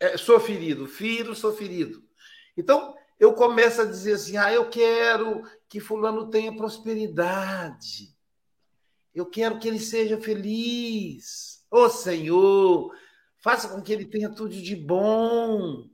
é, 0.00 0.16
sou 0.16 0.38
ferido, 0.38 0.86
filho, 0.86 1.34
sou 1.34 1.52
ferido. 1.52 2.02
Então, 2.56 2.94
eu 3.18 3.34
começo 3.34 3.80
a 3.80 3.84
dizer 3.84 4.14
assim: 4.14 4.36
ah, 4.36 4.52
eu 4.52 4.68
quero 4.68 5.42
que 5.68 5.80
Fulano 5.80 6.30
tenha 6.30 6.54
prosperidade. 6.54 8.14
Eu 9.14 9.26
quero 9.26 9.58
que 9.58 9.68
ele 9.68 9.78
seja 9.78 10.20
feliz. 10.20 11.64
Ô 11.70 11.82
oh, 11.82 11.88
Senhor, 11.88 12.92
faça 13.44 13.68
com 13.68 13.82
que 13.82 13.92
ele 13.92 14.06
tenha 14.06 14.30
tudo 14.30 14.54
de 14.56 14.74
bom. 14.74 15.86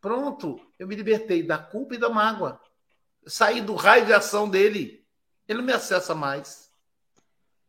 Pronto, 0.00 0.64
eu 0.78 0.86
me 0.86 0.94
libertei 0.94 1.42
da 1.42 1.58
culpa 1.58 1.96
e 1.96 1.98
da 1.98 2.08
mágoa. 2.08 2.60
Saí 3.26 3.60
do 3.60 3.74
raio 3.74 4.06
de 4.06 4.12
ação 4.12 4.48
dele. 4.48 5.04
Ele 5.48 5.58
não 5.58 5.64
me 5.64 5.72
acessa 5.72 6.14
mais. 6.14 6.70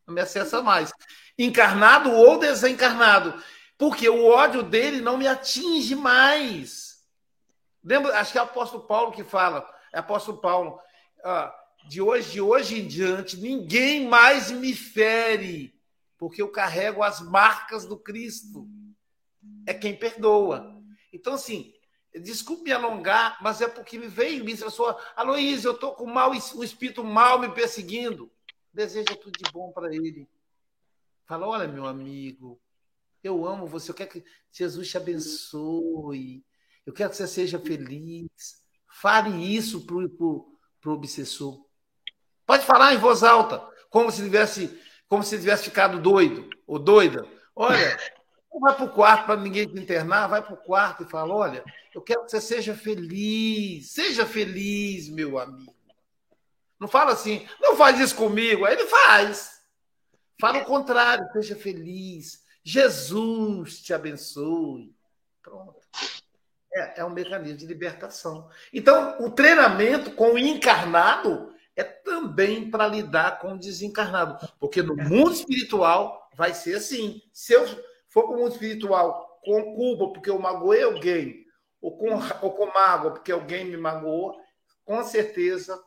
Não 0.05 0.13
me 0.13 0.21
acessa 0.21 0.61
mais. 0.61 0.93
Encarnado 1.39 2.11
ou 2.11 2.37
desencarnado. 2.37 3.33
Porque 3.79 4.07
o 4.07 4.27
ódio 4.27 4.61
dele 4.61 5.01
não 5.01 5.17
me 5.17 5.27
atinge 5.27 5.95
mais. 5.95 7.03
Lembra, 7.83 8.19
acho 8.19 8.31
que 8.31 8.37
é 8.37 8.41
o 8.41 8.45
apóstolo 8.45 8.83
Paulo 8.83 9.11
que 9.11 9.23
fala. 9.23 9.67
É 9.91 9.97
apóstolo 9.97 10.37
Paulo. 10.37 10.79
Ah, 11.23 11.51
de 11.87 11.99
hoje, 11.99 12.33
de 12.33 12.41
hoje 12.41 12.79
em 12.79 12.87
diante, 12.87 13.37
ninguém 13.37 14.07
mais 14.07 14.51
me 14.51 14.71
fere, 14.75 15.73
porque 16.15 16.43
eu 16.43 16.51
carrego 16.51 17.01
as 17.01 17.21
marcas 17.21 17.87
do 17.87 17.97
Cristo. 17.97 18.67
É 19.65 19.73
quem 19.73 19.95
perdoa. 19.95 20.75
Então, 21.11 21.33
assim, 21.33 21.75
Desculpe 22.21 22.63
me 22.63 22.71
alongar, 22.71 23.37
mas 23.41 23.59
é 23.59 23.67
porque 23.67 23.97
me 23.97 24.07
veio 24.07 24.47
isso. 24.47 24.63
Eu 24.63 24.71
sou, 24.71 24.97
Aloysio, 25.15 25.69
eu 25.69 25.73
estou 25.73 25.93
com 25.93 26.05
mal, 26.05 26.31
um 26.31 26.63
espírito 26.63 27.03
mal 27.03 27.39
me 27.39 27.49
perseguindo. 27.49 28.31
Deseja 28.73 29.15
tudo 29.15 29.37
de 29.37 29.51
bom 29.51 29.71
para 29.71 29.93
ele. 29.93 30.27
Fala: 31.25 31.45
olha, 31.45 31.67
meu 31.67 31.85
amigo, 31.85 32.59
eu 33.21 33.45
amo 33.45 33.67
você, 33.67 33.91
eu 33.91 33.95
quero 33.95 34.11
que 34.11 34.23
Jesus 34.51 34.89
te 34.89 34.97
abençoe, 34.97 36.45
eu 36.85 36.93
quero 36.93 37.09
que 37.09 37.17
você 37.17 37.27
seja 37.27 37.59
feliz. 37.59 38.63
Fale 38.87 39.53
isso 39.53 39.85
para 39.85 39.97
o 39.97 40.93
obsessor. 40.93 41.65
Pode 42.45 42.63
falar 42.65 42.93
em 42.93 42.97
voz 42.97 43.23
alta, 43.23 43.59
como 43.89 44.09
se 44.09 44.23
tivesse, 44.23 44.79
como 45.09 45.21
se 45.21 45.37
tivesse 45.37 45.65
ficado 45.65 46.01
doido 46.01 46.49
ou 46.65 46.79
doida. 46.79 47.27
Olha, 47.53 47.97
vai 48.59 48.75
para 48.75 48.85
o 48.85 48.89
quarto 48.89 49.25
para 49.25 49.41
ninguém 49.41 49.67
te 49.67 49.79
internar, 49.79 50.27
vai 50.27 50.41
para 50.41 50.53
o 50.53 50.57
quarto 50.57 51.03
e 51.03 51.09
fala: 51.09 51.33
olha, 51.33 51.63
eu 51.93 52.01
quero 52.01 52.25
que 52.25 52.31
você 52.31 52.41
seja 52.41 52.75
feliz. 52.75 53.91
Seja 53.91 54.25
feliz, 54.25 55.09
meu 55.09 55.37
amigo. 55.39 55.75
Não 56.79 56.87
fala 56.87 57.13
assim, 57.13 57.47
não 57.61 57.75
faz 57.75 57.99
isso 57.99 58.15
comigo. 58.15 58.65
Aí 58.65 58.73
ele 58.73 58.87
faz. 58.87 59.61
Fala 60.39 60.59
o 60.59 60.65
contrário, 60.65 61.31
seja 61.31 61.55
feliz. 61.55 62.43
Jesus 62.63 63.81
te 63.81 63.93
abençoe. 63.93 64.93
Pronto. 65.41 65.79
É, 66.73 66.99
é 66.99 67.05
um 67.05 67.11
mecanismo 67.11 67.57
de 67.57 67.65
libertação. 67.65 68.49
Então, 68.73 69.15
o 69.23 69.31
treinamento 69.31 70.11
com 70.11 70.33
o 70.33 70.37
encarnado 70.37 71.53
é 71.75 71.83
também 71.83 72.69
para 72.69 72.87
lidar 72.87 73.39
com 73.39 73.53
o 73.53 73.59
desencarnado. 73.59 74.45
Porque 74.59 74.81
no 74.81 74.95
mundo 74.95 75.31
espiritual 75.31 76.29
vai 76.35 76.53
ser 76.53 76.75
assim. 76.75 77.21
Se 77.31 77.53
eu 77.53 77.65
for 78.15 78.27
para 78.27 78.37
o 78.37 78.39
mundo 78.39 78.53
espiritual 78.53 79.41
com 79.43 79.75
culpa 79.75 80.13
porque 80.13 80.29
eu 80.29 80.39
magoei 80.39 80.83
alguém, 80.83 81.45
ou 81.81 81.97
com, 81.97 82.07
ou 82.41 82.53
com 82.53 82.67
mágoa 82.67 83.11
porque 83.11 83.29
alguém 83.29 83.65
me 83.65 83.75
magoou, 83.75 84.39
com 84.85 85.03
certeza 85.03 85.77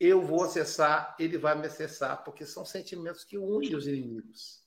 eu 0.00 0.20
vou 0.20 0.42
acessar, 0.42 1.14
ele 1.20 1.38
vai 1.38 1.56
me 1.56 1.66
acessar, 1.66 2.24
porque 2.24 2.44
são 2.44 2.64
sentimentos 2.64 3.22
que 3.22 3.38
unem 3.38 3.76
os 3.76 3.86
inimigos. 3.86 4.60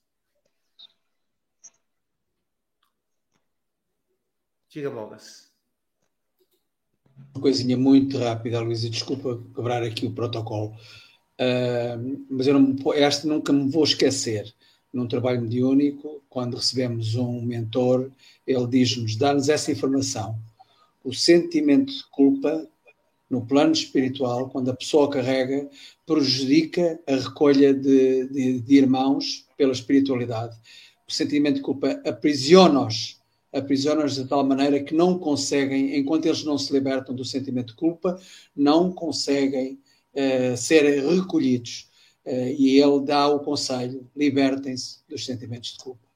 Diga, 4.69 4.89
Mogas. 4.89 5.51
Uma 7.33 7.41
coisinha 7.41 7.75
muito 7.75 8.17
rápida, 8.17 8.61
Luísa, 8.61 8.89
desculpa 8.89 9.43
quebrar 9.53 9.83
aqui 9.83 10.05
o 10.05 10.15
protocolo, 10.15 10.71
uh, 10.71 12.25
mas 12.29 12.47
eu 12.47 12.57
não, 12.57 12.93
esta 12.93 13.27
nunca 13.27 13.51
me 13.51 13.69
vou 13.69 13.83
esquecer 13.83 14.53
num 14.93 15.07
trabalho 15.07 15.41
mediúnico, 15.41 16.21
quando 16.29 16.55
recebemos 16.55 17.15
um 17.15 17.41
mentor, 17.41 18.11
ele 18.45 18.67
diz-nos, 18.67 19.15
dá-nos 19.15 19.49
essa 19.49 19.71
informação. 19.71 20.37
O 21.03 21.11
sentimento 21.11 21.91
de 21.91 22.03
culpa, 22.11 22.67
no 23.27 23.43
plano 23.43 23.71
espiritual, 23.71 24.49
quando 24.49 24.69
a 24.69 24.75
pessoa 24.75 25.09
carrega, 25.09 25.67
prejudica 26.05 26.99
a 27.07 27.15
recolha 27.15 27.73
de, 27.73 28.27
de, 28.27 28.59
de 28.59 28.75
irmãos 28.75 29.47
pela 29.57 29.71
espiritualidade. 29.71 30.55
O 31.07 31.11
sentimento 31.11 31.55
de 31.55 31.61
culpa 31.61 31.99
aprisiona-os, 32.05 33.19
aprisiona-os 33.51 34.15
de 34.15 34.25
tal 34.25 34.45
maneira 34.45 34.83
que 34.83 34.93
não 34.93 35.17
conseguem, 35.17 35.97
enquanto 35.97 36.27
eles 36.27 36.43
não 36.43 36.57
se 36.57 36.71
libertam 36.71 37.15
do 37.15 37.25
sentimento 37.25 37.69
de 37.69 37.75
culpa, 37.75 38.19
não 38.55 38.91
conseguem 38.91 39.79
uh, 40.13 40.55
ser 40.55 41.03
recolhidos 41.03 41.91
e 42.25 42.79
ele 42.79 43.05
dá 43.05 43.27
o 43.27 43.39
conselho: 43.39 44.09
libertem-se 44.15 44.99
dos 45.07 45.25
sentimentos 45.25 45.73
de 45.73 45.77
culpa. 45.79 46.07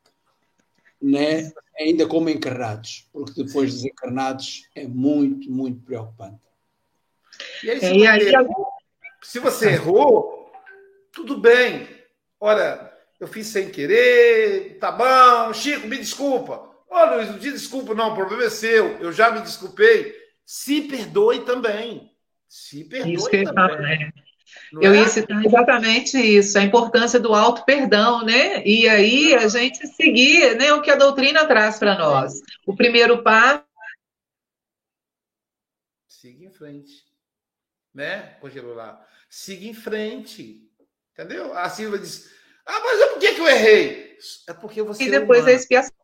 Né? 1.01 1.51
Ainda 1.79 2.07
como 2.07 2.29
encarnados, 2.29 3.07
porque 3.13 3.43
depois 3.43 3.73
desencarnados 3.73 4.67
é 4.73 4.87
muito, 4.87 5.51
muito 5.51 5.79
preocupante. 5.81 6.39
E 7.63 7.69
aí, 7.69 7.79
se, 7.79 7.85
é, 7.85 8.19
você, 8.19 8.35
aí, 8.35 8.47
se 9.21 9.39
você 9.39 9.69
errou, 9.69 10.51
tudo 11.11 11.37
bem. 11.37 11.87
Olha, 12.39 12.91
eu 13.19 13.27
fiz 13.27 13.47
sem 13.47 13.69
querer, 13.69 14.77
tá 14.79 14.91
bom, 14.91 15.53
Chico, 15.53 15.87
me 15.87 15.97
desculpa. 15.97 16.67
Ô, 16.89 17.05
Luiz, 17.05 17.29
não 17.29 17.37
te 17.37 17.51
desculpa, 17.51 17.93
não, 17.93 18.13
o 18.13 18.15
problema 18.15 18.45
é 18.45 18.49
seu. 18.49 18.97
Eu 18.99 19.11
já 19.11 19.31
me 19.31 19.41
desculpei. 19.41 20.15
Se 20.45 20.81
perdoe 20.81 21.41
também. 21.41 22.11
Se 22.47 22.85
perdoe 22.85 23.13
Isso 23.13 23.29
também. 23.29 23.99
Né? 23.99 24.11
Não 24.71 24.81
eu 24.81 24.93
é? 24.93 24.97
ia 24.97 25.07
citar 25.07 25.43
exatamente 25.45 26.17
isso, 26.17 26.57
a 26.57 26.63
importância 26.63 27.19
do 27.19 27.33
auto 27.33 27.63
perdão, 27.65 28.23
né? 28.23 28.65
E 28.65 28.87
aí 28.87 29.33
a 29.33 29.47
gente 29.47 29.85
seguir 29.87 30.55
né, 30.57 30.73
o 30.73 30.81
que 30.81 30.91
a 30.91 30.95
doutrina 30.95 31.45
traz 31.45 31.79
para 31.79 31.97
nós. 31.97 32.41
O 32.65 32.75
primeiro 32.75 33.23
passo. 33.23 33.63
Siga 36.07 36.45
em 36.45 36.51
frente. 36.51 37.05
Né, 37.93 38.37
Congelou 38.41 38.75
lá. 38.75 39.05
Siga 39.29 39.65
em 39.65 39.73
frente. 39.73 40.69
Entendeu? 41.13 41.53
A 41.57 41.69
Silva 41.69 41.97
diz: 41.97 42.29
Ah, 42.65 42.79
mas 42.79 43.01
é 43.01 43.07
por 43.07 43.19
que, 43.19 43.33
que 43.33 43.41
eu 43.41 43.47
errei? 43.47 44.17
É 44.47 44.53
porque 44.53 44.81
você. 44.81 45.03
E 45.03 45.11
depois 45.11 45.47
é 45.47 45.51
a 45.51 45.53
expiação. 45.53 45.95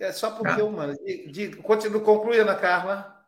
É 0.00 0.12
só 0.12 0.32
porque 0.32 0.54
tá. 0.54 0.60
é 0.60 0.62
humano. 0.62 0.94
Continua, 1.62 2.00
conclui, 2.02 2.38
Ana 2.38 2.56
Carla. 2.56 3.19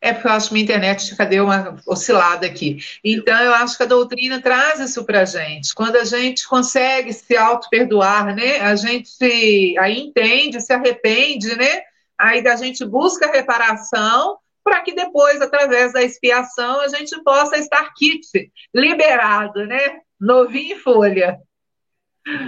É 0.00 0.12
porque 0.12 0.28
eu 0.28 0.32
acho 0.32 0.48
que 0.48 0.54
minha 0.54 0.64
internet 0.64 1.14
deu 1.28 1.44
uma 1.44 1.76
oscilada 1.86 2.46
aqui. 2.46 2.78
Então, 3.02 3.38
eu 3.42 3.54
acho 3.54 3.76
que 3.76 3.82
a 3.82 3.86
doutrina 3.86 4.40
traz 4.40 4.80
isso 4.80 5.04
para 5.04 5.20
a 5.20 5.24
gente. 5.24 5.74
Quando 5.74 5.96
a 5.96 6.04
gente 6.04 6.46
consegue 6.46 7.12
se 7.12 7.36
auto-perdoar, 7.36 8.34
né? 8.34 8.60
A 8.60 8.76
gente 8.76 9.76
aí 9.78 9.98
entende, 9.98 10.60
se 10.60 10.72
arrepende, 10.72 11.56
né? 11.56 11.82
Aí 12.18 12.46
a 12.46 12.56
gente 12.56 12.84
busca 12.84 13.30
reparação 13.30 14.38
para 14.62 14.80
que 14.80 14.94
depois, 14.94 15.40
através 15.42 15.92
da 15.92 16.02
expiação, 16.02 16.80
a 16.80 16.88
gente 16.88 17.22
possa 17.22 17.58
estar 17.58 17.92
kit, 17.94 18.50
liberado, 18.74 19.66
né? 19.66 20.00
Novinho 20.18 20.76
em 20.76 20.78
folha. 20.78 21.38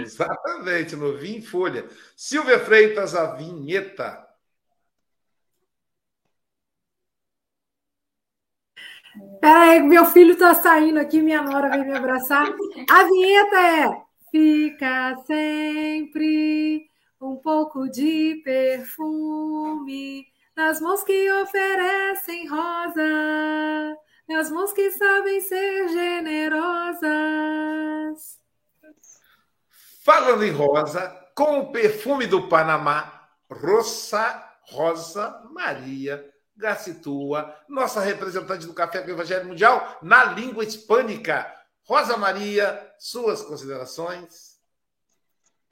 Exatamente, 0.01 0.95
novinho 0.95 1.37
em 1.37 1.41
folha. 1.41 1.85
Silvia 2.15 2.59
Freitas, 2.59 3.13
a 3.13 3.35
vinheta. 3.35 4.26
Peraí, 9.39 9.81
meu 9.81 10.05
filho 10.05 10.37
tá 10.37 10.53
saindo 10.55 10.99
aqui, 10.99 11.21
minha 11.21 11.41
nora 11.41 11.69
vem 11.69 11.85
me 11.85 11.97
abraçar. 11.97 12.47
A 12.89 13.03
vinheta 13.03 13.55
é 13.55 14.07
Fica 14.29 15.15
sempre 15.25 16.85
um 17.19 17.37
pouco 17.37 17.89
de 17.89 18.41
perfume 18.43 20.27
nas 20.55 20.81
mãos 20.81 21.01
que 21.03 21.31
oferecem 21.31 22.47
rosa, 22.47 23.97
nas 24.27 24.51
mãos 24.51 24.73
que 24.73 24.91
sabem 24.91 25.39
ser 25.41 25.87
generosas. 25.89 27.07
Falando 30.03 30.43
em 30.43 30.51
rosa, 30.51 31.09
com 31.33 31.61
o 31.61 31.71
perfume 31.71 32.27
do 32.27 32.49
Panamá, 32.49 33.29
Rosa, 33.49 34.43
Rosa 34.69 35.41
Maria 35.51 36.23
Gacitua, 36.57 37.55
nossa 37.69 38.01
representante 38.01 38.65
do 38.65 38.73
Café 38.73 39.01
com 39.01 39.09
o 39.09 39.11
Evangelho 39.11 39.47
Mundial 39.47 39.99
na 40.01 40.25
língua 40.25 40.63
hispânica. 40.63 41.53
Rosa 41.83 42.17
Maria, 42.17 42.93
suas 42.97 43.41
considerações. 43.43 44.57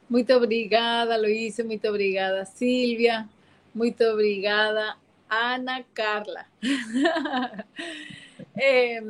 Muito 0.09 0.31
obrigada, 0.33 1.17
Luiz. 1.17 1.57
Muito 1.59 1.87
obrigada, 1.87 2.45
Silvia. 2.45 3.27
Muito 3.73 4.03
obrigada, 4.03 4.95
Ana 5.29 5.83
Carla. 5.93 6.45
é, 8.55 9.01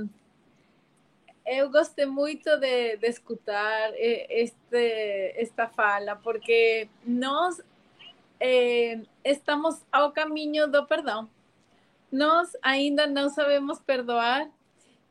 eu 1.45 1.69
gostei 1.69 2.05
muito 2.05 2.49
de, 2.57 2.97
de 2.97 3.07
escutar 3.07 3.91
este, 3.95 5.33
esta 5.35 5.67
fala, 5.67 6.15
porque 6.15 6.87
nós 7.05 7.61
é, 8.39 9.01
estamos 9.23 9.81
ao 9.91 10.11
caminho 10.11 10.67
do 10.67 10.85
perdão. 10.85 11.29
Nós 12.15 12.55
ainda 12.61 13.07
não 13.07 13.29
sabemos 13.29 13.81
perdoar 13.81 14.49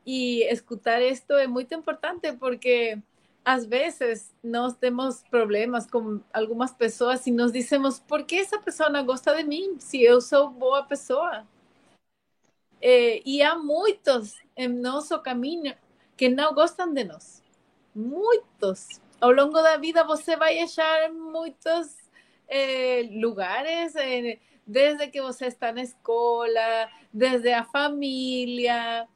y 0.03 0.41
escuchar 0.49 1.03
esto 1.03 1.37
es 1.37 1.47
muy 1.47 1.67
importante 1.69 2.33
porque 2.33 2.99
a 3.43 3.59
veces 3.59 4.33
nos 4.41 4.79
tenemos 4.79 5.23
problemas 5.29 5.85
con 5.85 6.25
algunas 6.33 6.73
personas 6.73 7.27
y 7.27 7.31
nos 7.31 7.53
decimos, 7.53 7.99
¿por 7.99 8.25
qué 8.25 8.39
esa 8.39 8.59
persona 8.59 9.03
gosta 9.03 9.33
de 9.33 9.43
mí 9.43 9.69
si 9.77 10.03
yo 10.03 10.19
soy 10.19 10.47
boa 10.53 10.87
pessoa? 10.87 11.45
Eh, 12.81 13.21
y 13.23 13.41
hay 13.41 13.57
muchos 13.59 14.33
en 14.55 14.81
nuestro 14.81 15.21
camino 15.21 15.75
que 16.17 16.27
no 16.27 16.55
gostam 16.55 16.91
de 16.91 17.05
nós. 17.05 17.43
Muitos. 17.93 18.99
Ao 19.21 19.31
longo 19.31 19.61
da 19.61 19.77
vida 19.77 20.03
você 20.03 20.35
vai 20.35 20.59
achar 20.59 21.13
muitos 21.13 21.95
eh, 22.47 23.07
lugares, 23.11 23.95
eh, 23.95 24.39
desde 24.65 25.07
que 25.07 25.21
você 25.21 25.47
está 25.47 25.71
na 25.71 25.81
escola, 25.81 26.89
desde 27.13 27.53
a 27.53 27.63
família, 27.63 29.07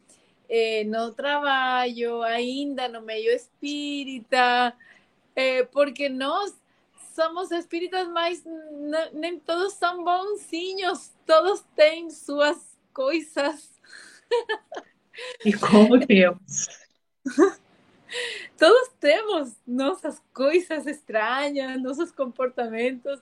eh, 0.48 0.84
no 0.86 1.12
trabajo, 1.14 2.22
ainda 2.24 2.88
no 2.88 3.02
medio 3.02 3.32
espírita, 3.32 4.76
eh, 5.36 5.64
porque 5.66 6.10
nós 6.10 6.54
somos 7.14 7.52
espíritas, 7.52 8.08
mas 8.08 8.44
nem 9.14 9.40
todos 9.40 9.74
são 9.74 10.04
bonzinhos, 10.04 11.12
todos 11.26 11.66
têm 11.76 12.10
suas 12.10 12.78
coisas. 12.94 13.70
E 15.46 15.54
como 15.54 16.00
temos? 16.06 16.68
Todos 18.58 18.90
temos 19.00 19.56
nossas 19.66 20.22
coisas 20.34 20.86
estranhas, 20.86 21.82
nossos 21.82 22.12
comportamentos, 22.12 23.20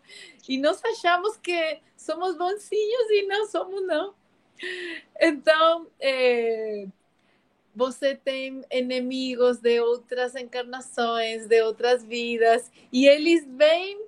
e 0.47 0.57
nós 0.57 0.83
achamos 0.83 1.37
que 1.37 1.79
somos 1.95 2.37
bonzinhos 2.37 3.09
e 3.11 3.27
não 3.27 3.45
somos, 3.47 3.85
não. 3.85 4.15
Então, 5.19 5.87
eh, 5.99 6.87
você 7.75 8.15
tem 8.15 8.63
inimigos 8.71 9.59
de 9.59 9.79
outras 9.79 10.35
encarnações, 10.35 11.47
de 11.47 11.61
outras 11.61 12.03
vidas, 12.03 12.71
e 12.91 13.07
eles 13.07 13.45
vêm 13.47 14.07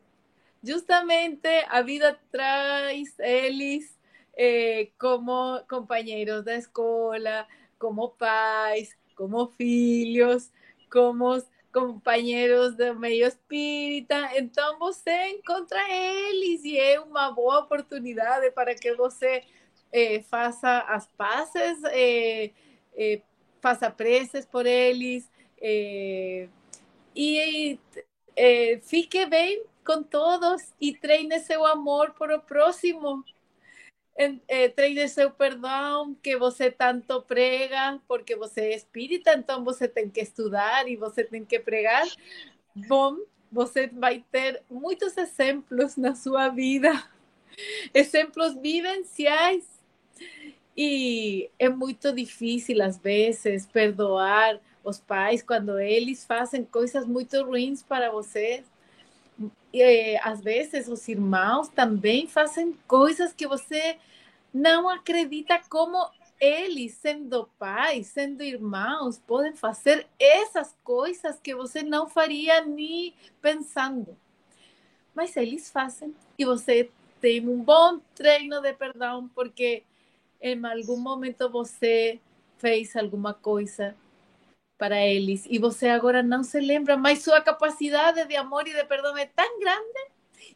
justamente 0.64 1.48
a 1.70 1.82
vida 1.82 2.20
traz 2.32 3.14
eles 3.20 3.98
eh, 4.36 4.90
como 5.00 5.62
companheiros 5.70 6.44
da 6.44 6.56
escola, 6.56 7.48
como 7.78 8.10
pais, 8.10 8.98
como 9.16 9.48
filhos, 9.48 10.52
como 10.92 11.42
companheiros 11.74 12.76
do 12.76 13.00
meio 13.00 13.28
espírita. 13.28 14.32
Então 14.38 14.80
você 14.80 15.30
encontra 15.30 15.80
eles 15.90 16.64
e 16.64 16.78
é 16.78 17.00
uma 17.00 17.32
boa 17.32 17.60
oportunidade 17.60 18.52
para 18.52 18.76
que 18.76 18.94
você 18.96 19.44
eh, 19.92 20.22
faça 20.24 20.80
as 20.82 21.08
pazes. 21.08 21.84
Eh, 21.86 22.52
eh, 22.98 23.22
faça 23.62 23.90
preces 23.92 24.46
por 24.46 24.66
eles 24.66 25.30
eh, 25.62 26.48
e 27.16 27.80
eh, 28.36 28.80
fique 28.84 29.26
bem 29.26 29.64
com 29.86 30.04
todos 30.04 30.74
e 30.80 30.94
treine 30.94 31.40
seu 31.40 31.66
amor 31.66 32.12
por 32.12 32.32
o 32.32 32.40
próximo. 32.42 33.24
Eh, 34.20 34.67
treine 34.67 35.07
seu 35.07 35.32
perdão 35.32 36.13
que 36.22 36.36
você 36.36 36.70
tanto 36.70 37.22
prega, 37.22 38.01
porque 38.05 38.36
você 38.36 38.59
é 38.61 38.76
espírita, 38.76 39.34
então 39.34 39.63
você 39.63 39.88
tem 39.88 40.09
que 40.09 40.20
estudar 40.20 40.89
e 40.89 40.97
você 40.97 41.24
tem 41.24 41.45
que 41.45 41.57
pregar. 41.57 42.05
Bom, 42.76 43.15
você 43.49 43.88
vai 43.88 44.26
ter 44.30 44.61
muitos 44.70 45.15
exemplos 45.17 45.95
na 45.95 46.15
sua 46.15 46.49
vida, 46.49 46.91
exemplos 47.93 48.55
vivenciais 48.55 49.80
e 50.76 51.49
é 51.57 51.70
muito 51.70 52.11
difícil, 52.11 52.84
às 52.84 52.97
vezes, 52.97 53.65
perdoar 53.65 54.59
os 54.84 54.99
pais 54.99 55.41
quando 55.41 55.80
eles 55.80 56.26
fazem 56.26 56.65
coisas 56.65 57.05
muito 57.05 57.41
ruins 57.41 57.82
para 57.82 58.11
você. 58.11 58.65
E, 59.74 60.17
às 60.24 60.41
vezes, 60.41 60.88
os 60.88 61.07
irmãos 61.07 61.67
também 61.67 62.28
fazem 62.28 62.74
coisas 62.88 63.34
que 63.34 63.47
você 63.47 63.97
não 64.53 64.89
acredita 64.89 65.61
como 65.70 66.09
eles, 66.39 66.93
sendo 66.93 67.49
pais, 67.59 68.07
sendo 68.07 68.41
irmãos, 68.41 69.20
podem 69.20 69.53
fazer 69.53 70.07
essas 70.17 70.76
coisas 70.84 71.39
que 71.39 71.53
você 71.53 71.84
não 71.84 72.07
faria 72.07 72.65
nem 72.65 73.13
pensando. 73.41 74.17
Mas 75.13 75.36
eles 75.36 75.70
fazem 75.70 76.15
e 76.38 76.45
você 76.45 76.89
tem 77.20 77.47
um 77.47 77.61
bom 77.61 77.99
treino 78.15 78.61
de 78.61 78.74
perdão, 78.74 79.30
porque 79.36 79.84
em 80.41 80.65
algum 80.65 80.97
momento 80.97 81.49
você 81.49 82.20
fez 82.57 82.95
alguma 82.95 83.34
coisa 83.34 83.95
para 84.80 85.06
eles 85.06 85.46
e 85.50 85.60
você 85.60 85.90
agora 85.90 86.24
não 86.24 86.42
se 86.42 86.60
lembra, 86.60 86.96
mas 86.96 87.22
sua 87.22 87.42
capacidade 87.42 88.26
de 88.26 88.36
amor 88.38 88.66
e 88.66 88.74
de 88.74 88.84
perdão 88.86 89.16
é 89.18 89.26
tão 89.26 89.60
grande 89.60 90.10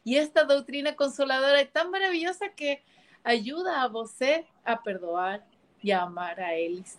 e 0.04 0.16
esta 0.16 0.44
doutrina 0.44 0.94
consoladora 0.94 1.60
é 1.60 1.66
tão 1.66 1.90
maravilhosa 1.90 2.48
que 2.48 2.80
ajuda 3.22 3.82
a 3.82 3.88
você 3.88 4.46
a 4.64 4.76
perdoar 4.76 5.46
e 5.82 5.92
a 5.92 6.02
amar 6.02 6.40
a 6.40 6.58
eles. 6.58 6.98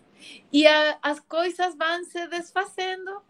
E 0.53 0.67
a, 0.67 0.99
as 1.01 1.19
coisas 1.19 1.75
vão 1.75 2.03
se 2.03 2.27
desfazendo, 2.27 3.21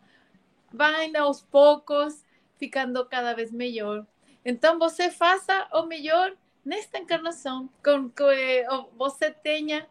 vão 0.72 1.22
aos 1.22 1.42
poucos 1.42 2.22
ficando 2.58 3.06
cada 3.06 3.34
vez 3.34 3.52
melhor. 3.52 4.06
Então 4.44 4.78
você 4.78 5.10
faça 5.10 5.68
o 5.72 5.84
melhor 5.84 6.36
nesta 6.64 6.98
encarnação 6.98 7.70
com 7.84 8.10
que 8.10 8.66
você 8.98 9.32
tenha 9.32 9.88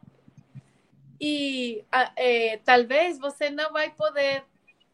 e 1.27 1.83
é, 2.17 2.59
talvez 2.67 3.19
você 3.19 3.49
não 3.49 3.73
vai 3.73 3.91
poder 3.91 4.45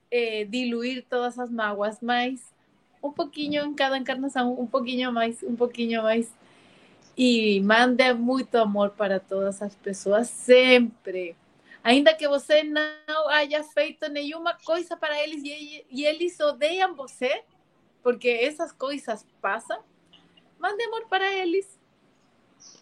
é, 0.09 0.45
diluir 0.45 1.05
todas 1.11 1.37
as 1.37 1.51
mágoas, 1.51 2.01
mas 2.01 2.55
um 3.03 3.11
pouquinho 3.11 3.65
em 3.65 3.75
cada 3.75 3.99
encarnação, 3.99 4.53
um 4.53 4.65
pouquinho 4.65 5.13
mais, 5.13 5.43
um 5.43 5.57
pouquinho 5.57 6.05
mais. 6.05 6.33
E 7.17 7.61
mande 7.63 8.15
muito 8.15 8.55
amor 8.55 8.91
para 8.91 9.19
todas 9.19 9.61
as 9.61 9.75
pessoas 9.75 10.29
sempre. 10.29 11.35
Ainda 11.83 12.15
que 12.15 12.29
você 12.29 12.63
não 12.63 13.29
haya 13.29 13.65
feito 13.65 14.09
nenhuma 14.09 14.55
coisa 14.55 14.97
para 14.97 15.21
eles 15.21 15.43
e, 15.43 15.85
e 15.91 16.05
eles 16.05 16.39
odeiam 16.39 16.95
você, 16.95 17.43
porque 18.05 18.29
essas 18.29 18.71
coisas 18.71 19.27
passam, 19.43 19.83
mande 20.61 20.85
amor 20.85 21.09
para 21.09 21.29
eles. 21.33 21.77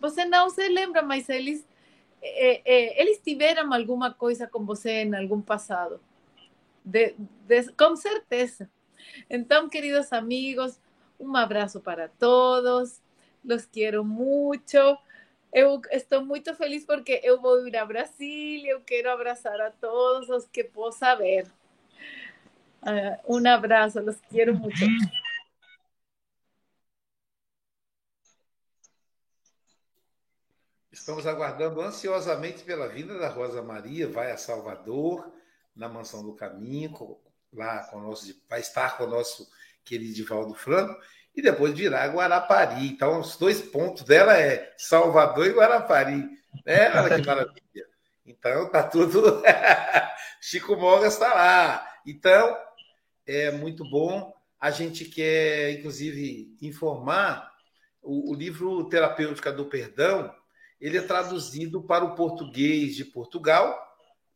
Você 0.01 0.27
não 0.27 0.51
se 0.51 0.69
lembra, 0.69 1.01
mas 1.01 1.31
eles, 1.31 1.67
é, 2.23 2.63
é, 2.65 3.01
eles 3.01 3.19
tiveram 3.19 3.73
alguma 3.73 4.13
coisa 4.13 4.47
com 4.47 4.65
você 4.65 5.03
em 5.03 5.15
algum 5.15 5.41
passado. 5.41 6.01
De, 6.85 7.15
com 7.77 7.97
certeza. 7.97 8.69
Então, 9.29 9.69
queridos 9.69 10.13
amigos, 10.13 10.81
um 11.19 11.37
abraço 11.37 11.81
para 11.81 12.09
todos. 12.09 13.01
Los 13.45 13.67
quero 13.67 14.05
muito. 14.05 14.77
Eu 15.53 15.81
estou 15.91 16.25
muito 16.25 16.55
feliz 16.55 16.85
porque 16.85 17.21
eu 17.23 17.41
vou 17.41 17.67
ir 17.67 17.77
a 17.77 17.85
Brasília. 17.85 18.73
Eu 18.73 18.81
quero 18.81 19.11
abraçar 19.11 19.61
a 19.61 19.71
todos 19.71 20.29
os 20.29 20.47
que 20.47 20.65
possa 20.65 21.15
ver. 21.15 21.47
Uh, 22.83 23.39
um 23.39 23.49
abraço, 23.49 24.01
los 24.01 24.21
quero 24.31 24.55
muito. 24.55 24.79
Estamos 30.99 31.27
aguardando 31.27 31.81
ansiosamente 31.81 32.65
pela 32.65 32.89
vinda 32.89 33.17
da 33.19 33.29
Rosa 33.29 33.63
Maria, 33.63 34.09
vai 34.09 34.33
a 34.33 34.37
Salvador, 34.37 35.33
na 35.75 35.89
Mansão 35.89 36.25
do 36.25 36.35
Caminho, 36.35 37.17
lá 37.53 37.85
com 37.85 37.99
o 37.99 38.03
nosso, 38.03 38.27
vai 38.49 38.61
estar 38.61 38.99
com 38.99 39.05
o 39.05 39.09
nosso 39.09 39.49
querido 39.85 40.13
Divaldo 40.13 40.55
Franco, 40.55 41.01
e 41.35 41.41
depois 41.41 41.73
virá 41.73 42.05
Guarapari. 42.09 42.89
Então, 42.89 43.21
os 43.21 43.37
dois 43.37 43.63
pontos 43.63 44.03
dela 44.03 44.37
é 44.37 44.75
Salvador 44.77 45.47
e 45.47 45.53
Guarapari. 45.53 46.29
Né? 46.67 46.93
Olha 47.01 47.21
que 47.21 47.27
maravilha. 47.27 47.87
Então, 48.27 48.69
tá 48.69 48.83
tudo. 48.83 49.41
Chico 50.43 50.77
Mogas 50.77 51.15
está 51.15 51.33
lá. 51.33 51.89
Então, 52.05 52.59
é 53.25 53.53
muito 53.53 53.89
bom. 53.89 54.35
A 54.61 54.71
gente 54.73 55.05
quer, 55.05 55.71
inclusive, 55.79 56.55
informar 56.61 57.51
o, 58.03 58.33
o 58.33 58.35
livro 58.35 58.89
Terapêutica 58.89 59.53
do 59.53 59.65
Perdão. 59.65 60.35
Ele 60.81 60.99
é 60.99 61.03
traduzido 61.03 61.83
para 61.83 62.05
o 62.05 62.15
português 62.15 62.95
de 62.95 63.05
Portugal, 63.05 63.77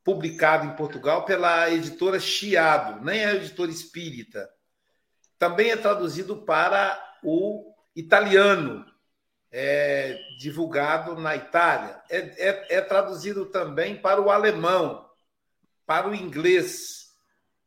publicado 0.02 0.66
em 0.66 0.76
Portugal 0.76 1.24
pela 1.24 1.70
editora 1.70 2.18
Chiado, 2.18 3.04
nem 3.04 3.24
é 3.24 3.36
editora 3.36 3.70
espírita. 3.70 4.50
Também 5.38 5.70
é 5.70 5.76
traduzido 5.76 6.42
para 6.42 7.00
o 7.22 7.72
italiano, 7.94 8.84
é, 9.50 10.18
divulgado 10.38 11.14
na 11.14 11.36
Itália. 11.36 12.02
É, 12.10 12.18
é, 12.18 12.76
é 12.76 12.80
traduzido 12.80 13.46
também 13.46 14.00
para 14.00 14.20
o 14.20 14.30
alemão, 14.30 15.08
para 15.86 16.08
o 16.08 16.14
inglês. 16.14 17.12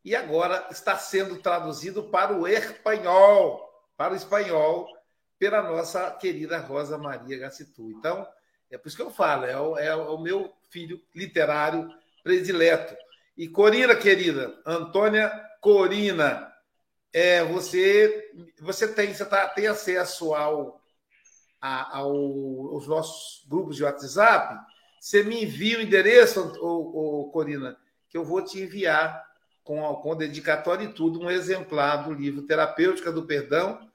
E 0.04 0.16
agora 0.16 0.68
está 0.70 0.98
sendo 0.98 1.38
traduzido 1.38 2.04
para 2.10 2.36
o 2.36 2.48
espanhol, 2.48 3.70
para 3.96 4.14
o 4.14 4.16
espanhol, 4.16 4.88
pela 5.40 5.62
nossa 5.62 6.12
querida 6.12 6.60
Rosa 6.60 6.98
Maria 6.98 7.38
Gacitu. 7.38 7.92
Então, 7.92 8.28
é 8.72 8.78
por 8.78 8.88
isso 8.88 8.98
que 8.98 9.04
eu 9.04 9.12
falo, 9.12 9.46
é 9.46 9.60
o, 9.60 9.78
é 9.78 9.96
o 9.96 10.18
meu 10.18 10.54
filho 10.70 11.02
literário 11.14 11.90
predileto. 12.24 12.96
E 13.38 13.48
Corina, 13.48 13.96
querida, 13.96 14.58
Antônia 14.66 15.30
Corina, 15.62 16.52
é, 17.12 17.44
você, 17.44 18.32
você 18.60 18.88
tem, 18.88 19.14
você 19.14 19.26
tá, 19.26 19.48
tem 19.48 19.68
acesso 19.68 20.34
ao, 20.34 20.82
a, 21.62 21.98
ao, 21.98 22.12
aos 22.74 22.88
nossos 22.88 23.46
grupos 23.48 23.76
de 23.76 23.84
WhatsApp. 23.84 24.56
Você 25.00 25.24
me 25.24 25.44
envia 25.44 25.80
o 25.80 25.82
endereço, 25.82 26.42
ô, 26.60 27.22
ô, 27.22 27.32
Corina, 27.32 27.78
que 28.10 28.18
eu 28.18 28.24
vou 28.24 28.42
te 28.44 28.60
enviar 28.60 29.24
com, 29.64 29.82
com 29.96 30.16
dedicatório 30.16 30.90
e 30.90 30.94
tudo, 30.94 31.20
um 31.20 31.30
exemplar 31.30 32.04
do 32.04 32.14
livro 32.14 32.44
Terapêutica 32.44 33.12
do 33.12 33.26
Perdão, 33.26 33.90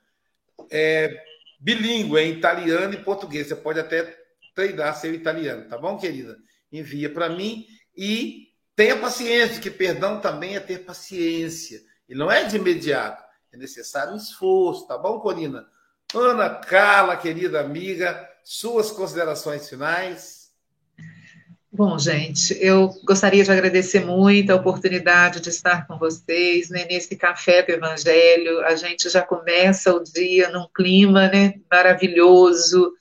é, 0.71 1.23
bilíngue, 1.59 2.19
em 2.19 2.33
italiano 2.33 2.95
e 2.95 3.03
português. 3.03 3.49
Você 3.49 3.57
pode 3.57 3.81
até 3.81 4.20
treinar 4.61 4.95
seu 4.95 5.15
italiano, 5.15 5.69
tá 5.69 5.79
bom, 5.79 5.97
querida? 5.97 6.37
Envia 6.71 7.09
para 7.09 7.31
mim 7.31 7.67
e 7.97 8.49
tenha 8.77 8.99
paciência, 8.99 9.61
que 9.61 9.71
perdão 9.71 10.21
também 10.21 10.55
é 10.55 10.61
ter 10.61 10.81
paciência. 10.81 11.81
E 12.07 12.15
não 12.15 12.31
é 12.31 12.45
de 12.45 12.57
imediato, 12.57 13.23
é 13.53 13.57
necessário 13.57 14.13
um 14.13 14.17
esforço, 14.17 14.87
tá 14.87 14.99
bom, 14.99 15.19
Corina? 15.19 15.67
Ana 16.15 16.51
Carla, 16.51 17.17
querida 17.17 17.61
amiga, 17.61 18.29
suas 18.45 18.91
considerações 18.91 19.69
finais. 19.69 20.41
Bom, 21.73 21.97
gente, 21.97 22.59
eu 22.61 22.89
gostaria 23.05 23.45
de 23.45 23.51
agradecer 23.51 24.05
muito 24.05 24.51
a 24.51 24.57
oportunidade 24.57 25.41
de 25.41 25.51
estar 25.51 25.87
com 25.87 25.97
vocês 25.97 26.69
né, 26.69 26.85
nesse 26.85 27.15
café 27.15 27.63
do 27.63 27.71
Evangelho. 27.71 28.61
A 28.67 28.75
gente 28.75 29.09
já 29.09 29.23
começa 29.23 29.95
o 29.95 30.03
dia 30.03 30.51
num 30.51 30.67
clima 30.75 31.29
né, 31.29 31.55
maravilhoso, 31.71 32.93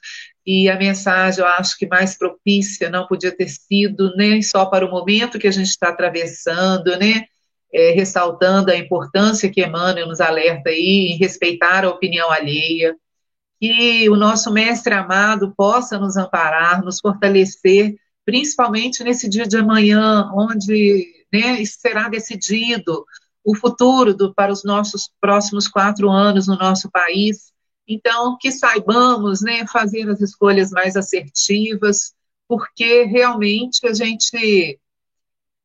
e 0.51 0.67
a 0.67 0.75
mensagem, 0.75 1.41
eu 1.41 1.47
acho 1.47 1.77
que 1.77 1.85
mais 1.85 2.17
propícia 2.17 2.89
não 2.89 3.05
podia 3.05 3.31
ter 3.31 3.47
sido 3.47 4.15
nem 4.15 4.41
só 4.41 4.65
para 4.65 4.83
o 4.83 4.89
momento 4.89 5.37
que 5.37 5.45
a 5.47 5.51
gente 5.51 5.67
está 5.67 5.89
atravessando, 5.89 6.97
né? 6.97 7.25
É, 7.71 7.91
ressaltando 7.91 8.71
a 8.71 8.75
importância 8.75 9.47
que 9.51 9.63
Emmanuel 9.63 10.07
nos 10.07 10.19
alerta 10.19 10.71
aí 10.71 11.11
em 11.11 11.17
respeitar 11.17 11.85
a 11.85 11.89
opinião 11.89 12.31
alheia, 12.31 12.95
que 13.61 14.09
o 14.09 14.15
nosso 14.15 14.51
mestre 14.51 14.91
amado 14.91 15.53
possa 15.55 15.99
nos 15.99 16.17
amparar, 16.17 16.83
nos 16.83 16.99
fortalecer, 16.99 17.93
principalmente 18.25 19.03
nesse 19.03 19.29
dia 19.29 19.45
de 19.45 19.55
amanhã, 19.55 20.31
onde 20.33 21.05
né, 21.31 21.63
será 21.63 22.09
decidido 22.09 23.05
o 23.45 23.55
futuro 23.55 24.15
do, 24.15 24.33
para 24.33 24.51
os 24.51 24.63
nossos 24.63 25.11
próximos 25.21 25.67
quatro 25.67 26.09
anos 26.09 26.47
no 26.47 26.57
nosso 26.57 26.89
país 26.89 27.53
então, 27.89 28.37
que 28.39 28.51
saibamos 28.51 29.41
né, 29.41 29.65
fazer 29.65 30.07
as 30.07 30.21
escolhas 30.21 30.69
mais 30.69 30.95
assertivas, 30.95 32.13
porque 32.47 33.03
realmente 33.05 33.87
a 33.87 33.93
gente 33.93 34.79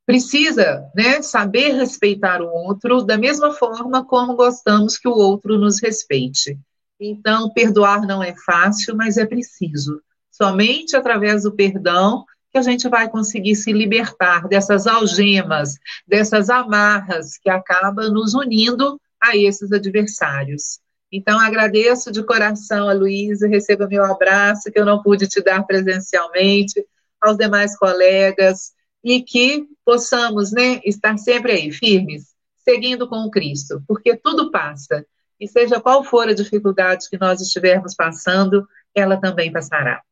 precisa 0.07 0.91
né, 0.95 1.21
saber 1.21 1.75
respeitar 1.75 2.41
o 2.41 2.49
outro 2.49 3.03
da 3.03 3.19
mesma 3.19 3.53
forma 3.53 4.03
como 4.07 4.37
gostamos 4.37 4.97
que 4.97 5.07
o 5.07 5.13
outro 5.13 5.59
nos 5.59 5.83
respeite. 5.83 6.59
Então, 6.99 7.53
perdoar 7.53 8.07
não 8.07 8.23
é 8.23 8.35
fácil, 8.47 8.97
mas 8.97 9.19
é 9.19 9.27
preciso. 9.27 10.01
Somente 10.31 10.97
através 10.97 11.43
do 11.43 11.55
perdão 11.55 12.25
que 12.51 12.57
a 12.57 12.63
gente 12.63 12.89
vai 12.89 13.07
conseguir 13.11 13.55
se 13.55 13.71
libertar 13.71 14.49
dessas 14.49 14.87
algemas, 14.87 15.75
dessas 16.07 16.49
amarras 16.49 17.37
que 17.37 17.51
acabam 17.51 18.11
nos 18.11 18.33
unindo 18.33 18.99
a 19.21 19.37
esses 19.37 19.73
adversários. 19.73 20.84
Então, 21.11 21.39
agradeço 21.39 22.11
de 22.11 22.25
coração 22.25 22.89
a 22.89 22.93
Luísa, 22.93 23.47
receba 23.47 23.87
meu 23.87 24.05
abraço, 24.05 24.71
que 24.71 24.79
eu 24.79 24.85
não 24.85 25.03
pude 25.03 25.29
te 25.29 25.41
dar 25.41 25.65
presencialmente, 25.65 26.85
aos 27.21 27.37
demais 27.37 27.77
colegas, 27.79 28.73
e 29.03 29.23
que 29.23 29.67
possamos 29.85 30.51
né, 30.53 30.81
estar 30.85 31.17
sempre 31.19 31.53
aí, 31.53 31.71
firmes, 31.71 32.35
seguindo 32.59 33.09
com 33.09 33.17
o 33.19 33.31
Cristo, 33.31 33.83
porque 33.87 34.17
tudo 34.17 34.51
passa, 34.51 35.07
e 35.39 35.47
seja 35.47 35.81
qual 35.81 36.03
for 36.03 36.29
a 36.29 36.35
dificuldade 36.35 37.09
que 37.09 37.19
nós 37.19 37.41
estivermos 37.41 37.95
passando, 37.95 38.67
ela 38.95 39.21
também 39.21 39.53
passará. 39.53 40.03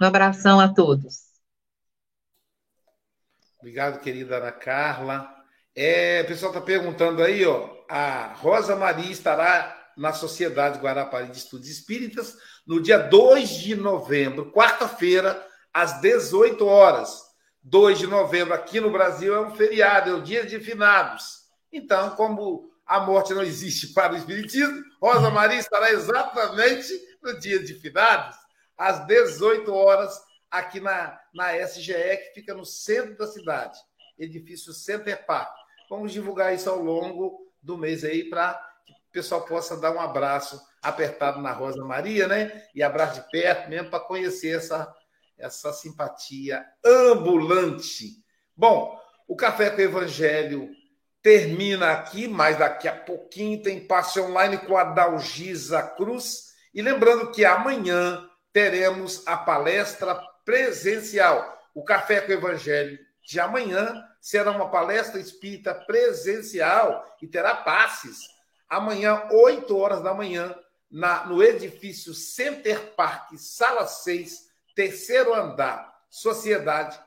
Um 0.00 0.04
abração 0.04 0.60
a 0.60 0.72
todos. 0.72 1.32
Obrigado, 3.58 4.00
querida 4.00 4.36
Ana 4.38 4.52
Carla. 4.52 5.32
É, 5.74 6.22
o 6.22 6.26
pessoal 6.26 6.52
está 6.52 6.60
perguntando 6.64 7.22
aí, 7.22 7.46
ó, 7.46 7.70
a 7.88 8.34
Rosa 8.34 8.76
Maria 8.76 9.10
estará 9.10 9.81
na 9.96 10.12
Sociedade 10.12 10.78
Guarapari 10.78 11.28
de 11.28 11.38
Estudos 11.38 11.68
Espíritas, 11.68 12.36
no 12.66 12.80
dia 12.80 12.98
2 12.98 13.48
de 13.48 13.74
novembro, 13.74 14.50
quarta-feira, 14.52 15.46
às 15.72 16.00
18 16.00 16.66
horas. 16.66 17.22
2 17.62 18.00
de 18.00 18.06
novembro 18.06 18.54
aqui 18.54 18.80
no 18.80 18.90
Brasil 18.90 19.34
é 19.34 19.40
um 19.40 19.54
feriado, 19.54 20.10
é 20.10 20.14
o 20.14 20.22
dia 20.22 20.44
de 20.44 20.58
finados. 20.58 21.42
Então, 21.72 22.10
como 22.10 22.70
a 22.84 23.00
morte 23.00 23.32
não 23.32 23.42
existe 23.42 23.88
para 23.94 24.14
o 24.14 24.16
Espiritismo, 24.16 24.82
Rosa 25.00 25.30
Maria 25.30 25.58
estará 25.58 25.90
exatamente 25.90 26.92
no 27.22 27.38
dia 27.38 27.62
de 27.62 27.74
finados, 27.74 28.36
às 28.76 29.06
18 29.06 29.72
horas, 29.72 30.20
aqui 30.50 30.80
na, 30.80 31.18
na 31.32 31.56
SGE, 31.56 31.92
que 31.92 32.32
fica 32.34 32.52
no 32.52 32.64
centro 32.64 33.16
da 33.16 33.26
cidade, 33.26 33.78
edifício 34.18 34.72
Center 34.72 35.24
Park. 35.24 35.54
Vamos 35.88 36.12
divulgar 36.12 36.54
isso 36.54 36.68
ao 36.68 36.82
longo 36.82 37.52
do 37.62 37.78
mês 37.78 38.02
aí 38.02 38.28
para 38.28 38.60
o 39.12 39.20
pessoal 39.20 39.42
possa 39.42 39.76
dar 39.76 39.92
um 39.92 40.00
abraço 40.00 40.58
apertado 40.80 41.38
na 41.38 41.52
Rosa 41.52 41.84
Maria, 41.84 42.26
né? 42.26 42.64
E 42.74 42.82
abraço 42.82 43.20
de 43.20 43.30
perto 43.30 43.68
mesmo 43.68 43.90
para 43.90 44.00
conhecer 44.00 44.56
essa, 44.56 44.90
essa 45.38 45.70
simpatia 45.70 46.64
ambulante. 46.82 48.24
Bom, 48.56 48.98
o 49.28 49.36
Café 49.36 49.68
com 49.68 49.76
o 49.76 49.82
Evangelho 49.82 50.70
termina 51.20 51.92
aqui, 51.92 52.26
mas 52.26 52.56
daqui 52.56 52.88
a 52.88 52.96
pouquinho 52.96 53.62
tem 53.62 53.86
passe 53.86 54.18
online 54.18 54.56
com 54.56 54.78
a 54.78 54.84
Dalgisa 54.84 55.82
Cruz. 55.82 56.54
E 56.72 56.80
lembrando 56.80 57.30
que 57.32 57.44
amanhã 57.44 58.26
teremos 58.50 59.26
a 59.26 59.36
palestra 59.36 60.14
presencial. 60.42 61.54
O 61.74 61.84
Café 61.84 62.22
com 62.22 62.30
o 62.30 62.34
Evangelho 62.34 62.98
de 63.22 63.38
amanhã 63.38 64.02
será 64.22 64.52
uma 64.52 64.70
palestra 64.70 65.20
espírita 65.20 65.74
presencial 65.74 67.04
e 67.20 67.26
terá 67.26 67.56
passes 67.56 68.31
amanhã, 68.72 69.28
8 69.30 69.76
horas 69.76 70.02
da 70.02 70.14
manhã, 70.14 70.56
na, 70.90 71.26
no 71.26 71.42
edifício 71.42 72.14
Center 72.14 72.94
Park, 72.94 73.34
sala 73.36 73.86
6, 73.86 74.48
terceiro 74.74 75.34
andar, 75.34 75.92
Sociedade 76.08 76.98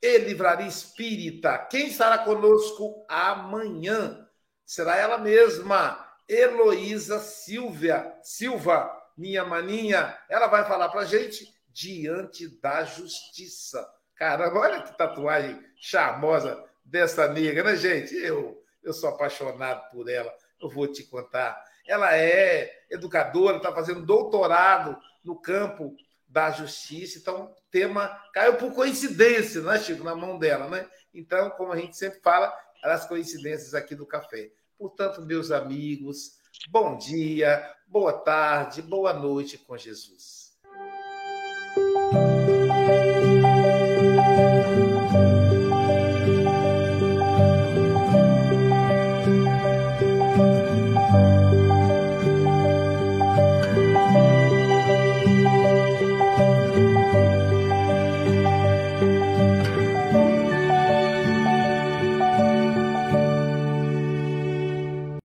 e 0.00 0.16
Livraria 0.16 0.66
Espírita. 0.66 1.58
Quem 1.58 1.88
estará 1.88 2.18
conosco 2.18 3.04
amanhã? 3.06 4.26
Será 4.64 4.96
ela 4.96 5.18
mesma, 5.18 6.06
Heloísa 6.26 7.18
Silvia, 7.18 8.14
Silva, 8.22 8.90
minha 9.14 9.44
maninha. 9.44 10.18
Ela 10.26 10.46
vai 10.46 10.64
falar 10.64 10.88
para 10.88 11.04
gente 11.04 11.54
diante 11.68 12.48
da 12.62 12.84
justiça. 12.84 13.86
Caramba, 14.14 14.58
olha 14.58 14.82
que 14.82 14.96
tatuagem 14.96 15.62
charmosa 15.76 16.64
dessa 16.82 17.28
nega, 17.28 17.62
né, 17.62 17.76
gente? 17.76 18.14
Eu, 18.14 18.62
eu 18.82 18.94
sou 18.94 19.10
apaixonado 19.10 19.90
por 19.90 20.08
ela 20.08 20.32
eu 20.60 20.68
vou 20.68 20.86
te 20.86 21.04
contar. 21.04 21.62
Ela 21.86 22.16
é 22.16 22.70
educadora, 22.90 23.56
está 23.56 23.72
fazendo 23.72 24.04
doutorado 24.04 24.96
no 25.24 25.40
campo 25.40 25.94
da 26.28 26.50
justiça. 26.50 27.18
Então, 27.18 27.46
o 27.46 27.54
tema 27.70 28.08
caiu 28.32 28.56
por 28.56 28.72
coincidência, 28.72 29.60
né, 29.62 29.78
Chico, 29.78 30.04
na 30.04 30.14
mão 30.14 30.38
dela, 30.38 30.68
né? 30.68 30.88
Então, 31.12 31.50
como 31.50 31.72
a 31.72 31.76
gente 31.76 31.96
sempre 31.96 32.20
fala, 32.20 32.52
as 32.82 33.06
coincidências 33.06 33.74
aqui 33.74 33.94
do 33.94 34.06
café. 34.06 34.50
Portanto, 34.78 35.20
meus 35.22 35.50
amigos, 35.50 36.38
bom 36.70 36.96
dia, 36.96 37.68
boa 37.86 38.12
tarde, 38.12 38.80
boa 38.80 39.12
noite 39.12 39.58
com 39.58 39.76
Jesus. 39.76 40.56